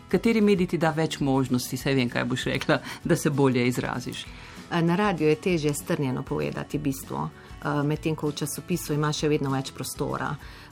Kateri 0.09 0.41
medij 0.41 0.67
ti 0.67 0.78
da 0.78 0.91
več 0.91 1.19
možnosti, 1.19 1.78
saj 1.78 1.93
vem, 1.93 2.09
kaj 2.09 2.26
boš 2.26 2.43
rekla, 2.43 2.80
da 3.03 3.15
se 3.15 3.30
bolje 3.30 3.67
izraziš? 3.67 4.26
Na 4.71 4.95
radiju 4.95 5.30
je 5.30 5.36
težje 5.36 5.73
strnjeno 5.73 6.23
povedati 6.23 6.78
bistvo, 6.78 7.30
medtem 7.84 8.15
ko 8.15 8.28
v 8.28 8.36
časopisu 8.36 8.93
ima 8.93 9.13
še 9.13 9.30
vedno 9.30 9.49
več 9.49 9.71
prostora. 9.71 10.36
Eh, 10.36 10.64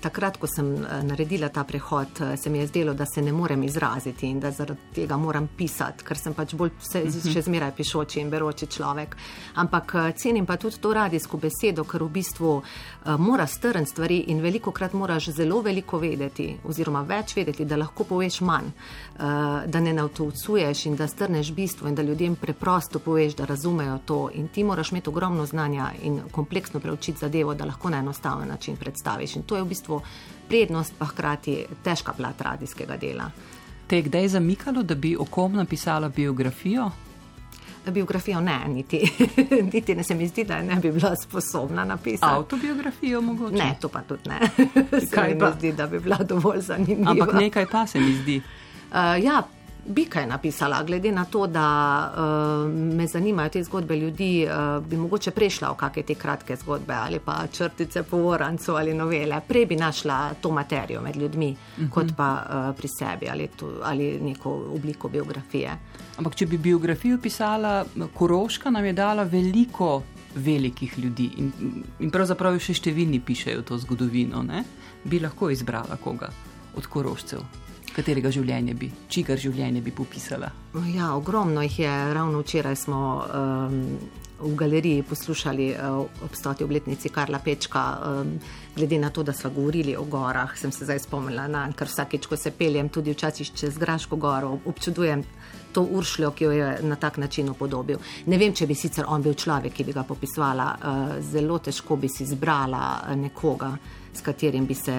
takrat, 0.00 0.36
ko 0.36 0.46
sem 0.46 0.66
uh, 0.74 1.02
naredila 1.02 1.48
ta 1.48 1.64
prehod, 1.64 2.20
uh, 2.20 2.34
se 2.36 2.50
mi 2.50 2.58
je 2.58 2.66
zdelo, 2.66 2.94
da 2.94 3.06
se 3.06 3.22
ne 3.22 3.32
morem 3.32 3.62
izraziti 3.62 4.26
in 4.26 4.40
da 4.40 4.50
zaradi 4.50 4.80
tega 4.94 5.16
moram 5.16 5.48
pisati, 5.56 6.04
ker 6.04 6.18
sem 6.18 6.34
pač 6.34 6.54
bolj 6.54 6.72
vse, 6.80 7.04
mhm. 7.04 7.32
še 7.32 7.42
zmeraj 7.46 7.72
pišoči 7.76 8.20
in 8.20 8.30
beroči 8.30 8.66
človek. 8.66 9.16
Ampak 9.62 9.94
cenim 10.16 10.46
pa 10.46 10.56
tudi 10.56 10.80
to 10.80 10.92
radijsko 10.94 11.40
besedo, 11.40 11.84
ker 11.84 12.04
v 12.04 12.10
bistvu 12.18 12.52
uh, 12.56 13.16
mora 13.18 13.46
strn 13.46 13.86
stvari 13.86 14.24
in 14.32 14.42
veliko 14.44 14.72
krat 14.76 14.92
moraš 14.92 15.30
zelo 15.36 15.62
veliko 15.64 15.98
vedeti, 16.02 16.50
oziroma 16.64 17.02
več 17.06 17.36
vedeti, 17.36 17.64
da 17.64 17.78
lahko 17.80 18.04
poveš 18.04 18.40
manj, 18.46 18.68
uh, 18.68 19.64
da 19.66 19.80
ne 19.80 19.94
navtucuješ 19.96 20.86
in 20.90 20.96
da 20.96 21.08
strneš 21.08 21.52
bistvo 21.56 21.88
in 21.88 21.94
da 21.94 22.02
ljudem 22.02 22.36
preprosto 22.36 22.98
poveš, 22.98 23.36
da 23.36 23.48
razumejo 23.48 23.98
to. 24.04 24.20
In 24.34 24.48
ti 24.48 24.64
moraš 24.64 24.92
imeti 24.92 25.08
ogromno 25.08 25.46
znanja 25.46 25.90
in 26.02 26.20
kompleksno 26.30 26.80
preučiti 26.80 27.18
zadevo, 27.18 27.54
da 27.54 27.64
lahko 27.64 27.90
na 27.90 27.98
enostaven 27.98 28.48
način 28.48 28.76
predstaviš. 28.76 29.36
In 29.36 29.45
to 29.46 29.56
je 29.56 29.62
v 29.62 29.68
bistvu 29.68 30.00
prednost, 30.48 30.94
pa 30.98 31.06
hkrati 31.06 31.64
težka 31.84 32.12
plat 32.12 32.40
radijskega 32.40 32.96
dela. 32.96 33.30
Te 33.86 33.96
je 33.96 34.02
kdaj 34.02 34.28
zamikalo, 34.28 34.82
da 34.82 34.94
bi 34.94 35.16
o 35.16 35.24
kom 35.24 35.52
napisala 35.52 36.08
biografijo? 36.08 36.90
Biografijo 37.86 38.40
ne, 38.40 38.58
niti, 38.68 38.98
niti 39.72 39.94
ne 39.94 40.02
se 40.02 40.14
mi 40.14 40.26
zdi, 40.28 40.44
da 40.44 40.62
ne 40.62 40.76
bi 40.76 40.90
bila 40.92 41.16
sposobna 41.16 41.84
napisati. 41.84 42.34
Autobiografijo 42.34 43.20
mogoče? 43.20 43.56
Ne, 43.56 43.76
to 43.80 43.88
pa 43.88 44.02
tudi 44.02 44.28
ne. 44.28 44.40
Kaj 45.14 45.38
pa 45.38 45.52
zdi, 45.58 45.72
da 45.72 45.86
bi 45.86 46.00
bila 46.00 46.16
dovolj 46.16 46.60
zanimiva. 46.60 47.10
Ampak 47.10 47.34
nekaj 47.34 47.66
pa 47.66 47.86
se 47.86 48.00
mi 48.00 48.12
zdi. 48.14 48.36
Uh, 48.90 49.24
ja, 49.24 49.42
bi 49.88 50.04
kaj 50.04 50.26
napisala, 50.26 50.82
glede 50.82 51.12
na 51.12 51.24
to, 51.24 51.46
da 51.46 51.66
uh, 52.10 52.70
me 52.72 53.06
zanimajo 53.06 53.48
te 53.48 53.62
zgodbe 53.64 53.96
ljudi, 53.96 54.46
uh, 54.46 54.84
bi 54.86 54.96
mogoče 54.96 55.30
prešla 55.30 55.70
v 55.70 55.76
kakšne 55.76 56.02
te 56.02 56.14
kratke 56.14 56.56
zgodbe 56.56 56.94
ali 56.94 57.18
pa 57.18 57.46
črtice 57.52 58.02
po 58.02 58.16
orancu 58.16 58.74
ali 58.76 58.94
novele. 58.94 59.40
Prej 59.48 59.66
bi 59.66 59.76
našla 59.76 60.34
to 60.40 60.50
materijo 60.50 61.00
med 61.02 61.16
ljudmi, 61.16 61.50
uh 61.50 61.78
mhm. 61.78 61.86
-huh. 61.86 61.90
kot 61.90 62.06
pa 62.16 62.30
uh, 62.32 62.76
pri 62.76 62.88
sebi 62.88 63.28
ali, 63.28 63.48
to, 63.48 63.70
ali 63.82 64.20
neko 64.20 64.50
obliko 64.74 65.08
biografije. 65.08 65.78
Ampak, 66.16 66.34
če 66.34 66.46
bi 66.46 66.58
biografijo 66.58 67.18
pisala, 67.22 67.84
Koroška 68.14 68.70
nam 68.70 68.84
je 68.84 68.92
dala 68.92 69.22
veliko 69.22 70.02
velikih 70.34 70.98
ljudi 70.98 71.30
in, 71.36 71.52
in 72.00 72.10
pravzaprav 72.10 72.58
še 72.58 72.74
številni 72.74 73.20
pišejo 73.20 73.62
to 73.62 73.78
zgodovino. 73.78 74.42
Ne? 74.42 74.64
Bi 75.04 75.20
lahko 75.20 75.50
izbrala 75.50 75.96
koga 75.96 76.30
od 76.76 76.86
Korošcev 76.86 77.65
katerega 77.96 78.30
življenja 78.34 78.76
bi, 78.76 78.90
čigar 79.08 79.40
življenje 79.40 79.82
bi 79.84 79.94
popisala? 79.96 80.52
Ja, 80.92 81.14
ogromno 81.16 81.64
jih 81.64 81.80
je. 81.86 81.96
Ravno 82.14 82.42
včeraj 82.44 82.76
smo 82.76 83.00
um, 83.24 83.80
v 84.40 84.52
galeriji 84.58 85.04
poslušali 85.08 85.70
uh, 85.72 86.04
obstoti 86.26 86.64
obletnici 86.64 87.08
Karla 87.08 87.40
Pečka. 87.44 87.84
Um, 87.96 88.36
glede 88.76 88.98
na 89.00 89.10
to, 89.10 89.22
da 89.22 89.32
smo 89.32 89.50
govorili 89.50 89.96
o 89.96 90.04
gorah, 90.04 90.52
sem 90.58 90.72
se 90.72 90.84
zdaj 90.84 91.00
spomnila 91.06 91.46
na 91.48 91.66
ker 91.72 91.88
vsakeč, 91.88 92.28
ko 92.28 92.36
se 92.36 92.52
peljem, 92.52 92.92
tudi 92.92 93.14
včasih 93.16 93.52
čez 93.56 93.78
Graško 93.80 94.20
goro, 94.20 94.58
občudujem 94.68 95.24
to 95.72 95.82
uršljo, 95.82 96.30
ki 96.36 96.44
jo 96.44 96.52
je 96.52 96.68
na 96.88 96.96
tak 96.96 97.16
način 97.20 97.48
upodobil. 97.52 98.00
Ne 98.26 98.38
vem, 98.40 98.52
če 98.56 98.68
bi 98.68 98.74
sicer 98.76 99.08
on 99.08 99.24
bil 99.24 99.34
človek, 99.36 99.72
ki 99.76 99.84
bi 99.84 99.96
ga 99.96 100.04
popisovala, 100.08 100.68
uh, 100.76 101.18
zelo 101.24 101.58
težko 101.58 101.96
bi 101.96 102.08
si 102.12 102.24
izbrala 102.24 103.16
nekoga, 103.16 103.72
s 104.12 104.24
katerim 104.24 104.68
bi 104.68 104.74
se 104.76 104.96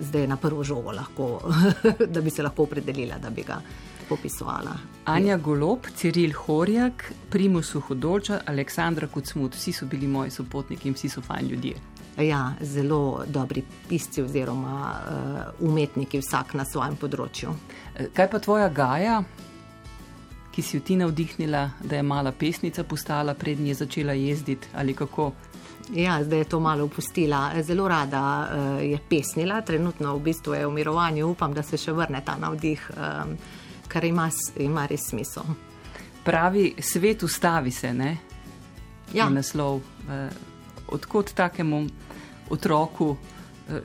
zdaj 0.00 0.26
na 0.26 0.36
prvo 0.36 0.64
žogo, 0.64 0.92
lahko, 0.92 1.40
da 2.14 2.20
bi 2.20 2.30
se 2.30 2.42
lahko 2.42 2.62
opredelila, 2.62 3.18
da 3.18 3.30
bi 3.30 3.42
ga 3.42 3.60
popisovala. 4.08 4.76
Anja 5.04 5.36
Golob, 5.36 5.86
Ciril 5.96 6.32
Horjak, 6.32 7.12
Primus 7.30 7.74
Hudoča, 7.74 8.40
Aleksandra 8.46 9.06
Kucmut, 9.06 9.54
vsi 9.54 9.72
so 9.72 9.86
bili 9.86 10.06
moji 10.06 10.30
sopotniki 10.30 10.88
in 10.88 10.94
vsi 10.94 11.08
so 11.08 11.22
fajn 11.22 11.48
ljudje. 11.48 11.74
Ja, 12.18 12.54
zelo 12.60 13.24
dobri 13.26 13.62
pisci 13.88 14.22
oziroma 14.22 14.94
uh, 14.94 15.68
umetniki, 15.68 16.18
vsak 16.18 16.56
na 16.58 16.64
svojem 16.66 16.96
področju. 16.98 17.52
Eh, 17.94 18.08
kaj 18.14 18.30
pa 18.32 18.40
tvoja 18.42 18.68
Gaja, 18.74 19.20
ki 20.50 20.62
si 20.62 20.80
jo 20.80 20.82
ti 20.82 20.96
navdihnila, 20.98 21.60
da 21.84 22.00
je 22.00 22.02
mala 22.02 22.32
pesnica 22.32 22.82
postala, 22.82 23.36
prednji 23.38 23.70
je 23.70 23.82
začela 23.84 24.16
jezditi 24.18 24.72
ali 24.74 24.94
kako? 24.98 25.30
Ja, 25.94 26.24
zdaj 26.24 26.38
je 26.38 26.44
to 26.44 26.60
malo 26.60 26.84
opustila. 26.84 27.52
Zelo 27.62 27.88
rada 27.88 28.50
uh, 28.50 28.84
je 28.84 28.98
pesnila, 29.08 29.60
trenutno 29.60 30.16
v 30.16 30.22
bistvu 30.22 30.54
je 30.54 30.66
v 30.66 30.72
mirovanju, 30.72 31.28
upam, 31.28 31.54
da 31.54 31.62
se 31.62 31.78
še 31.80 31.92
vrne 31.92 32.20
ta 32.24 32.36
navdih, 32.36 32.90
um, 32.92 33.36
kar 33.88 34.04
ima, 34.04 34.28
ima 34.60 34.86
res 34.86 35.08
smisel. 35.08 35.48
Pravi 36.24 36.74
svet, 36.80 37.22
ustavi 37.22 37.70
se, 37.72 37.92
ne? 37.94 38.16
Ja. 39.14 39.30
Naslov. 39.32 39.80
Uh, 40.04 40.28
odkot 40.88 41.32
takemu 41.36 41.86
otroku 42.50 43.10
uh, 43.12 43.18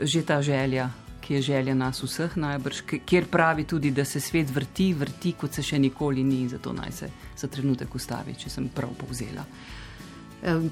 že 0.01 0.25
ta 0.27 0.41
želja, 0.41 0.89
ki 1.23 1.33
je 1.33 1.41
želja 1.41 1.75
nas 1.75 2.03
vseh 2.03 2.35
najbrž, 2.35 2.81
kjer 3.05 3.29
pravi 3.31 3.63
tudi, 3.63 3.91
da 3.91 4.05
se 4.05 4.19
svet 4.19 4.51
vrti, 4.51 4.93
vrti, 4.93 5.31
kot 5.39 5.55
se 5.55 5.63
še 5.63 5.79
nikoli 5.79 6.23
ni 6.23 6.41
in 6.43 6.49
zato 6.49 6.73
naj 6.73 6.91
se 6.91 7.09
za 7.37 7.47
trenutek 7.47 7.95
ustavi, 7.95 8.35
če 8.35 8.49
sem 8.49 8.67
prav 8.67 8.91
povzela. 8.99 9.45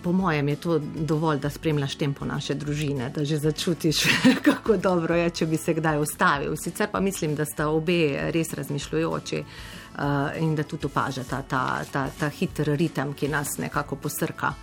Po 0.03 0.11
mojem 0.11 0.49
je 0.49 0.55
to 0.55 0.79
dovolj, 0.79 1.39
da 1.39 1.49
spremljaš 1.49 1.95
tempo 1.95 2.25
naše 2.25 2.53
družine, 2.59 3.09
da 3.15 3.23
že 3.25 3.37
začutiš, 3.37 4.03
kako 4.47 4.77
dobro 4.77 5.15
je, 5.15 5.29
če 5.29 5.45
bi 5.45 5.57
se 5.57 5.73
kdaj 5.73 5.99
ustavil. 5.99 6.55
Sicer 6.59 6.89
pa 6.91 6.99
mislim, 6.99 7.35
da 7.35 7.45
sta 7.45 7.69
obe 7.69 8.31
res 8.35 8.53
razmišljujoči 8.53 9.39
uh, 9.39 10.03
in 10.43 10.55
da 10.55 10.63
tudi 10.63 10.85
opažata 10.85 11.41
ta, 11.47 11.63
ta, 11.91 12.09
ta 12.19 12.29
hiter 12.29 12.73
ritem, 12.75 13.13
ki 13.13 13.27
nas 13.31 13.57
nekako 13.57 13.95
posrka. 13.95 14.53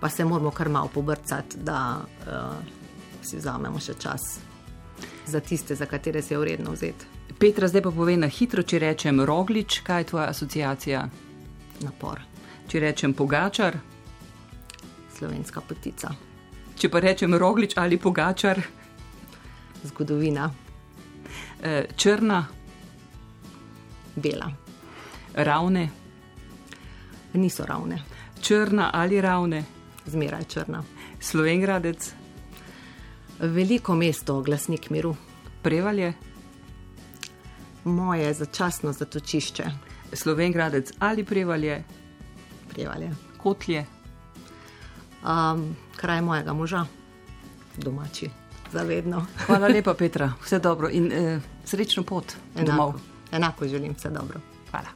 Pa 0.00 0.08
se 0.08 0.24
moramo 0.24 0.50
kar 0.50 0.68
malo 0.68 0.90
pobrcati, 0.94 1.58
da 1.62 2.00
uh, 2.02 2.80
si 3.22 3.36
vzamemo 3.36 3.78
še 3.80 3.94
čas 4.02 4.40
za 5.26 5.40
tiste, 5.40 5.74
za 5.74 5.86
katere 5.86 6.22
se 6.22 6.34
je 6.34 6.38
vredno 6.38 6.72
vzeti. 6.72 7.06
Petra, 7.38 7.68
zdaj 7.68 7.82
pa 7.82 7.90
povej 7.90 8.16
na 8.16 8.26
hitro, 8.26 8.62
če 8.62 8.78
rečem 8.82 9.20
roglič, 9.20 9.80
kaj 9.86 10.00
je 10.00 10.10
tvoja 10.10 10.26
asociacija? 10.34 11.04
Napor. 11.86 12.20
Če 12.68 12.80
rečem 12.80 13.14
pogačar 13.14 13.78
slovenska 15.20 15.60
potica. 15.60 16.14
Če 16.80 16.88
pa 16.88 17.02
rečem 17.04 17.36
roglič 17.36 17.76
ali 17.76 17.98
pogačar, 18.00 18.60
zgodovina. 19.84 20.48
E, 21.60 21.74
črna, 21.96 22.40
bela. 24.16 24.48
Ravne, 25.34 25.84
niso 27.36 27.68
ravne. 27.68 28.00
Črna 28.40 28.88
ali 28.96 29.20
ravne, 29.20 29.60
zmeraj 30.08 30.48
črna. 30.48 30.80
Slovengradec, 31.20 32.08
veliko 33.44 33.94
mesto, 33.94 34.40
glasnik 34.40 34.88
miru. 34.90 35.12
Prevalje, 35.60 36.14
moje 37.84 38.32
začasno 38.34 38.96
zatočišče. 38.96 39.70
Slovengradec 40.16 40.96
ali 40.98 41.28
prevalje, 41.28 41.82
prevalje. 42.72 43.12
Kotlje 43.36 43.99
um, 45.22 45.76
kraj 45.96 46.22
mojega 46.22 46.52
moža, 46.52 46.84
domači, 47.76 48.30
zavedno. 48.72 49.26
Hvala 49.46 49.68
lepa, 49.74 49.94
Petra, 49.94 50.32
vse 50.44 50.58
dobro 50.58 50.88
in 50.92 51.12
eh, 51.12 51.40
srečno 51.64 52.02
pot 52.02 52.32
Enako, 52.56 52.70
domov. 52.70 52.94
enako 53.32 53.68
želim 53.68 53.94
vse 53.98 54.10
dobro. 54.10 54.40
Hvala. 54.70 54.90